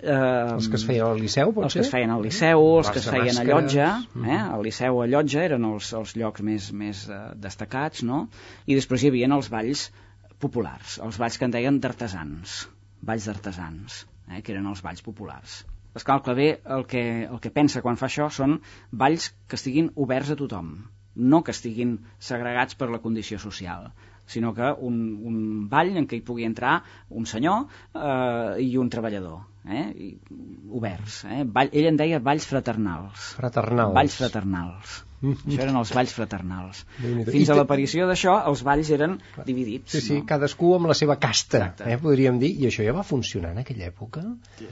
eh, 0.00 0.14
Els 0.14 0.68
que 0.70 0.78
es 0.78 0.86
feien 0.86 1.06
al 1.06 1.20
Liceu, 1.22 1.52
pot 1.56 1.66
els 1.66 1.76
ser? 1.76 1.82
que 1.82 1.86
es 1.86 1.92
feien 1.94 2.14
al 2.14 2.24
Liceu, 2.26 2.64
els 2.78 2.90
que 2.94 3.02
es 3.02 3.10
feien 3.10 3.38
a. 3.42 3.44
Llotja, 3.50 3.90
eh? 4.22 4.40
al 4.40 4.66
Liceu 4.66 5.02
a 5.02 5.06
Llotja 5.10 5.46
eren 5.50 5.68
els, 5.70 5.92
els 6.00 6.16
llocs 6.18 6.44
més, 6.46 6.72
més 6.84 7.06
eh, 7.10 7.22
destacats, 7.46 8.02
no? 8.06 8.26
I 8.66 8.78
després 8.78 9.02
hi 9.02 9.14
havia 9.14 9.30
els 9.38 9.50
balls 9.52 9.88
populars, 10.42 10.98
els 11.06 11.18
balls 11.22 11.38
que 11.38 11.48
en 11.48 11.54
deien 11.54 11.80
d'artesans, 11.80 12.60
balls 13.06 13.30
d'artesans, 13.30 14.04
eh? 14.30 14.42
que 14.42 14.54
eren 14.54 14.66
els 14.72 14.82
balls 14.84 15.04
populars. 15.06 15.62
Esclar, 15.96 16.18
el 16.18 16.26
claver 16.26 16.50
el 16.76 16.84
que, 16.90 17.02
el 17.24 17.40
que 17.40 17.54
pensa 17.54 17.82
quan 17.84 17.96
fa 17.96 18.10
això 18.10 18.28
són 18.28 18.58
balls 18.90 19.30
que 19.48 19.56
estiguin 19.60 19.92
oberts 19.96 20.34
a 20.34 20.38
tothom. 20.42 20.76
no 21.16 21.38
que 21.42 21.52
estiguin 21.56 21.92
segregats 22.20 22.76
per 22.76 22.90
la 22.92 22.98
condició 23.00 23.38
social 23.40 23.86
sinó 24.26 24.52
que 24.54 24.70
un, 24.88 24.96
un 25.30 25.38
ball 25.70 25.94
en 25.96 26.06
què 26.10 26.18
hi 26.18 26.24
pugui 26.26 26.44
entrar 26.44 26.74
un 27.08 27.26
senyor 27.30 27.62
eh, 27.94 28.62
i 28.66 28.76
un 28.82 28.90
treballador 28.92 29.38
eh, 29.64 29.86
i, 30.06 30.10
oberts 30.80 31.22
eh? 31.30 31.44
Ball, 31.44 31.70
ell 31.72 31.88
en 31.92 32.00
deia 32.02 32.20
balls 32.20 32.48
fraternals 32.50 33.30
fraternals 33.38 33.94
balls 33.96 34.18
fraternals 34.20 34.98
això 35.22 35.62
eren 35.64 35.78
els 35.80 35.92
balls 35.96 36.12
fraternals. 36.16 36.82
Fins 37.00 37.50
a 37.50 37.56
l'aparició 37.58 38.06
d'això, 38.08 38.36
els 38.50 38.62
balls 38.66 38.90
eren 38.94 39.16
dividits. 39.46 39.94
Sí, 39.96 40.02
sí, 40.04 40.18
no? 40.20 40.26
cadascú 40.28 40.74
amb 40.76 40.90
la 40.90 40.96
seva 40.98 41.16
casta, 41.22 41.62
eh, 41.86 41.96
podríem 42.02 42.40
dir, 42.42 42.52
i 42.60 42.68
això 42.70 42.84
ja 42.86 42.94
va 42.96 43.04
funcionar 43.06 43.54
en 43.54 43.62
aquella 43.62 43.88
època? 43.88 44.24
Sí, 44.58 44.68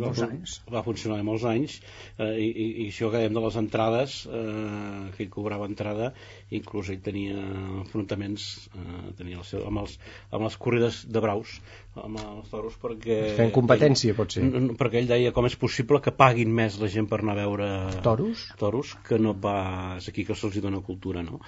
va, 0.00 0.12
va, 0.14 0.30
va 0.76 0.84
funcionar 0.86 1.20
molts 1.26 1.46
anys, 1.50 1.80
eh, 2.18 2.30
i, 2.30 2.48
i, 2.50 2.68
i 2.84 2.88
això 2.92 3.10
que 3.10 3.22
dèiem 3.22 3.36
de 3.36 3.44
les 3.46 3.58
entrades, 3.60 4.20
eh, 4.30 5.10
que 5.16 5.26
ell 5.26 5.32
cobrava 5.34 5.68
entrada, 5.70 6.12
inclús 6.50 6.90
ell 6.90 7.00
tenia 7.04 7.36
enfrontaments 7.80 8.46
eh, 8.74 9.12
tenia 9.18 9.38
el 9.40 9.46
seu, 9.46 9.62
amb, 9.68 9.84
els, 9.84 9.96
amb 10.30 10.46
les 10.46 10.56
corrides 10.60 11.04
de 11.06 11.22
braus, 11.22 11.58
amb 11.98 12.20
els 12.22 12.50
toros, 12.50 12.76
perquè... 12.80 13.18
Fent 13.38 13.52
competència, 13.54 14.14
pot 14.18 14.34
ser. 14.34 14.44
Perquè 14.78 15.00
ell 15.00 15.10
deia 15.10 15.32
com 15.34 15.46
és 15.48 15.56
possible 15.58 16.00
que 16.02 16.12
paguin 16.14 16.52
més 16.54 16.78
la 16.80 16.90
gent 16.92 17.08
per 17.10 17.20
anar 17.22 17.36
a 17.36 17.40
veure... 17.40 17.68
Toros? 18.04 18.44
Toros, 18.60 18.94
que 19.06 19.18
no 19.22 19.34
pas 19.38 20.06
aquí 20.10 20.24
que 20.26 20.36
se'ls 20.38 20.60
dona 20.62 20.82
cultura, 20.86 21.24
no? 21.26 21.40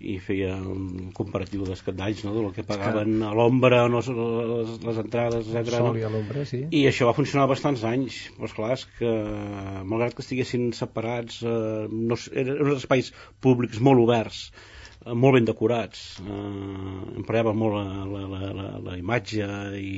I 0.00 0.16
feia 0.24 0.54
un 0.56 1.10
comparatiu 1.16 1.66
d'escandalls, 1.68 2.24
no?, 2.24 2.34
del 2.36 2.50
que 2.56 2.64
pagaven 2.66 3.20
a 3.26 3.32
l'ombra, 3.36 3.82
no, 3.92 4.00
les, 4.00 4.72
les 4.84 5.02
entrades, 5.04 5.48
etc. 5.48 5.76
Sol 5.76 6.00
i 6.00 6.06
a 6.06 6.12
l'ombra, 6.12 6.46
sí. 6.48 6.62
I 6.76 6.86
això 6.88 7.08
va 7.08 7.16
funcionar 7.16 7.48
bastants 7.50 7.84
anys. 7.88 8.22
Però 8.36 8.48
esclar, 8.48 8.72
és 8.78 8.86
que, 8.98 9.12
malgrat 9.84 10.16
que 10.16 10.24
estiguessin 10.24 10.70
separats, 10.76 11.42
eh, 11.44 11.86
no, 11.90 12.18
eren 12.32 12.64
uns 12.66 12.80
espais 12.80 13.12
públics 13.44 13.80
molt 13.84 14.04
oberts, 14.04 14.49
molt 15.06 15.38
ben 15.38 15.46
decorats 15.48 16.00
eh, 16.20 17.16
empreava 17.16 17.54
molt 17.56 17.76
la, 17.78 18.04
la, 18.04 18.50
la, 18.52 18.70
la, 18.84 18.96
imatge 19.00 19.48
i, 19.80 19.92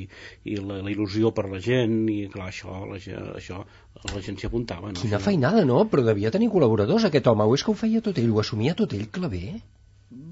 i 0.47 0.57
la, 0.59 0.79
la 0.85 0.91
il·lusió 0.93 1.33
per 1.35 1.49
la 1.51 1.59
gent 1.63 2.05
i 2.11 2.19
clar, 2.31 2.47
això, 2.53 2.83
la, 2.87 2.99
això 3.35 3.59
la 4.13 4.23
gent 4.23 4.39
s'hi 4.39 4.47
apuntava 4.47 4.93
no? 4.93 4.99
Quina 5.01 5.19
feinada, 5.23 5.65
no? 5.67 5.83
Però 5.91 6.05
devia 6.07 6.31
tenir 6.31 6.51
col·laboradors 6.53 7.09
aquest 7.09 7.27
home, 7.27 7.47
o 7.47 7.55
és 7.57 7.63
que 7.65 7.73
ho 7.73 7.77
feia 7.77 8.03
tot 8.05 8.19
ell, 8.21 8.31
ho 8.31 8.43
assumia 8.43 8.77
tot 8.79 8.95
ell, 8.95 9.09
claver? 9.11 9.59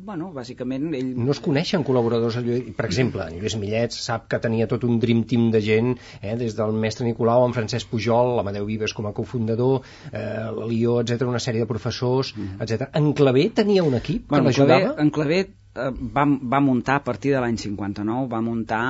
Bueno, 0.05 0.31
bàsicament 0.33 0.89
ell... 0.97 1.11
No 1.19 1.33
es 1.33 1.39
coneixen 1.43 1.83
col·laboradors 1.87 2.37
per 2.77 2.87
exemple, 2.87 3.25
en 3.27 3.37
Lluís 3.39 3.55
Millet 3.59 3.95
sap 3.95 4.27
que 4.31 4.39
tenia 4.43 4.67
tot 4.71 4.85
un 4.87 4.99
dream 5.03 5.23
team 5.29 5.49
de 5.53 5.61
gent 5.63 5.93
eh, 6.21 6.35
des 6.39 6.55
del 6.57 6.75
mestre 6.83 7.05
Nicolau, 7.07 7.45
en 7.45 7.55
Francesc 7.55 7.91
Pujol 7.91 8.35
l'Amadeu 8.37 8.67
Vives 8.69 8.95
com 8.97 9.07
a 9.09 9.13
cofundador 9.17 9.81
eh, 10.11 10.49
l'Alió, 10.57 10.99
etc, 11.01 11.27
una 11.29 11.41
sèrie 11.43 11.63
de 11.63 11.69
professors 11.69 12.33
mm. 12.35 12.59
etc. 12.65 12.89
En 12.97 13.11
Clavé 13.17 13.49
tenia 13.61 13.85
un 13.87 13.97
equip 13.99 14.27
bueno, 14.29 14.49
que 14.49 14.51
l'ajudava? 14.51 14.95
En 15.03 15.13
Clavé 15.13 15.41
eh, 15.45 15.89
va, 16.17 16.25
va 16.25 16.63
muntar 16.63 16.99
a 16.99 17.05
partir 17.07 17.35
de 17.35 17.43
l'any 17.43 17.59
59 17.61 18.27
va 18.31 18.43
muntar 18.45 18.83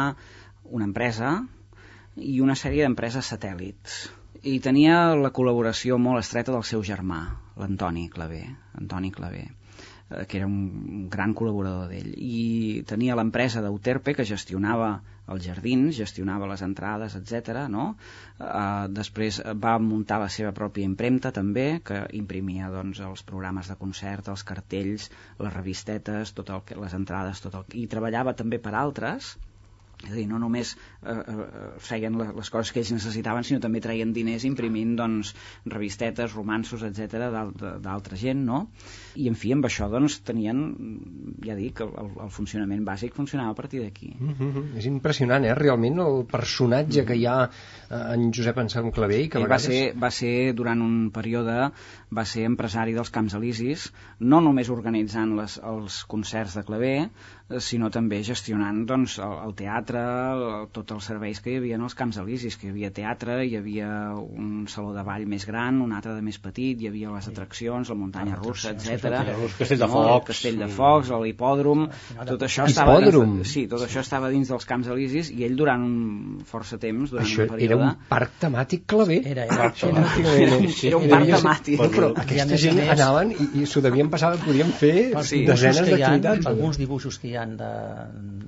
una 0.71 0.87
empresa 0.87 1.37
i 2.15 2.39
una 2.43 2.57
sèrie 2.59 2.85
d'empreses 2.85 3.33
satèl·lits 3.33 4.03
i 4.47 4.57
tenia 4.63 5.11
la 5.19 5.29
col·laboració 5.29 5.99
molt 6.01 6.23
estreta 6.23 6.53
del 6.55 6.65
seu 6.65 6.81
germà, 6.81 7.23
l'Antoni 7.61 8.07
Clavé 8.09 8.45
Antoni 8.79 9.11
Clavé 9.13 9.49
Eh, 10.11 10.25
que 10.27 10.39
era 10.41 10.47
un 10.47 11.07
gran 11.13 11.33
col·laborador 11.37 11.91
d'ell 11.91 12.11
i 12.11 12.83
tenia 12.87 13.15
l'empresa 13.19 13.61
d'Euterpe 13.63 14.13
que 14.17 14.27
gestionava 14.27 14.89
els 15.31 15.45
jardins, 15.45 15.95
gestionava 15.95 16.49
les 16.49 16.63
entrades, 16.65 17.15
etc. 17.19 17.61
No? 17.71 17.85
Uh, 18.41 18.89
després 18.91 19.39
va 19.65 19.77
muntar 19.79 20.17
la 20.19 20.31
seva 20.35 20.51
pròpia 20.57 20.89
impremta 20.89 21.31
també, 21.37 21.67
que 21.87 22.01
imprimia 22.19 22.71
doncs, 22.73 22.99
els 23.07 23.23
programes 23.29 23.71
de 23.71 23.77
concert, 23.83 24.27
els 24.33 24.43
cartells, 24.51 25.07
les 25.39 25.55
revistetes, 25.55 26.35
tot 26.35 26.51
el 26.57 26.65
que, 26.67 26.79
les 26.81 26.97
entrades, 26.97 27.45
tot 27.45 27.55
el, 27.61 27.69
i 27.83 27.87
treballava 27.95 28.35
també 28.41 28.59
per 28.59 28.75
altres, 28.81 29.35
és 30.03 30.11
a 30.11 30.15
dir, 30.15 30.27
no 30.29 30.39
només 30.41 30.73
eh, 30.75 31.13
eh, 31.13 31.65
feien 31.83 32.17
les 32.21 32.49
coses 32.53 32.71
que 32.73 32.81
ells 32.81 32.93
necessitaven, 32.95 33.45
sinó 33.47 33.61
també 33.63 33.81
traien 33.83 34.13
diners 34.15 34.45
imprimint 34.47 34.95
doncs, 34.99 35.33
revistetes, 35.65 36.33
romansos, 36.37 36.83
etc 36.87 37.29
d'altra 37.81 38.17
gent, 38.19 38.43
no? 38.47 38.63
I, 39.15 39.27
en 39.29 39.37
fi, 39.37 39.53
amb 39.55 39.67
això 39.67 39.89
doncs, 39.91 40.19
tenien, 40.27 40.61
ja 41.45 41.55
dic, 41.57 41.83
el, 41.85 42.11
el 42.25 42.31
funcionament 42.33 42.85
bàsic 42.87 43.15
funcionava 43.17 43.53
a 43.55 43.57
partir 43.57 43.83
d'aquí. 43.83 44.13
Mm 44.17 44.35
-hmm. 44.39 44.77
És 44.77 44.85
impressionant, 44.85 45.45
eh? 45.45 45.55
Realment, 45.55 45.99
el 45.99 46.25
personatge 46.25 47.01
mm 47.01 47.03
-hmm. 47.03 47.07
que 47.07 47.15
hi 47.15 47.25
ha 47.25 47.49
eh, 47.89 48.13
en 48.13 48.31
Josep 48.33 48.57
Anselm 48.57 48.91
Clavé, 48.91 49.29
que 49.29 49.37
a 49.37 49.41
vegades... 49.41 49.67
va, 49.67 49.73
ser, 49.73 49.93
va 50.03 50.11
ser, 50.11 50.53
durant 50.53 50.81
un 50.81 51.11
període, 51.11 51.71
va 52.11 52.25
ser 52.27 52.43
empresari 52.47 52.93
dels 52.95 53.11
Camps 53.15 53.35
Elisis, 53.37 53.87
no 54.19 54.41
només 54.43 54.69
organitzant 54.73 55.35
les, 55.37 55.57
els 55.63 56.01
concerts 56.11 56.57
de 56.59 56.63
Clavé, 56.67 56.95
sinó 57.63 57.89
també 57.91 58.21
gestionant 58.23 58.83
doncs, 58.87 59.17
el, 59.23 59.33
el 59.45 59.53
teatre, 59.59 60.01
el, 60.33 60.67
tots 60.75 60.95
els 60.95 61.07
serveis 61.11 61.41
que 61.43 61.51
hi 61.53 61.57
havia 61.59 61.77
en 61.79 61.85
els 61.87 61.95
Camps 61.97 62.19
Elisis, 62.21 62.57
que 62.59 62.67
hi 62.67 62.71
havia 62.71 62.91
teatre, 62.95 63.41
hi 63.47 63.55
havia 63.59 63.89
un 64.19 64.67
saló 64.71 64.93
de 64.95 65.03
ball 65.07 65.25
més 65.27 65.45
gran, 65.47 65.81
un 65.83 65.91
altre 65.95 66.15
de 66.15 66.23
més 66.25 66.39
petit, 66.43 66.79
hi 66.79 66.89
havia 66.91 67.11
les 67.15 67.27
atraccions, 67.31 67.91
la 67.91 67.97
muntanya 67.99 68.37
russa, 68.39 68.73
etc. 68.75 69.11
Castell 69.57 69.83
de 69.83 69.89
Focs, 69.91 70.11
el 70.15 70.25
Castell 70.31 70.61
de 70.61 70.69
Focs, 70.71 71.13
l'hipòdrom, 71.25 71.87
tot 72.31 72.47
això 72.47 72.67
estava 72.69 72.99
dins, 73.03 73.51
sí, 73.51 73.65
tot 73.71 73.83
això 73.87 74.03
estava 74.03 74.31
dins 74.33 74.51
dels 74.51 74.67
Camps 74.67 74.91
Elisis 74.91 75.31
i 75.31 75.45
ell 75.47 75.57
durant 75.59 75.83
un 75.87 76.43
força 76.47 76.79
temps, 76.81 77.11
durant 77.11 77.27
això 77.27 77.47
un 77.47 77.53
període... 77.55 77.79
era 77.79 77.91
un 77.91 78.07
parc 78.11 78.37
temàtic 78.45 78.87
clavé. 78.91 79.21
Era, 79.31 79.47
era, 79.47 79.71
era, 79.71 80.05
era, 80.21 80.35
era, 80.47 80.61
era 80.91 81.01
un 81.01 81.09
parc 81.11 81.33
temàtic. 81.35 82.00
Però 82.01 82.25
aquesta 82.25 82.57
gent 82.61 82.81
anaven 82.83 83.33
i, 83.35 83.47
i 83.61 83.67
s'ho 83.69 83.83
devien 83.85 84.09
passar, 84.13 84.33
podien 84.43 84.71
fer 84.81 84.95
sí, 85.27 85.43
desenes 85.47 85.81
d'activitats. 85.85 86.49
Alguns 86.51 86.79
dibuixos 86.81 87.19
que 87.21 87.31
hi 87.31 87.35
ha 87.39 87.45
de, 87.45 87.71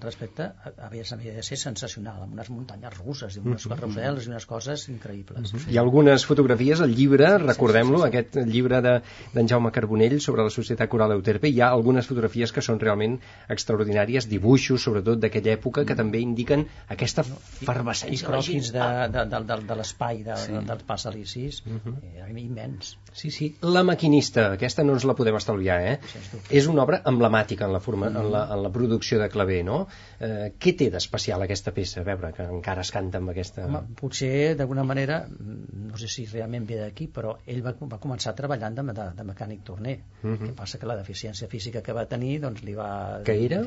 respecte 0.03 0.49
havia, 0.87 1.05
havia 1.15 1.33
de 1.37 1.43
ser 1.45 1.57
sensacional, 1.61 2.23
amb 2.25 2.37
unes 2.37 2.49
muntanyes 2.53 2.97
russes 2.99 3.37
i 3.37 3.43
unes 3.43 3.65
mm 3.67 3.73
-hmm. 3.73 4.23
i 4.23 4.29
unes 4.29 4.45
coses 4.45 4.87
increïbles. 4.89 5.53
Mm 5.53 5.59
-hmm. 5.59 5.71
Hi 5.71 5.77
ha 5.77 5.81
algunes 5.81 6.25
fotografies 6.25 6.81
al 6.81 6.93
llibre, 6.95 7.37
recordem-lo, 7.37 7.97
sí, 7.97 8.03
sí, 8.03 8.09
sí. 8.11 8.17
aquest 8.17 8.47
llibre 8.53 8.81
d'en 8.81 9.01
de, 9.33 9.47
Jaume 9.47 9.71
Carbonell 9.71 10.19
sobre 10.21 10.43
la 10.43 10.49
Societat 10.49 10.89
Coral 10.89 11.09
d'Euterpe, 11.09 11.47
hi 11.49 11.61
ha 11.61 11.69
algunes 11.69 12.07
fotografies 12.07 12.51
que 12.51 12.61
són 12.61 12.79
realment 12.79 13.19
extraordinàries, 13.49 14.27
dibuixos, 14.29 14.83
sobretot 14.83 15.19
d'aquella 15.19 15.53
època, 15.53 15.85
que 15.85 15.93
mm. 15.93 16.01
també 16.03 16.19
indiquen 16.19 16.65
aquesta 16.95 17.23
fervescència. 17.23 18.27
I 18.27 18.29
croquis 18.29 18.71
de, 18.75 18.87
de, 19.13 19.25
de, 19.33 19.41
de, 19.49 19.59
de 19.69 19.79
l'espai 19.79 20.23
de, 20.27 20.37
sí. 20.45 20.59
del 20.69 20.83
Pas 20.89 21.05
Alicis, 21.11 21.61
mm 21.65 21.79
-hmm. 21.83 21.95
era 22.15 22.39
immens. 22.39 22.97
Sí, 23.13 23.29
sí. 23.31 23.42
La 23.75 23.83
maquinista, 23.87 24.45
aquesta 24.57 24.85
no 24.85 24.95
ens 24.97 25.05
la 25.07 25.15
podem 25.17 25.37
estalviar, 25.39 25.77
eh? 25.89 25.95
Sí, 26.11 26.41
és 26.59 26.67
una 26.71 26.83
obra 26.85 27.01
emblemàtica 27.09 27.67
en 27.67 27.75
la, 27.75 27.81
forma, 27.83 28.09
mm 28.09 28.21
en 28.23 28.31
la, 28.33 28.43
en 28.55 28.63
la 28.63 28.71
producció 28.73 29.19
de 29.21 29.29
claver, 29.33 29.61
no? 29.67 29.79
Eh, 30.19 30.53
què 30.59 30.75
té 30.79 30.89
d'especial 30.93 31.45
aquesta 31.45 31.73
peça? 31.75 32.01
A 32.01 32.07
veure, 32.07 32.31
que 32.35 32.45
encara 32.57 32.85
es 32.85 32.93
canta 32.93 33.21
amb 33.21 33.33
aquesta... 33.33 33.65
Home, 33.67 33.83
potser, 33.99 34.53
d'alguna 34.59 34.85
manera, 34.87 35.23
no 35.29 35.99
sé 35.99 36.11
si 36.11 36.27
realment 36.29 36.67
ve 36.69 36.79
d'aquí, 36.81 37.09
però 37.13 37.37
ell 37.49 37.63
va, 37.65 37.75
va 37.95 37.99
començar 38.03 38.35
treballant 38.37 38.79
de, 38.79 38.87
de, 38.91 39.09
de 39.17 39.27
mecànic 39.27 39.63
torner. 39.67 39.97
Mm 40.21 40.33
-hmm. 40.33 40.47
que 40.47 40.57
passa 40.61 40.79
que 40.79 40.89
la 40.89 40.97
deficiència 40.99 41.47
física 41.47 41.81
que 41.81 41.93
va 41.93 42.05
tenir, 42.05 42.39
doncs 42.41 42.63
li 42.63 42.75
va... 42.75 43.21
Què 43.25 43.37
era? 43.45 43.63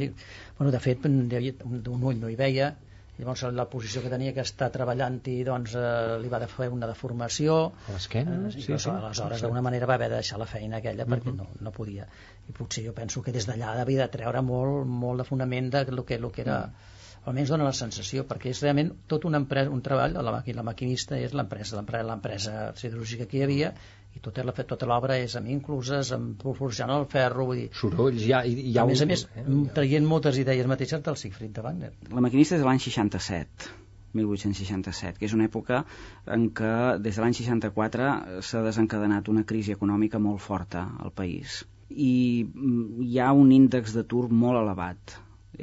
Bueno, 0.59 0.73
de 0.73 0.81
fet, 0.81 1.03
d'un 1.03 2.03
ull 2.03 2.21
no 2.21 2.29
hi 2.29 2.37
veia, 2.37 2.75
llavors 3.19 3.45
la 3.57 3.67
posició 3.73 4.03
que 4.05 4.11
tenia 4.13 4.33
que 4.37 4.45
està 4.45 4.69
treballant-hi 4.73 5.37
doncs 5.49 5.77
eh, 5.79 6.17
li 6.23 6.33
va 6.33 6.41
de 6.43 6.49
fer 6.53 6.69
una 6.73 6.89
deformació 6.91 7.61
a 7.89 7.95
l'esquena? 7.95 8.35
Eh, 8.49 8.51
sí, 8.57 8.67
sí, 8.67 8.91
aleshores 8.93 9.45
d'alguna 9.45 9.65
manera 9.69 9.89
va 9.89 9.97
haver 10.01 10.11
de 10.13 10.21
deixar 10.21 10.41
la 10.43 10.51
feina 10.51 10.83
aquella 10.83 11.05
uh 11.05 11.09
-huh. 11.09 11.17
perquè 11.17 11.37
no, 11.37 11.49
no 11.61 11.73
podia 11.73 12.09
i 12.49 12.53
potser 12.53 12.85
jo 12.87 12.93
penso 12.93 13.23
que 13.23 13.33
des 13.33 13.49
d'allà 13.49 13.81
havia 13.81 14.03
de 14.03 14.09
treure 14.19 14.43
molt, 14.43 14.87
molt 14.87 15.19
de 15.19 15.25
fonament 15.25 15.71
de 15.71 15.85
lo 15.93 16.05
que, 16.05 16.19
lo 16.19 16.31
que 16.31 16.43
era 16.43 16.61
uh 16.61 16.67
-huh 16.67 16.95
almenys 17.27 17.51
dona 17.51 17.67
la 17.67 17.73
sensació, 17.73 18.25
perquè 18.31 18.53
és 18.55 18.63
realment 18.63 18.93
tot 19.11 19.25
un, 19.27 19.35
empresa, 19.35 19.71
un 19.71 19.83
treball, 19.83 20.13
la, 20.13 20.43
la 20.59 20.63
maquinista 20.63 21.19
és 21.19 21.35
l'empresa 21.35 21.83
l'empresa 21.83 22.73
siderúrgica 22.79 23.27
que 23.27 23.39
hi 23.39 23.43
havia 23.43 23.73
i 24.17 24.23
tota 24.25 24.45
la, 24.49 24.55
tota 24.57 24.89
l'obra 24.91 25.19
és 25.23 25.37
amb 25.39 25.51
incluses, 25.53 26.13
amb 26.17 26.45
forjant 26.59 26.93
el 26.95 27.07
ferro, 27.13 27.49
vull 27.51 27.63
dir... 27.63 27.67
Sorolls, 27.81 28.23
hi 28.25 28.33
ha, 28.33 28.43
hi 28.47 28.77
ha 28.77 28.87
a 28.87 28.91
més 28.91 29.05
a 29.05 29.09
més, 29.11 29.27
eh? 29.37 29.47
traient 29.77 30.09
moltes 30.09 30.41
idees 30.43 30.71
mateixes 30.71 31.05
del 31.05 31.21
Siegfried 31.21 31.53
de 31.57 31.67
Wagner. 31.67 31.93
La 32.13 32.25
maquinista 32.25 32.57
és 32.57 32.65
de 32.65 32.69
l'any 32.69 32.83
67, 32.83 33.71
1867, 34.17 35.21
que 35.21 35.29
és 35.29 35.37
una 35.37 35.47
època 35.51 35.85
en 36.33 36.49
què 36.57 36.75
des 37.05 37.17
de 37.19 37.25
l'any 37.25 37.37
64 37.37 38.11
s'ha 38.49 38.67
desencadenat 38.67 39.29
una 39.33 39.45
crisi 39.45 39.77
econòmica 39.77 40.23
molt 40.23 40.45
forta 40.49 40.89
al 41.05 41.13
país 41.13 41.63
i 41.91 42.45
mm, 42.45 43.03
hi 43.07 43.21
ha 43.21 43.33
un 43.33 43.53
índex 43.55 43.95
d'atur 43.95 44.27
molt 44.31 44.61
elevat 44.63 45.17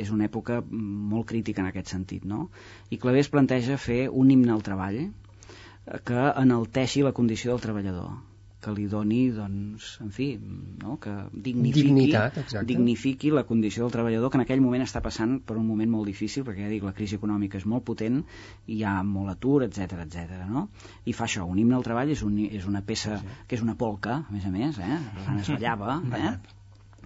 és 0.03 0.09
una 0.13 0.25
època 0.25 0.61
molt 0.69 1.27
crítica 1.29 1.61
en 1.61 1.69
aquest 1.69 1.91
sentit 1.93 2.23
no? 2.25 2.47
i 2.89 2.97
Clavé 2.97 3.21
es 3.21 3.29
planteja 3.33 3.77
fer 3.77 4.07
un 4.09 4.31
himne 4.31 4.53
al 4.53 4.63
treball 4.65 5.01
que 6.07 6.29
enalteixi 6.43 7.03
la 7.03 7.11
condició 7.11 7.51
del 7.51 7.65
treballador 7.65 8.15
que 8.63 8.73
li 8.75 8.85
doni, 8.91 9.21
doncs, 9.35 9.89
en 10.03 10.11
fi, 10.15 10.29
no? 10.83 10.97
que 11.03 11.13
dignifiqui, 11.33 11.83
Dignitat, 11.89 12.39
dignifiqui 12.69 13.33
la 13.35 13.45
condició 13.49 13.85
del 13.85 13.93
treballador 13.95 14.31
que 14.31 14.39
en 14.39 14.45
aquell 14.45 14.63
moment 14.63 14.85
està 14.85 15.03
passant 15.05 15.37
per 15.43 15.57
un 15.59 15.67
moment 15.67 15.91
molt 15.91 16.09
difícil, 16.09 16.45
perquè 16.47 16.65
ja 16.65 16.71
dic, 16.71 16.85
la 16.87 16.95
crisi 16.97 17.19
econòmica 17.19 17.59
és 17.59 17.67
molt 17.69 17.85
potent, 17.89 18.23
hi 18.67 18.81
ha 18.87 18.95
molt 19.07 19.35
atur, 19.35 19.61
etc 19.67 19.99
etc. 20.05 20.41
no? 20.49 20.67
I 21.05 21.15
fa 21.17 21.27
això, 21.27 21.45
un 21.49 21.59
himne 21.61 21.77
al 21.79 21.85
treball 21.85 22.15
és, 22.15 22.23
un, 22.25 22.39
és 22.47 22.67
una 22.69 22.83
peça 22.87 23.19
sí. 23.21 23.39
que 23.47 23.59
és 23.59 23.65
una 23.65 23.77
polca, 23.79 24.21
a 24.23 24.35
més 24.35 24.47
a 24.47 24.53
més, 24.53 24.79
eh? 24.79 24.99
es 25.39 25.53
ballava, 25.55 25.99
eh? 26.23 26.35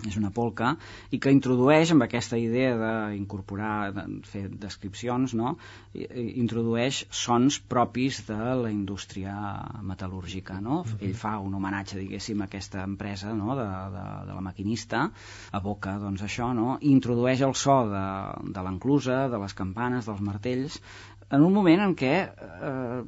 És 0.05 0.17
una 0.19 0.29
polca, 0.33 0.75
i 1.11 1.19
que 1.23 1.33
introdueix 1.33 1.91
amb 1.93 2.05
aquesta 2.05 2.37
idea 2.37 2.75
d'incorporar, 2.77 3.91
de 3.95 4.05
fer 4.29 4.43
descripcions, 4.49 5.33
no? 5.37 5.55
introdueix 5.93 7.03
sons 7.09 7.57
propis 7.73 8.21
de 8.27 8.37
la 8.61 8.71
indústria 8.73 9.33
metal·lúrgica. 9.81 10.59
No? 10.61 10.81
Uh 10.81 10.85
-huh. 10.85 11.01
Ell 11.07 11.15
fa 11.15 11.37
un 11.39 11.53
homenatge, 11.53 11.99
diguéssim, 11.99 12.41
a 12.41 12.45
aquesta 12.45 12.83
empresa 12.83 13.33
no? 13.33 13.55
de, 13.55 13.67
de, 13.97 14.05
de 14.27 14.33
la 14.33 14.41
maquinista, 14.41 15.09
aboca 15.51 15.97
doncs, 15.97 16.21
això, 16.21 16.53
no? 16.53 16.77
i 16.81 16.91
introdueix 16.91 17.41
el 17.41 17.55
so 17.55 17.77
de, 17.89 18.07
de 18.53 18.61
l'enclusa, 18.63 19.27
de 19.29 19.37
les 19.37 19.53
campanes, 19.53 20.05
dels 20.05 20.21
martells, 20.21 20.81
en 21.29 21.43
un 21.43 21.53
moment 21.53 21.81
en 21.83 21.95
què, 21.99 22.13
eh, 22.23 22.99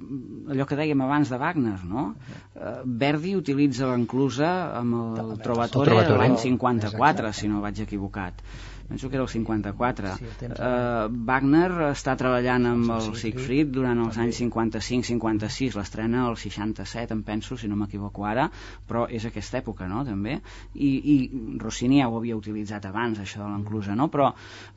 allò 0.54 0.66
que 0.68 0.78
dèiem 0.80 1.04
abans 1.06 1.30
de 1.32 1.38
Wagner, 1.40 1.78
no? 1.88 2.10
Eh, 2.56 2.74
Verdi 3.04 3.36
utilitza 3.38 3.88
l'enclusa 3.88 4.50
amb 4.80 4.98
el, 4.98 5.22
el 5.24 5.46
Trovatore, 5.46 5.94
Trovatore 5.94 6.20
l'any 6.24 6.36
54, 6.42 7.32
si 7.34 7.48
no 7.52 7.64
vaig 7.64 7.80
equivocat. 7.86 8.44
Penso 8.90 9.08
que 9.08 9.18
era 9.18 9.24
el 9.24 9.30
54. 9.30 10.16
Sí, 10.18 10.26
el 10.48 10.54
uh, 10.56 11.18
Wagner 11.28 11.68
està 11.92 12.16
treballant 12.18 12.66
amb 12.66 12.90
el 12.96 13.12
Siegfried 13.22 13.70
durant 13.76 14.02
els 14.02 14.18
anys 14.18 14.40
55-56, 14.42 15.78
l'estrena 15.78 16.24
el 16.26 16.40
67, 16.42 17.14
em 17.14 17.22
penso, 17.28 17.56
si 17.56 17.70
no 17.70 17.78
m'equivoco 17.78 18.26
ara, 18.26 18.48
però 18.90 19.06
és 19.06 19.30
aquesta 19.30 19.62
època, 19.62 19.86
no?, 19.92 20.02
també. 20.10 20.40
I, 20.74 20.90
i 20.90 21.18
Rossini 21.62 22.02
ja 22.02 22.10
ho 22.10 22.18
havia 22.18 22.40
utilitzat 22.40 22.90
abans, 22.90 23.22
això 23.22 23.44
de 23.44 23.52
l'enclusa, 23.52 23.94
no? 23.94 24.10
Però, 24.10 24.32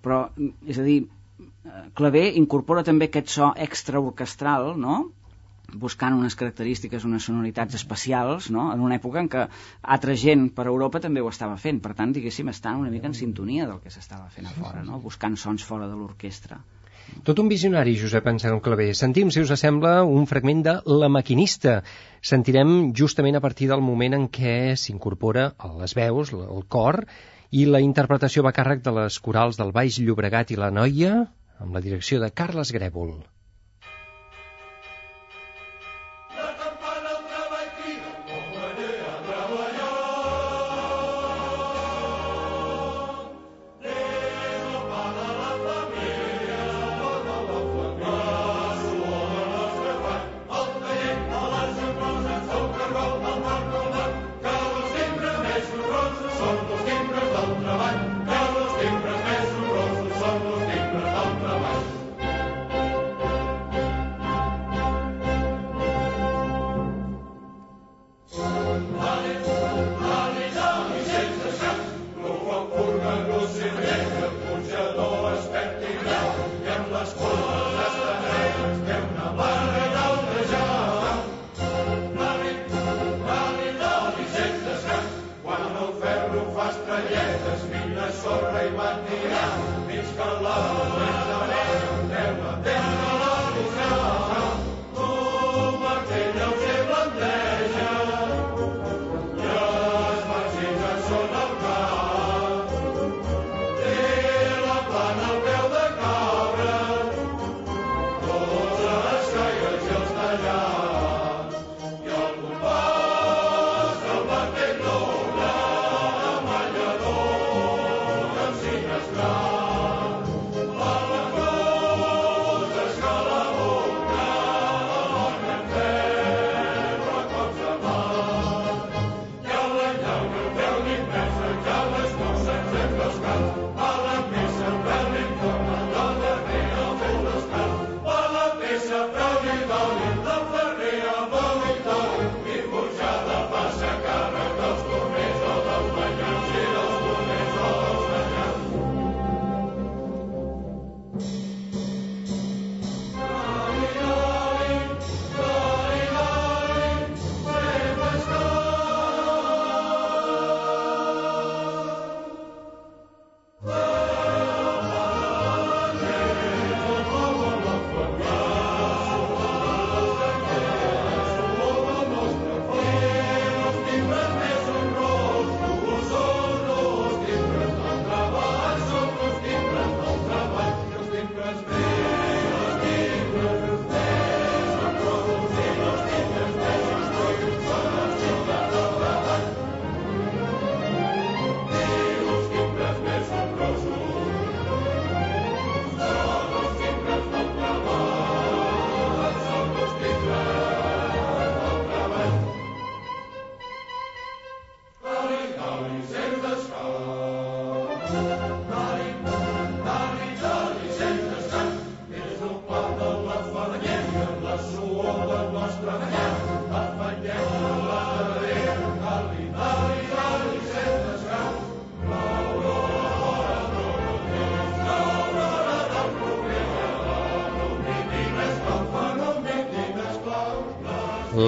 però, 0.05 0.27
és 0.69 0.77
a 0.77 0.85
dir, 0.85 1.01
Clavé 1.99 2.29
incorpora 2.41 2.85
també 2.87 3.11
aquest 3.11 3.35
so 3.39 3.51
extraorquestral, 3.67 4.73
no?, 4.79 5.01
buscant 5.73 6.15
unes 6.17 6.35
característiques, 6.37 7.05
unes 7.09 7.25
sonoritats 7.29 7.79
especials, 7.79 8.51
no? 8.53 8.67
en 8.75 8.83
una 8.85 8.99
època 8.99 9.23
en 9.23 9.31
què 9.33 9.47
altra 9.97 10.17
gent 10.19 10.51
per 10.57 10.67
Europa 10.69 11.01
també 11.01 11.23
ho 11.23 11.31
estava 11.31 11.57
fent. 11.57 11.81
Per 11.81 11.95
tant, 11.99 12.13
diguéssim, 12.13 12.51
estan 12.53 12.83
una 12.83 12.93
mica 12.93 13.09
en 13.09 13.17
sintonia 13.17 13.67
del 13.71 13.81
que 13.81 13.93
s'estava 13.95 14.29
fent 14.35 14.51
a 14.51 14.55
fora, 14.59 14.85
no? 14.85 15.01
buscant 15.01 15.39
sons 15.41 15.65
fora 15.65 15.89
de 15.89 15.97
l'orquestra. 15.97 16.61
Tot 17.27 17.41
un 17.43 17.49
visionari, 17.51 17.97
Josep 17.99 18.29
Anselm 18.31 18.61
Clavé. 18.65 18.93
Sentim, 18.95 19.31
si 19.35 19.43
us 19.43 19.53
sembla, 19.59 20.03
un 20.05 20.29
fragment 20.31 20.63
de 20.65 20.75
La 21.03 21.09
maquinista. 21.13 21.81
Sentirem 22.23 22.93
justament 22.99 23.37
a 23.37 23.43
partir 23.45 23.69
del 23.73 23.83
moment 23.85 24.15
en 24.17 24.29
què 24.33 24.77
s'incorpora 24.79 25.51
les 25.81 25.97
veus, 25.99 26.33
el 26.33 26.65
cor, 26.69 27.03
i 27.53 27.67
la 27.69 27.81
interpretació 27.85 28.43
va 28.47 28.55
càrrec 28.57 28.81
de 28.85 28.93
les 28.97 29.19
corals 29.27 29.59
del 29.61 29.73
Baix 29.77 29.99
Llobregat 30.01 30.53
i 30.55 30.57
la 30.61 30.71
Noia, 30.73 31.13
amb 31.61 31.77
la 31.77 31.83
direcció 31.85 32.21
de 32.23 32.31
Carles 32.41 32.73
Grèvol. 32.73 33.13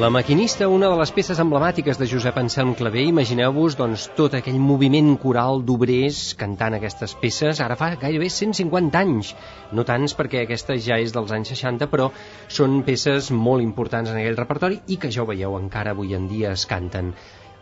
La 0.05 0.11
maquinista, 0.11 0.67
una 0.69 0.91
de 0.93 0.97
les 1.01 1.11
peces 1.17 1.39
emblemàtiques 1.41 1.97
de 1.97 2.05
Josep 2.11 2.37
Anselm 2.37 2.75
Clavé, 2.77 3.07
imagineu-vos 3.09 3.73
doncs, 3.79 4.03
tot 4.19 4.35
aquell 4.37 4.59
moviment 4.61 5.07
coral 5.23 5.63
d'obrers 5.65 6.19
cantant 6.37 6.77
aquestes 6.77 7.15
peces, 7.23 7.63
ara 7.65 7.79
fa 7.81 7.89
gairebé 8.03 8.29
150 8.35 9.01
anys. 9.01 9.31
No 9.73 9.87
tants 9.89 10.13
perquè 10.19 10.43
aquesta 10.43 10.77
ja 10.89 10.99
és 11.01 11.15
dels 11.15 11.33
anys 11.33 11.55
60, 11.55 11.89
però 11.95 12.11
són 12.59 12.83
peces 12.85 13.31
molt 13.47 13.65
importants 13.65 14.13
en 14.13 14.21
aquell 14.21 14.37
repertori 14.43 14.83
i 14.93 15.01
que 15.01 15.09
ja 15.09 15.25
ho 15.25 15.31
veieu, 15.33 15.57
encara 15.63 15.97
avui 15.97 16.13
en 16.21 16.29
dia 16.29 16.53
es 16.53 16.67
canten. 16.69 17.15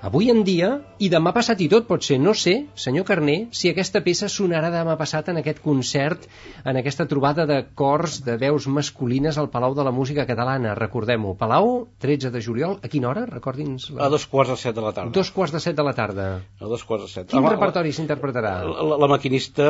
Avui 0.03 0.31
en 0.33 0.43
dia, 0.43 0.69
i 0.99 1.09
demà 1.13 1.31
passat 1.35 1.61
i 1.63 1.69
tot 1.71 1.87
pot 1.87 2.03
ser, 2.03 2.19
no 2.19 2.35
sé, 2.35 2.55
senyor 2.75 3.07
Carné, 3.07 3.37
si 3.55 3.71
aquesta 3.71 4.03
peça 4.03 4.29
sonarà 4.33 4.73
demà 4.75 4.97
passat 4.99 5.31
en 5.31 5.39
aquest 5.41 5.63
concert, 5.63 6.27
en 6.67 6.79
aquesta 6.81 7.07
trobada 7.11 7.47
de 7.47 7.61
cors 7.79 8.19
de 8.27 8.37
veus 8.41 8.67
masculines 8.67 9.39
al 9.39 9.49
Palau 9.55 9.77
de 9.79 9.87
la 9.87 9.95
Música 9.95 10.27
Catalana, 10.27 10.75
recordem-ho. 10.79 11.37
Palau, 11.39 11.73
13 12.03 12.35
de 12.35 12.43
juliol, 12.43 12.79
a 12.83 12.91
quina 12.91 13.13
hora? 13.13 13.25
Recordin-nos. 13.31 13.91
La... 13.95 14.09
A 14.09 14.13
dos 14.13 14.27
quarts 14.27 14.51
de 14.53 14.59
set 14.59 14.77
de 14.77 14.85
la 14.85 14.93
tarda. 14.93 15.15
Dos 15.15 15.31
quarts 15.31 15.55
de 15.55 15.63
set 15.63 15.79
de 15.79 15.87
la 15.87 15.95
tarda. 15.95 16.29
A 16.59 16.71
dos 16.71 16.83
quarts 16.89 17.07
de 17.07 17.13
set. 17.15 17.31
Quin 17.31 17.47
la, 17.47 17.55
repertori 17.55 17.95
s'interpretarà? 17.95 18.57
La, 18.67 18.89
la, 18.93 19.03
la 19.07 19.11
maquinista, 19.15 19.69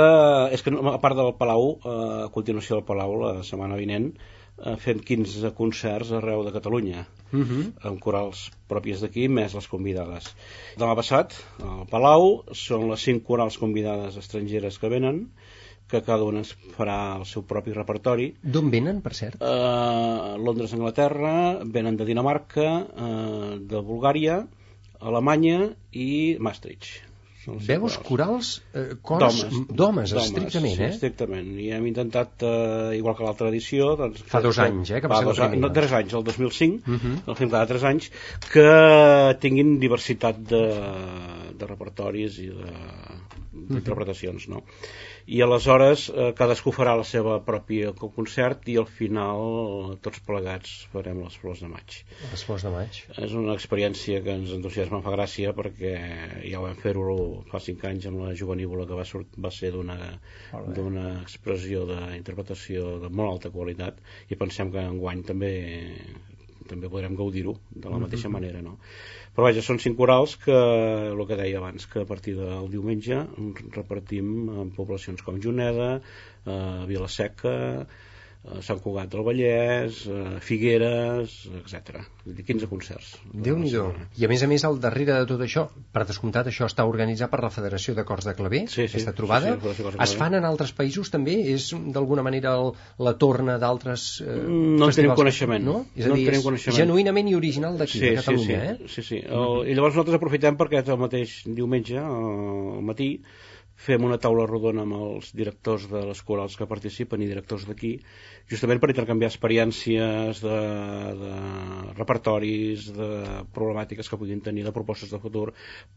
és 0.53 0.65
que 0.65 0.73
a 0.73 0.99
part 1.03 1.19
del 1.19 1.35
Palau, 1.39 1.75
eh, 1.77 1.99
a 2.27 2.31
continuació 2.33 2.81
del 2.81 2.89
Palau, 2.89 3.19
la 3.21 3.35
setmana 3.45 3.77
vinent, 3.77 4.15
fent 4.79 5.01
15 5.03 5.51
concerts 5.59 6.13
arreu 6.13 6.45
de 6.45 6.53
Catalunya 6.53 7.07
uh 7.33 7.37
Mhm. 7.37 7.45
-huh. 7.51 7.73
amb 7.89 8.01
corals 8.01 8.51
pròpies 8.69 9.01
d'aquí 9.01 9.29
més 9.29 9.55
les 9.55 9.69
convidades 9.69 10.35
demà 10.79 10.95
passat 10.95 11.33
al 11.63 11.87
Palau 11.91 12.45
són 12.53 12.89
les 12.91 13.01
5 13.01 13.23
corals 13.25 13.57
convidades 13.59 14.17
estrangeres 14.17 14.79
que 14.79 14.89
venen 14.89 15.29
que 15.89 16.03
cada 16.03 16.25
una 16.25 16.43
farà 16.77 17.19
el 17.19 17.25
seu 17.27 17.43
propi 17.43 17.73
repertori 17.73 18.35
D'on 18.43 18.71
venen, 18.71 19.01
per 19.03 19.15
cert? 19.15 19.35
eh, 19.41 20.37
Londres, 20.39 20.73
Anglaterra 20.73 21.59
venen 21.65 21.97
de 21.97 22.05
Dinamarca 22.05 22.87
eh, 22.97 23.59
de 23.61 23.79
Bulgària 23.81 24.47
Alemanya 25.01 25.75
i 25.93 26.37
Maastricht 26.39 27.12
Són 27.43 27.57
Veus 27.59 27.97
corals. 28.07 28.07
corals, 28.07 28.51
eh, 28.79 28.97
cors 29.03 29.39
d'homes, 29.81 30.13
estrictament, 30.15 30.77
sí, 30.77 30.83
eh? 30.85 30.91
estrictament. 30.95 31.49
I 31.59 31.73
hem 31.75 31.89
intentat, 31.91 32.45
eh, 32.47 32.93
igual 33.01 33.17
que 33.19 33.27
l'altra 33.27 33.49
edició... 33.51 33.97
Doncs, 33.99 34.23
Fa 34.31 34.41
dos 34.45 34.61
anys, 34.63 34.93
eh, 34.95 35.01
que 35.03 35.11
va 35.11 35.19
fa 35.19 35.27
dos 35.27 35.41
anys. 35.43 35.59
No, 35.65 35.73
tres 35.75 35.91
anys, 35.99 36.15
el 36.15 36.23
2005, 36.29 36.87
Uh 36.87 36.99
-huh. 37.01 37.17
el 37.27 37.37
film 37.41 37.51
cada 37.51 37.67
tres 37.67 37.83
anys, 37.83 38.11
que 38.53 38.69
tinguin 39.43 39.79
diversitat 39.83 40.39
de, 40.39 40.63
de 41.59 41.69
repertoris 41.71 42.39
i 42.43 42.49
de- 42.53 42.77
d'interpretacions, 43.53 44.47
no? 44.49 44.63
I 45.27 45.43
aleshores 45.45 46.07
eh, 46.11 46.31
cadascú 46.39 46.73
farà 46.75 46.95
la 46.99 47.05
seva 47.07 47.37
pròpia 47.45 47.93
concert 48.01 48.65
i 48.73 48.79
al 48.81 48.89
final 48.89 49.97
tots 50.05 50.23
plegats 50.27 50.73
farem 50.93 51.21
les 51.23 51.37
flors 51.43 51.61
de 51.63 51.69
maig. 51.71 51.99
Les 52.33 52.45
flors 52.49 52.65
de 52.67 52.73
maig. 52.75 53.03
És 53.27 53.37
una 53.39 53.55
experiència 53.59 54.23
que 54.25 54.35
ens 54.39 54.55
entusiasma, 54.57 55.03
fa 55.05 55.13
gràcia 55.15 55.53
perquè 55.57 55.93
ja 56.49 56.61
ho 56.61 56.65
vam 56.67 56.79
fer-ho 56.81 57.17
fa 57.53 57.61
cinc 57.61 57.85
anys 57.91 58.09
amb 58.11 58.25
la 58.25 58.33
juvenívola 58.39 58.89
que 58.89 58.99
va, 58.99 59.05
sort, 59.09 59.37
va 59.39 59.53
ser 59.55 59.73
d'una 59.77 59.99
d'una 60.77 61.07
expressió 61.23 61.85
d'interpretació 61.89 62.99
de 63.05 63.13
molt 63.13 63.37
alta 63.37 63.51
qualitat 63.55 64.01
i 64.33 64.39
pensem 64.41 64.73
que 64.73 64.83
enguany 64.83 65.23
també 65.29 65.53
també 66.73 66.91
podrem 66.93 67.17
gaudir-ho 67.19 67.57
de 67.71 67.93
la 67.93 68.01
mateixa 68.03 68.31
manera 68.33 68.63
no? 68.65 68.79
però 69.33 69.49
vaja, 69.49 69.65
són 69.65 69.81
cinc 69.83 69.97
corals 70.01 70.37
que 70.41 70.57
el 70.57 71.25
que 71.29 71.39
deia 71.41 71.61
abans, 71.61 71.87
que 71.89 72.03
a 72.03 72.09
partir 72.09 72.37
del 72.39 72.69
diumenge 72.73 73.23
repartim 73.77 74.33
en 74.63 74.73
poblacions 74.77 75.25
com 75.25 75.41
Juneda, 75.41 75.93
eh, 76.45 76.57
Vilaseca 76.91 77.55
Sant 78.67 78.81
Cugat 78.83 79.07
del 79.13 79.23
Vallès, 79.23 80.01
eh, 80.11 80.41
Figueres, 80.43 81.35
etc. 81.61 82.01
15 82.27 82.67
concerts. 82.67 83.13
déu 83.33 83.55
nhi 83.57 83.71
I 84.19 84.25
a 84.27 84.29
més 84.29 84.43
a 84.43 84.49
més, 84.51 84.65
al 84.67 84.81
darrere 84.83 85.15
de 85.21 85.27
tot 85.31 85.41
això, 85.41 85.69
per 85.95 86.03
descomptat, 86.09 86.49
això 86.51 86.67
està 86.67 86.83
organitzat 86.85 87.31
per 87.31 87.39
la 87.45 87.51
Federació 87.55 87.95
de 87.95 88.05
Cors 88.05 88.25
de 88.27 88.35
Claver, 88.35 88.65
Sí, 88.69 88.89
sí, 88.89 88.97
aquesta 88.97 89.13
trobada. 89.13 89.55
sí, 89.63 89.73
sí, 89.77 89.85
es 90.07 90.15
fan 90.19 90.35
en 90.35 90.45
altres 90.45 90.73
països 90.75 91.11
també? 91.11 91.37
És 91.55 91.71
d'alguna 91.95 92.23
manera 92.27 92.57
el, 92.59 92.73
la 92.99 93.15
torna 93.15 93.59
d'altres 93.63 94.21
eh, 94.27 94.27
No 94.43 94.89
en 94.91 94.93
tenim 94.99 95.15
coneixement. 95.15 95.63
No? 95.65 95.87
És 95.95 96.07
a 96.07 96.09
No 96.09 96.17
dir, 96.17 96.27
tenim 96.27 96.41
és 96.41 96.45
coneixement. 96.45 96.77
genuïnament 96.83 97.29
i 97.31 97.35
original 97.39 97.79
d'aquí, 97.79 98.01
de 98.01 98.17
Catalunya, 98.17 98.61
sí, 98.77 98.85
eh? 98.85 98.89
sí, 98.89 99.03
sí. 99.03 99.23
El, 99.23 99.69
I 99.71 99.75
llavors 99.79 99.95
nosaltres 99.95 100.19
aprofitem 100.19 100.59
perquè 100.59 100.83
el 100.83 100.99
mateix 100.99 101.45
diumenge, 101.47 101.95
eh, 101.95 102.03
al 102.03 102.83
matí, 102.83 103.13
fem 103.83 104.05
una 104.07 104.19
taula 104.23 104.45
rodona 104.47 104.85
amb 104.87 104.95
els 104.95 105.33
directors 105.35 105.89
de 105.91 106.03
les 106.07 106.21
corals 106.27 106.55
que 106.59 106.69
participen 106.71 107.23
i 107.25 107.27
directors 107.31 107.65
d'aquí, 107.67 107.91
justament 108.51 108.79
per 108.83 108.91
intercanviar 108.93 109.31
experiències 109.33 110.43
de, 110.45 110.59
de 111.23 111.33
repertoris, 111.99 112.87
de 112.95 113.09
problemàtiques 113.57 114.11
que 114.11 114.19
puguin 114.21 114.43
tenir, 114.45 114.63
de 114.69 114.75
propostes 114.77 115.11
de 115.11 115.21
futur, 115.23 115.49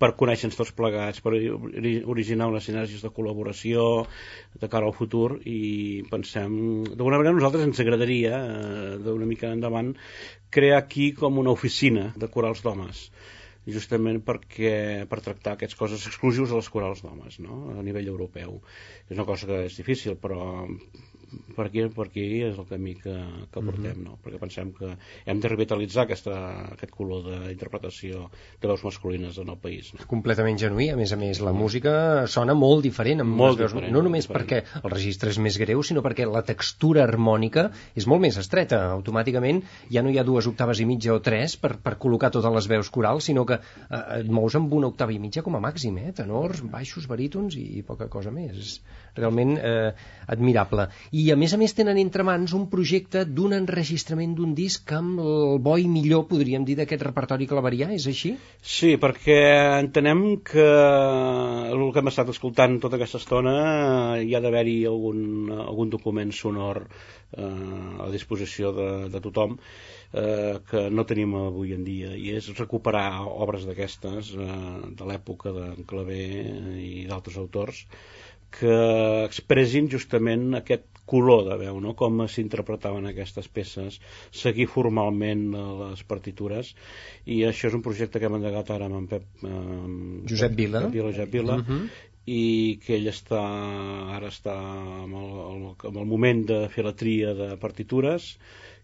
per 0.02 0.12
conèixer-nos 0.18 0.58
tots 0.60 0.74
plegats, 0.78 1.22
per 1.22 1.36
ori- 1.38 2.02
originar 2.16 2.50
unes 2.52 2.66
sinergies 2.66 3.06
de 3.06 3.14
col·laboració 3.14 3.86
de 4.58 4.72
cara 4.72 4.90
al 4.90 4.98
futur 4.98 5.38
i 5.46 6.02
pensem, 6.10 6.58
d'alguna 6.90 7.22
manera 7.22 7.38
nosaltres 7.38 7.70
ens 7.70 7.84
agradaria, 7.86 8.42
eh, 8.42 8.92
d'una 9.06 9.30
mica 9.30 9.54
endavant, 9.54 9.94
crear 10.50 10.82
aquí 10.82 11.12
com 11.14 11.38
una 11.42 11.54
oficina 11.54 12.12
de 12.16 12.32
corals 12.34 12.66
d'homes 12.66 13.10
justament 13.74 14.22
perquè 14.26 14.74
per 15.10 15.22
tractar 15.26 15.56
aquestes 15.56 15.80
coses 15.80 16.06
exclusius 16.10 16.52
a 16.52 16.60
les 16.60 16.70
corals 16.74 17.02
d'homes 17.06 17.40
no? 17.42 17.62
a 17.74 17.84
nivell 17.86 18.12
europeu 18.12 18.60
és 19.10 19.16
una 19.18 19.26
cosa 19.26 19.50
que 19.50 19.64
és 19.70 19.78
difícil 19.80 20.18
però 20.22 20.68
per 21.56 21.68
aquí, 21.68 21.84
per 21.96 22.08
aquí 22.08 22.26
és 22.46 22.58
el 22.60 22.68
camí 22.70 22.96
que, 23.00 23.14
que 23.52 23.64
portem 23.64 24.02
no? 24.06 24.18
perquè 24.24 24.40
pensem 24.42 24.72
que 24.76 24.92
hem 25.26 25.42
de 25.42 25.52
revitalitzar 25.52 26.06
aquesta, 26.06 26.36
aquest 26.76 26.94
color 26.96 27.26
d'interpretació 27.26 28.28
de 28.62 28.70
veus 28.70 28.84
masculines 28.86 29.40
en 29.42 29.52
el 29.54 29.60
país 29.62 29.92
no? 29.96 30.06
completament 30.12 30.60
genuí, 30.62 30.90
a 30.94 30.98
més 31.00 31.14
a 31.16 31.20
més 31.20 31.42
la 31.44 31.54
música 31.56 31.96
sona 32.32 32.56
molt 32.58 32.84
diferent 32.86 33.24
amb 33.24 33.36
Molt 33.36 33.60
veus, 33.60 33.74
diferent, 33.74 33.94
no 33.94 34.04
només 34.06 34.28
diferent. 34.28 34.50
perquè 34.50 34.82
el 34.84 34.94
registre 34.94 35.34
és 35.34 35.40
més 35.42 35.60
greu 35.62 35.84
sinó 35.84 36.04
perquè 36.06 36.28
la 36.30 36.44
textura 36.48 37.04
harmònica 37.06 37.70
és 37.96 38.08
molt 38.10 38.24
més 38.26 38.40
estreta, 38.42 38.82
automàticament 38.96 39.64
ja 39.92 40.04
no 40.06 40.14
hi 40.14 40.20
ha 40.20 40.28
dues 40.28 40.50
octaves 40.52 40.82
i 40.82 40.90
mitja 40.90 41.16
o 41.16 41.22
tres 41.24 41.58
per, 41.62 41.76
per 41.84 41.98
col·locar 42.02 42.32
totes 42.36 42.54
les 42.56 42.70
veus 42.72 42.92
corals, 42.94 43.28
sinó 43.30 43.46
que 43.48 43.60
eh, 43.60 44.04
et 44.20 44.30
mous 44.32 44.56
amb 44.58 44.74
una 44.74 44.92
octava 44.92 45.16
i 45.16 45.20
mitja 45.22 45.44
com 45.46 45.58
a 45.58 45.64
màxim 45.64 45.98
eh? 46.02 46.12
tenors, 46.16 46.62
baixos, 46.72 47.10
barítons 47.12 47.58
i, 47.60 47.66
i 47.80 47.86
poca 47.86 48.10
cosa 48.12 48.34
més 48.36 48.56
és 48.56 48.76
realment 49.16 49.56
eh, 49.58 49.92
admirable 50.32 50.88
i 51.16 51.24
a 51.32 51.36
més 51.40 51.54
a 51.56 51.58
més 51.62 51.72
tenen 51.78 52.00
entre 52.02 52.26
mans 52.28 52.52
un 52.58 52.66
projecte 52.72 53.22
d'un 53.38 53.54
enregistrament 53.56 54.34
d'un 54.36 54.52
disc 54.58 54.90
amb 54.98 55.22
el 55.24 55.60
bo 55.64 55.78
i 55.80 55.86
millor, 55.88 56.26
podríem 56.28 56.66
dir, 56.68 56.76
d'aquest 56.80 57.06
repertori 57.08 57.48
claverià, 57.48 57.88
és 57.96 58.08
així? 58.12 58.34
Sí, 58.76 58.96
perquè 59.00 59.38
entenem 59.80 60.26
que 60.50 60.66
el 60.66 61.86
que 61.96 62.02
hem 62.02 62.12
estat 62.12 62.34
escoltant 62.34 62.80
tota 62.84 63.00
aquesta 63.00 63.22
estona 63.22 63.54
eh, 63.62 64.26
hi 64.26 64.36
ha 64.36 64.42
d'haver-hi 64.44 64.80
algun, 64.92 65.54
algun 65.56 65.94
document 65.94 66.36
sonor 66.36 66.82
eh, 66.84 67.46
a 67.46 68.10
disposició 68.12 68.74
de, 68.76 68.90
de 69.14 69.24
tothom 69.24 69.56
eh, 70.12 70.60
que 70.68 70.88
no 70.92 71.08
tenim 71.08 71.38
avui 71.40 71.72
en 71.78 71.88
dia 71.88 72.12
i 72.20 72.34
és 72.36 72.52
recuperar 72.60 73.08
obres 73.30 73.64
d'aquestes 73.70 74.36
eh, 74.36 74.62
de 75.00 75.08
l'època 75.08 75.56
d'en 75.56 75.88
Clavé 75.88 76.22
i 76.84 77.08
d'altres 77.08 77.40
autors 77.40 77.86
que 78.60 78.76
expressin 79.26 79.90
justament 79.92 80.54
aquest 80.60 80.86
color 81.06 81.44
de 81.46 81.58
veu, 81.62 81.78
no? 81.84 81.94
com 81.98 82.24
s'interpretaven 82.32 83.06
aquestes 83.12 83.48
peces, 83.54 84.00
seguir 84.34 84.66
formalment 84.72 85.44
les 85.54 86.02
partitures 86.10 86.72
i 87.30 87.44
això 87.46 87.70
és 87.70 87.78
un 87.78 87.84
projecte 87.86 88.20
que 88.20 88.26
hem 88.30 88.40
endegat 88.40 88.72
ara 88.74 88.90
amb 88.90 88.98
en 89.04 89.08
Pep, 89.12 89.28
eh, 89.46 89.54
amb 89.54 90.26
Josep 90.32 90.58
Vila. 90.58 90.82
Pep 90.88 90.98
Vila, 90.98 91.12
Josep 91.14 91.32
Vila 91.38 91.60
Mhm. 91.62 91.90
i 92.26 92.80
que 92.82 92.96
ell 92.98 93.06
està 93.12 93.42
ara 94.18 94.32
està 94.34 94.56
amb 94.58 95.14
el, 95.14 95.30
el, 95.46 95.66
amb 95.92 95.98
el 96.02 96.08
moment 96.10 96.46
de 96.50 96.64
fer 96.74 96.84
la 96.88 96.96
tria 96.98 97.36
de 97.38 97.52
partitures 97.62 98.32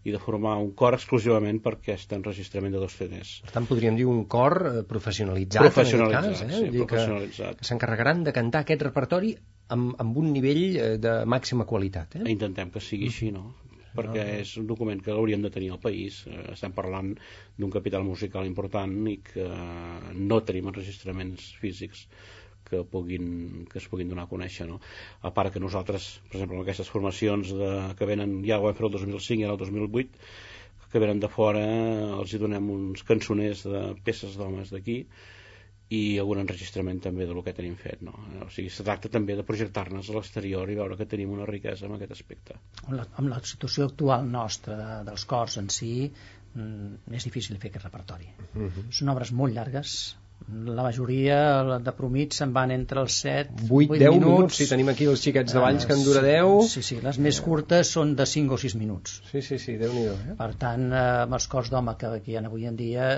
i 0.04 0.12
de 0.14 0.18
formar 0.18 0.56
un 0.58 0.72
cor 0.78 0.96
exclusivament 0.96 1.60
per 1.62 1.76
aquest 1.76 2.12
enregistrament 2.16 2.74
de 2.74 2.82
dos 2.82 2.96
CDs. 2.98 3.32
Per 3.46 3.54
tant, 3.54 3.68
podríem 3.70 3.98
dir 3.98 4.06
un 4.10 4.24
cor 4.30 4.58
eh, 4.66 4.74
professionalitzat, 4.88 5.68
Professionalitzat, 5.68 6.24
en 6.24 6.30
aquest 6.32 6.44
cas, 6.44 6.50
eh? 6.50 6.60
sí, 6.60 6.70
dir 6.74 6.82
que, 6.82 6.88
professionalitzat. 6.94 7.58
que 7.60 7.70
s'encarregaran 7.70 8.24
de 8.26 8.34
cantar 8.34 8.64
aquest 8.66 8.86
repertori 8.88 9.34
amb, 9.74 9.94
amb 10.02 10.22
un 10.22 10.32
nivell 10.34 10.64
eh, 10.76 10.88
de 11.02 11.16
màxima 11.30 11.68
qualitat. 11.68 12.18
Eh? 12.18 12.26
Intentem 12.34 12.72
que 12.74 12.82
sigui 12.82 13.12
així, 13.12 13.30
no? 13.34 13.52
perquè 13.92 14.22
és 14.40 14.54
un 14.56 14.64
document 14.64 15.02
que 15.04 15.12
l'hauríem 15.12 15.42
de 15.44 15.50
tenir 15.52 15.72
al 15.74 15.80
país. 15.80 16.22
Eh, 16.26 16.52
estem 16.54 16.72
parlant 16.76 17.12
d'un 17.60 17.72
capital 17.72 18.06
musical 18.06 18.48
important 18.48 18.94
i 19.10 19.18
que 19.26 19.48
no 20.16 20.40
tenim 20.48 20.70
enregistraments 20.72 21.52
físics 21.60 22.06
que, 22.72 22.80
puguin, 22.94 23.28
que 23.70 23.78
es 23.82 23.90
puguin 23.92 24.10
donar 24.12 24.26
a 24.26 24.32
conèixer. 24.32 24.66
No? 24.70 24.80
A 25.22 25.32
part 25.36 25.52
que 25.52 25.62
nosaltres, 25.62 26.08
per 26.30 26.40
exemple, 26.40 26.58
amb 26.58 26.64
aquestes 26.64 26.90
formacions 26.92 27.52
de, 27.60 27.70
que 27.98 28.08
venen, 28.08 28.40
ja 28.48 28.58
ho 28.58 28.66
vam 28.66 28.78
fer 28.78 28.88
el 28.88 28.96
2005 28.96 29.38
i 29.42 29.46
ara 29.46 29.56
el 29.58 29.62
2008, 29.62 30.26
que 30.92 31.00
venen 31.00 31.22
de 31.22 31.28
fora, 31.32 31.62
els 32.20 32.32
hi 32.32 32.40
donem 32.40 32.66
uns 32.72 33.04
cançoners 33.08 33.64
de 33.64 33.86
peces 34.04 34.36
d'homes 34.36 34.72
d'aquí 34.74 34.98
i 35.92 36.00
algun 36.20 36.40
enregistrament 36.42 37.00
també 37.04 37.26
del 37.28 37.40
que 37.44 37.54
tenim 37.56 37.74
fet. 37.80 38.04
No? 38.04 38.12
O 38.44 38.50
sigui, 38.52 38.70
se 38.72 38.84
tracta 38.86 39.10
també 39.12 39.36
de 39.38 39.44
projectar-nos 39.48 40.08
a 40.08 40.16
l'exterior 40.16 40.70
i 40.72 40.76
veure 40.78 40.96
que 41.00 41.08
tenim 41.08 41.32
una 41.34 41.48
riquesa 41.48 41.88
en 41.88 41.96
aquest 41.96 42.14
aspecte. 42.16 42.56
Amb 42.84 42.96
la, 42.98 43.08
amb 43.20 43.32
la 43.32 43.40
situació 43.52 43.88
actual 43.90 44.28
nostra 44.28 44.78
de, 44.78 44.90
dels 45.08 45.26
cors 45.32 45.58
en 45.60 45.68
si 45.72 45.92
mm, 46.08 47.12
és 47.18 47.28
difícil 47.28 47.60
fer 47.60 47.72
aquest 47.72 47.88
repertori 47.88 48.32
Uh 48.52 48.68
-huh. 48.68 48.84
són 48.92 49.08
obres 49.08 49.32
molt 49.32 49.54
llargues 49.54 50.16
la 50.50 50.82
majoria 50.86 51.38
de 51.84 51.94
promit 51.96 52.34
se'n 52.36 52.52
van 52.56 52.70
entre 52.74 53.02
els 53.04 53.18
7 53.24 53.68
8, 53.68 53.98
10 53.98 53.98
minuts. 53.98 54.26
minuts, 54.26 54.58
si 54.60 54.68
tenim 54.70 54.88
aquí 54.92 55.08
els 55.10 55.22
xiquets 55.24 55.54
de 55.54 55.62
Valls 55.64 55.86
que 55.86 55.96
en 55.96 56.04
dura 56.06 56.22
10. 56.26 56.68
sí, 56.72 56.82
sí, 56.82 57.00
les 57.04 57.18
més 57.18 57.40
curtes 57.40 57.92
són 57.96 58.14
de 58.18 58.26
5 58.26 58.56
o 58.56 58.60
6 58.64 58.76
minuts 58.80 59.20
Sí, 59.30 59.42
sí, 59.42 59.58
sí, 59.58 59.76
déu 59.80 59.92
nhi 59.94 60.06
eh? 60.10 60.36
per 60.38 60.52
tant, 60.58 60.88
eh, 60.92 61.06
amb 61.26 61.38
els 61.38 61.48
cors 61.52 61.70
d'home 61.72 61.96
que, 62.00 62.12
hi 62.26 62.36
ha 62.36 62.44
avui 62.46 62.66
en 62.66 62.76
dia 62.76 63.08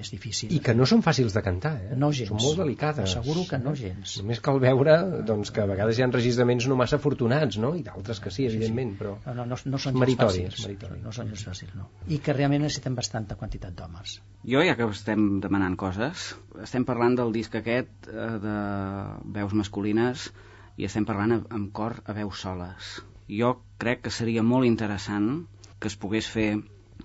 és 0.00 0.10
difícil. 0.12 0.52
I 0.56 0.60
que 0.64 0.74
no 0.76 0.86
són 0.88 1.02
fàcils 1.06 1.34
de 1.36 1.42
cantar, 1.44 1.72
eh? 1.78 1.96
No 2.00 2.10
gens. 2.16 2.30
Són 2.32 2.42
molt 2.42 2.60
delicades. 2.62 3.04
Asseguro 3.06 3.44
que 3.48 3.58
no 3.62 3.74
gens. 3.78 4.16
Només 4.20 4.42
cal 4.44 4.60
veure 4.62 4.96
doncs, 5.28 5.52
que 5.54 5.64
a 5.64 5.68
vegades 5.70 5.98
hi 5.98 6.04
ha 6.04 6.08
enregistraments 6.08 6.68
no 6.70 6.78
massa 6.80 6.98
afortunats, 7.00 7.60
no? 7.62 7.72
I 7.78 7.84
d'altres 7.86 8.22
que 8.24 8.32
sí, 8.34 8.46
evidentment, 8.50 8.96
però... 9.00 9.14
No, 9.26 9.36
no, 9.40 9.46
no, 9.52 9.60
no 9.74 9.82
són 9.84 9.94
gens 9.94 10.02
meritoris, 10.04 10.58
fàcils. 10.58 10.96
No 11.04 11.14
són 11.16 11.32
gens 11.32 11.46
fàcils, 11.50 11.76
no. 11.78 11.88
I 12.08 12.20
que 12.24 12.36
realment 12.36 12.64
necessitem 12.66 12.98
bastanta 12.98 13.38
quantitat 13.40 13.76
d'homes. 13.78 14.18
Jo, 14.48 14.64
ja 14.66 14.76
que 14.78 14.88
estem 14.90 15.26
demanant 15.44 15.76
coses, 15.80 16.30
estem 16.64 16.86
parlant 16.88 17.18
del 17.20 17.32
disc 17.36 17.54
aquest 17.60 18.10
eh, 18.10 18.32
de 18.42 18.56
veus 19.36 19.54
masculines 19.56 20.30
i 20.80 20.88
estem 20.88 21.06
parlant 21.08 21.40
amb 21.42 21.72
cor 21.76 22.00
a 22.08 22.16
veus 22.16 22.42
soles. 22.46 22.98
Jo 23.30 23.54
crec 23.82 24.06
que 24.06 24.12
seria 24.14 24.42
molt 24.42 24.66
interessant 24.66 25.32
que 25.80 25.88
es 25.88 25.96
pogués 25.96 26.28
fer 26.28 26.50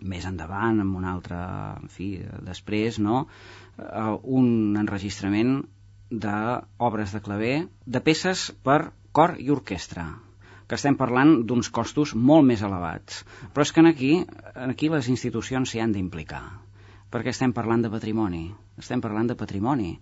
més 0.02 0.26
endavant, 0.28 0.82
amb 0.82 0.98
un 1.00 1.06
altre, 1.08 1.38
en 1.82 1.92
fi, 1.92 2.10
després, 2.48 3.00
no?, 3.00 3.26
eh, 3.80 4.12
un 4.40 4.76
enregistrament 4.80 5.58
d'obres 6.12 7.16
de 7.16 7.22
claver, 7.26 7.56
de 7.86 8.02
peces 8.02 8.52
per 8.64 8.92
cor 9.16 9.36
i 9.40 9.50
orquestra, 9.54 10.06
que 10.68 10.78
estem 10.78 10.98
parlant 10.98 11.42
d'uns 11.48 11.70
costos 11.70 12.14
molt 12.16 12.46
més 12.48 12.64
elevats. 12.66 13.24
Però 13.54 13.66
és 13.66 13.72
que 13.72 13.84
en 13.84 13.90
aquí, 13.92 14.14
aquí 14.68 14.90
les 14.90 15.10
institucions 15.14 15.72
s'hi 15.72 15.82
han 15.84 15.94
d'implicar, 15.96 16.44
perquè 17.14 17.34
estem 17.34 17.54
parlant 17.54 17.86
de 17.86 17.92
patrimoni, 17.94 18.46
estem 18.82 19.02
parlant 19.02 19.30
de 19.32 19.38
patrimoni. 19.40 19.94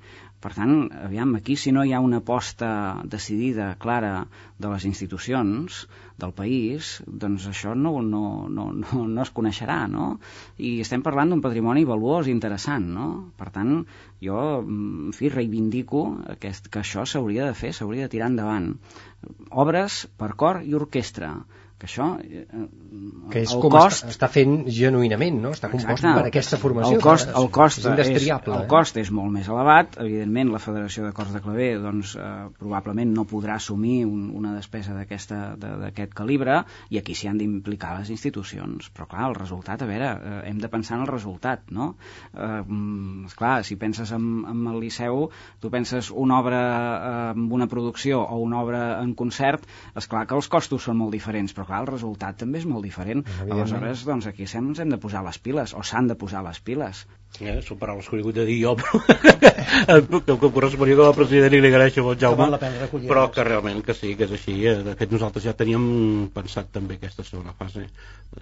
Per 0.44 0.52
tant, 0.52 0.74
aviam, 1.06 1.38
aquí 1.38 1.56
si 1.56 1.72
no 1.72 1.86
hi 1.88 1.94
ha 1.96 2.02
una 2.04 2.18
aposta 2.20 2.70
decidida, 3.08 3.70
clara, 3.80 4.26
de 4.60 4.72
les 4.72 4.86
institucions 4.90 5.78
del 6.20 6.34
país, 6.36 6.90
doncs 7.24 7.46
això 7.52 7.76
no, 7.80 7.94
no, 8.04 8.24
no, 8.58 8.66
no, 8.82 9.06
no 9.08 9.24
es 9.24 9.32
coneixerà, 9.38 9.78
no? 9.94 10.10
I 10.60 10.74
estem 10.84 11.06
parlant 11.06 11.32
d'un 11.32 11.44
patrimoni 11.46 11.88
valuós 11.88 12.28
i 12.28 12.36
interessant, 12.36 12.90
no? 12.98 13.08
Per 13.40 13.50
tant, 13.56 13.74
jo, 14.28 14.44
en 14.60 15.16
fi, 15.16 15.32
reivindico 15.32 16.04
aquest, 16.36 16.68
que 16.74 16.84
això 16.84 17.08
s'hauria 17.08 17.48
de 17.48 17.58
fer, 17.64 17.72
s'hauria 17.72 18.10
de 18.10 18.14
tirar 18.18 18.32
endavant. 18.34 18.74
Obres 19.66 20.04
per 20.20 20.34
cor 20.44 20.60
i 20.68 20.76
orquestra, 20.80 21.38
que 21.84 21.90
això... 21.90 22.06
eh, 22.24 22.46
Que 23.34 23.42
és 23.44 23.52
el 23.52 23.62
com 23.64 23.74
cost, 23.74 24.04
està, 24.06 24.12
està 24.14 24.28
fent 24.32 24.54
genuïnament, 24.72 25.40
no? 25.44 25.52
Està 25.56 25.68
compost 25.72 26.06
per 26.06 26.26
aquesta 26.30 26.60
formació. 26.62 26.96
el 26.96 27.04
cost, 27.04 27.32
el 27.36 27.50
cost, 27.52 27.82
és 27.82 27.88
indestriable. 27.90 28.56
el 28.56 28.68
cost 28.72 29.00
és 29.02 29.10
molt 29.12 29.34
més 29.34 29.50
elevat. 29.52 29.98
Evidentment, 30.04 30.52
la 30.54 30.62
Federació 30.64 31.04
de 31.08 31.12
Cors 31.16 31.34
de 31.36 31.42
Claver 31.44 31.72
doncs, 31.84 32.14
eh, 32.16 32.28
probablement 32.60 33.12
no 33.18 33.26
podrà 33.28 33.58
assumir 33.60 34.06
un, 34.08 34.30
una 34.40 34.54
despesa 34.56 34.96
d'aquest 34.96 36.14
calibre 36.16 36.62
i 36.94 37.02
aquí 37.02 37.16
s'hi 37.18 37.32
han 37.32 37.42
d'implicar 37.42 37.98
les 38.00 38.14
institucions. 38.16 38.88
Però, 38.94 39.10
clar, 39.12 39.28
el 39.32 39.38
resultat, 39.40 39.84
a 39.84 39.90
veure, 39.90 40.14
eh, 40.14 40.40
hem 40.52 40.62
de 40.64 40.72
pensar 40.72 41.00
en 41.00 41.08
el 41.08 41.12
resultat, 41.12 41.68
no? 41.72 41.96
Eh, 42.32 42.62
mm, 42.62 43.26
esclar, 43.32 43.58
si 43.68 43.76
penses 43.82 44.16
en, 44.16 44.46
en 44.54 44.64
el 44.72 44.80
Liceu, 44.80 45.28
tu 45.60 45.74
penses 45.74 46.12
una 46.12 46.40
obra 46.40 46.64
eh, 46.64 47.30
amb 47.34 47.52
una 47.60 47.68
producció 47.68 48.24
o 48.24 48.40
una 48.44 48.62
obra 48.64 48.84
en 49.02 49.16
concert, 49.20 49.68
és 49.98 50.08
clar 50.08 50.26
que 50.30 50.40
els 50.40 50.48
costos 50.48 50.88
són 50.88 51.02
molt 51.02 51.12
diferents, 51.16 51.52
però 51.52 51.66
clar, 51.68 51.73
el 51.82 51.90
resultat 51.90 52.38
també 52.44 52.62
és 52.62 52.68
molt 52.70 52.86
diferent. 52.86 53.24
Aleshores, 53.48 54.06
doncs 54.08 54.30
aquí 54.30 54.46
ens 54.46 54.80
hem 54.80 54.94
de 54.94 55.00
posar 55.02 55.24
les 55.26 55.40
piles, 55.40 55.74
o 55.74 55.84
s'han 55.84 56.08
de 56.12 56.16
posar 56.16 56.44
les 56.46 56.60
piles. 56.60 57.06
Eh, 57.42 57.60
són 57.66 57.80
paraules 57.82 58.08
que 58.08 58.18
he 58.18 58.22
hagut 58.22 58.36
de 58.38 58.46
dir 58.46 58.60
jo, 58.62 58.76
però 58.78 59.00
que, 60.28 60.38
que 60.38 60.50
corresponia 60.54 60.98
com 61.00 61.08
a 61.10 61.16
president 61.18 61.56
i 61.58 61.62
li 61.64 61.72
agraeixo 61.72 62.04
molt, 62.06 62.20
Jaume, 62.22 62.50
pena 62.62 62.84
recollir 62.84 63.10
però 63.10 63.24
que 63.34 63.46
realment 63.48 63.82
que 63.86 63.96
sí, 63.98 64.14
que 64.20 64.28
és 64.28 64.36
així. 64.38 64.60
eh, 64.70 64.76
De 64.86 64.94
fet, 65.00 65.12
nosaltres 65.16 65.48
ja 65.48 65.56
teníem 65.58 66.30
pensat 66.36 66.70
també 66.76 67.00
aquesta 67.00 67.26
segona 67.26 67.56
fase. 67.58 67.88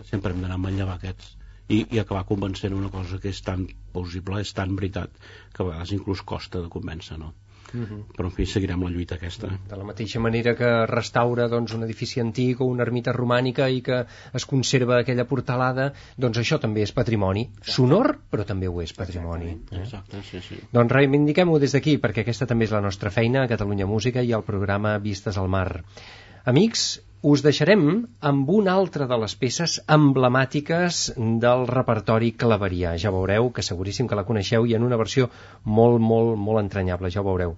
Sempre 0.09 0.33
hem 0.33 0.43
d'anar 0.43 0.59
a 0.59 0.65
manllevar 0.65 0.97
aquests 0.99 1.37
i, 1.71 1.85
i 1.95 2.01
acabar 2.01 2.25
convencent 2.27 2.75
una 2.75 2.91
cosa 2.91 3.19
que 3.23 3.31
és 3.31 3.39
tan 3.45 3.63
possible, 3.95 4.41
és 4.43 4.51
tan 4.57 4.75
veritat, 4.75 5.13
que 5.53 5.63
a 5.63 5.69
vegades 5.69 5.93
inclús 5.95 6.23
costa 6.33 6.59
de 6.59 6.71
convèncer, 6.73 7.17
no? 7.21 7.31
Mhm. 7.73 7.99
Però, 8.17 8.27
en 8.29 8.35
fi, 8.35 8.45
seguirem 8.45 8.83
la 8.83 8.91
lluita 8.93 9.15
aquesta. 9.15 9.49
De 9.69 9.77
la 9.79 9.85
mateixa 9.87 10.19
manera 10.19 10.55
que 10.55 10.69
restaura 10.89 11.47
doncs, 11.51 11.73
un 11.77 11.83
edifici 11.87 12.21
antic 12.23 12.61
o 12.61 12.67
una 12.71 12.83
ermita 12.83 13.13
romànica 13.15 13.69
i 13.69 13.81
que 13.85 14.03
es 14.33 14.45
conserva 14.45 14.99
aquella 14.99 15.25
portalada, 15.29 15.91
doncs 16.17 16.41
això 16.41 16.59
també 16.59 16.83
és 16.83 16.91
patrimoni. 16.91 17.47
Sonor, 17.61 18.17
però 18.31 18.45
també 18.47 18.67
ho 18.67 18.81
és 18.81 18.93
patrimoni. 18.93 19.53
Eh? 19.71 19.83
Exacte, 19.83 20.23
sí, 20.29 20.41
sí. 20.47 20.59
Doncs 20.71 20.91
reivindiquem-ho 20.91 21.59
des 21.59 21.77
d'aquí, 21.77 21.97
perquè 22.01 22.25
aquesta 22.25 22.49
també 22.49 22.67
és 22.67 22.75
la 22.75 22.81
nostra 22.81 23.11
feina 23.11 23.43
a 23.43 23.51
Catalunya 23.51 23.87
Música 23.87 24.21
i 24.21 24.33
al 24.33 24.43
programa 24.43 24.97
Vistes 24.99 25.37
al 25.37 25.49
Mar. 25.49 25.83
Amics, 26.45 27.01
us 27.21 27.43
deixarem 27.45 27.81
amb 28.29 28.49
una 28.49 28.73
altra 28.73 29.05
de 29.09 29.17
les 29.23 29.35
peces 29.37 29.75
emblemàtiques 29.95 31.01
del 31.43 31.67
repertori 31.69 32.31
claverià. 32.43 32.95
Ja 33.03 33.13
veureu 33.13 33.51
que 33.53 33.65
seguríssim 33.65 34.09
que 34.09 34.17
la 34.17 34.25
coneixeu 34.25 34.65
i 34.65 34.73
en 34.77 34.87
una 34.87 34.97
versió 34.97 35.29
molt, 35.63 36.01
molt, 36.01 36.33
molt 36.47 36.63
entranyable, 36.63 37.11
ja 37.13 37.21
ho 37.21 37.27
veureu. 37.29 37.53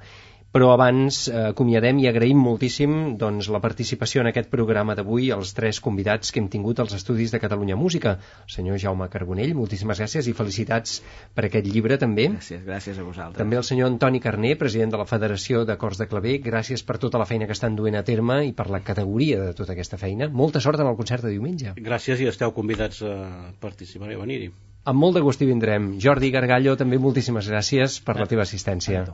Però 0.53 0.67
abans 0.69 1.23
eh, 1.31 1.47
acomiadem 1.49 1.97
i 2.03 2.05
agraïm 2.05 2.37
moltíssim 2.37 2.91
doncs, 3.17 3.47
la 3.49 3.61
participació 3.61 4.21
en 4.21 4.27
aquest 4.29 4.51
programa 4.51 4.93
d'avui 4.93 5.31
als 5.33 5.55
tres 5.57 5.79
convidats 5.81 6.29
que 6.29 6.37
hem 6.43 6.49
tingut 6.55 6.77
als 6.83 6.93
estudis 6.93 7.31
de 7.33 7.39
Catalunya 7.41 7.73
Música. 7.75 8.11
El 8.45 8.51
senyor 8.55 8.77
Jaume 8.83 9.07
Carbonell, 9.09 9.55
moltíssimes 9.57 9.97
gràcies 10.03 10.29
i 10.29 10.33
felicitats 10.37 10.99
per 11.33 11.47
aquest 11.47 11.65
llibre 11.65 11.97
també. 11.97 12.27
Gràcies, 12.35 12.61
gràcies 12.67 12.99
a 13.01 13.05
vosaltres. 13.07 13.39
També 13.41 13.57
el 13.57 13.65
senyor 13.65 13.89
Antoni 13.89 14.21
Carné, 14.21 14.51
president 14.59 14.93
de 14.93 14.99
la 15.01 15.07
Federació 15.09 15.63
de 15.65 15.77
Cors 15.81 15.97
de 16.03 16.07
Claver, 16.11 16.35
gràcies 16.45 16.85
per 16.85 16.99
tota 17.01 17.23
la 17.23 17.25
feina 17.31 17.49
que 17.49 17.57
estan 17.57 17.79
duent 17.79 17.97
a 17.97 18.03
terme 18.05 18.43
i 18.45 18.53
per 18.53 18.67
la 18.69 18.83
categoria 18.91 19.41
de 19.47 19.57
tota 19.57 19.73
aquesta 19.73 19.97
feina. 19.97 20.29
Molta 20.43 20.61
sort 20.61 20.85
en 20.85 20.91
el 20.91 20.99
concert 21.01 21.25
de 21.25 21.33
diumenge. 21.33 21.73
Gràcies 21.81 22.21
i 22.21 22.29
esteu 22.29 22.53
convidats 22.53 23.01
a 23.01 23.17
participar 23.63 24.13
i 24.13 24.19
a 24.19 24.21
venir-hi. 24.21 24.53
Amb 24.85 24.99
molt 24.99 25.17
de 25.17 25.25
gust 25.25 25.41
hi 25.41 25.49
vindrem. 25.49 25.93
Jordi 26.03 26.29
Gargallo, 26.29 26.77
també 26.77 27.01
moltíssimes 27.01 27.49
gràcies 27.49 28.01
per 28.05 28.19
la 28.21 28.29
teva 28.29 28.45
assistència. 28.45 29.05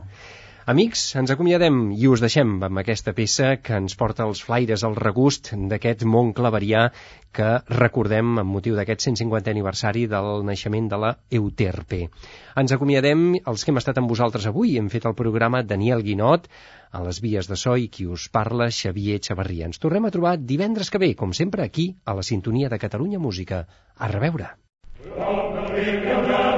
Amics, 0.70 1.16
ens 1.18 1.32
acomiadem 1.34 1.78
i 1.98 2.06
us 2.06 2.20
deixem 2.22 2.50
amb 2.62 2.78
aquesta 2.78 3.10
peça 3.10 3.46
que 3.58 3.74
ens 3.80 3.96
porta 3.98 4.22
els 4.28 4.38
flaires 4.46 4.84
al 4.86 4.92
regust 4.94 5.48
d'aquest 5.72 6.04
món 6.06 6.28
claverià 6.36 6.84
que 7.34 7.48
recordem 7.72 8.38
amb 8.38 8.54
motiu 8.54 8.76
d'aquest 8.78 9.08
150 9.08 9.50
aniversari 9.50 10.04
del 10.12 10.44
naixement 10.46 10.86
de 10.92 11.00
la 11.04 11.10
Euterpe. 11.38 12.00
Ens 12.62 12.76
acomiadem 12.76 13.24
els 13.40 13.64
que 13.64 13.74
hem 13.74 13.80
estat 13.82 13.98
amb 13.98 14.14
vosaltres 14.14 14.46
avui. 14.46 14.76
Hem 14.78 14.92
fet 14.94 15.08
el 15.10 15.18
programa 15.18 15.64
Daniel 15.66 16.04
Guinot, 16.06 16.46
a 16.92 17.02
les 17.02 17.18
vies 17.24 17.50
de 17.50 17.58
so 17.58 17.74
i 17.74 17.90
qui 17.90 18.06
us 18.06 18.28
parla, 18.30 18.70
Xavier 18.70 19.18
Xavarria. 19.26 19.66
Ens 19.72 19.82
tornem 19.82 20.06
a 20.06 20.14
trobar 20.14 20.36
divendres 20.38 20.94
que 20.94 21.02
ve, 21.02 21.16
com 21.18 21.34
sempre, 21.34 21.66
aquí, 21.66 21.96
a 22.04 22.14
la 22.14 22.22
sintonia 22.22 22.70
de 22.70 22.78
Catalunya 22.78 23.18
Música. 23.18 23.64
A 23.98 24.12
reveure. 24.14 24.54
Ja, 25.18 26.49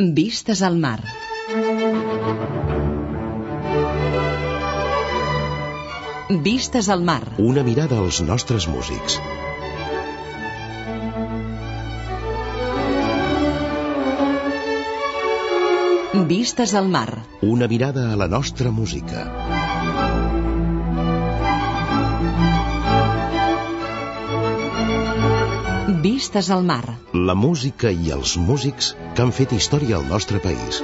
Vistes 0.00 0.62
al 0.62 0.78
mar. 0.78 1.02
Vistes 6.30 6.88
al 6.88 7.02
mar. 7.02 7.34
Una 7.36 7.62
mirada 7.62 7.98
als 7.98 8.22
nostres 8.22 8.66
músics. 8.66 9.18
Vistes 16.32 16.72
al 16.74 16.88
mar. 16.88 17.20
Una 17.42 17.68
mirada 17.68 18.10
a 18.14 18.16
la 18.16 18.26
nostra 18.26 18.70
música. 18.70 19.26
Vistes 26.00 26.48
al 26.50 26.64
mar. 26.64 26.96
La 27.12 27.34
música 27.34 27.90
i 27.92 28.10
els 28.16 28.38
músics 28.38 28.94
que 29.20 29.24
han 29.28 29.32
fet 29.36 29.50
història 29.52 29.98
al 29.98 30.06
nostre 30.08 30.38
país. 30.40 30.78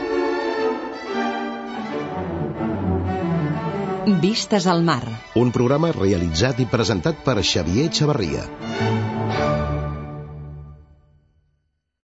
Vistes 4.21 4.67
al 4.69 4.85
mar. 4.85 5.01
Un 5.41 5.55
programa 5.57 5.95
realitzat 5.97 6.61
i 6.61 6.69
presentat 6.69 7.25
per 7.25 7.41
Xavier 7.41 7.89
Xavarria. 7.89 8.45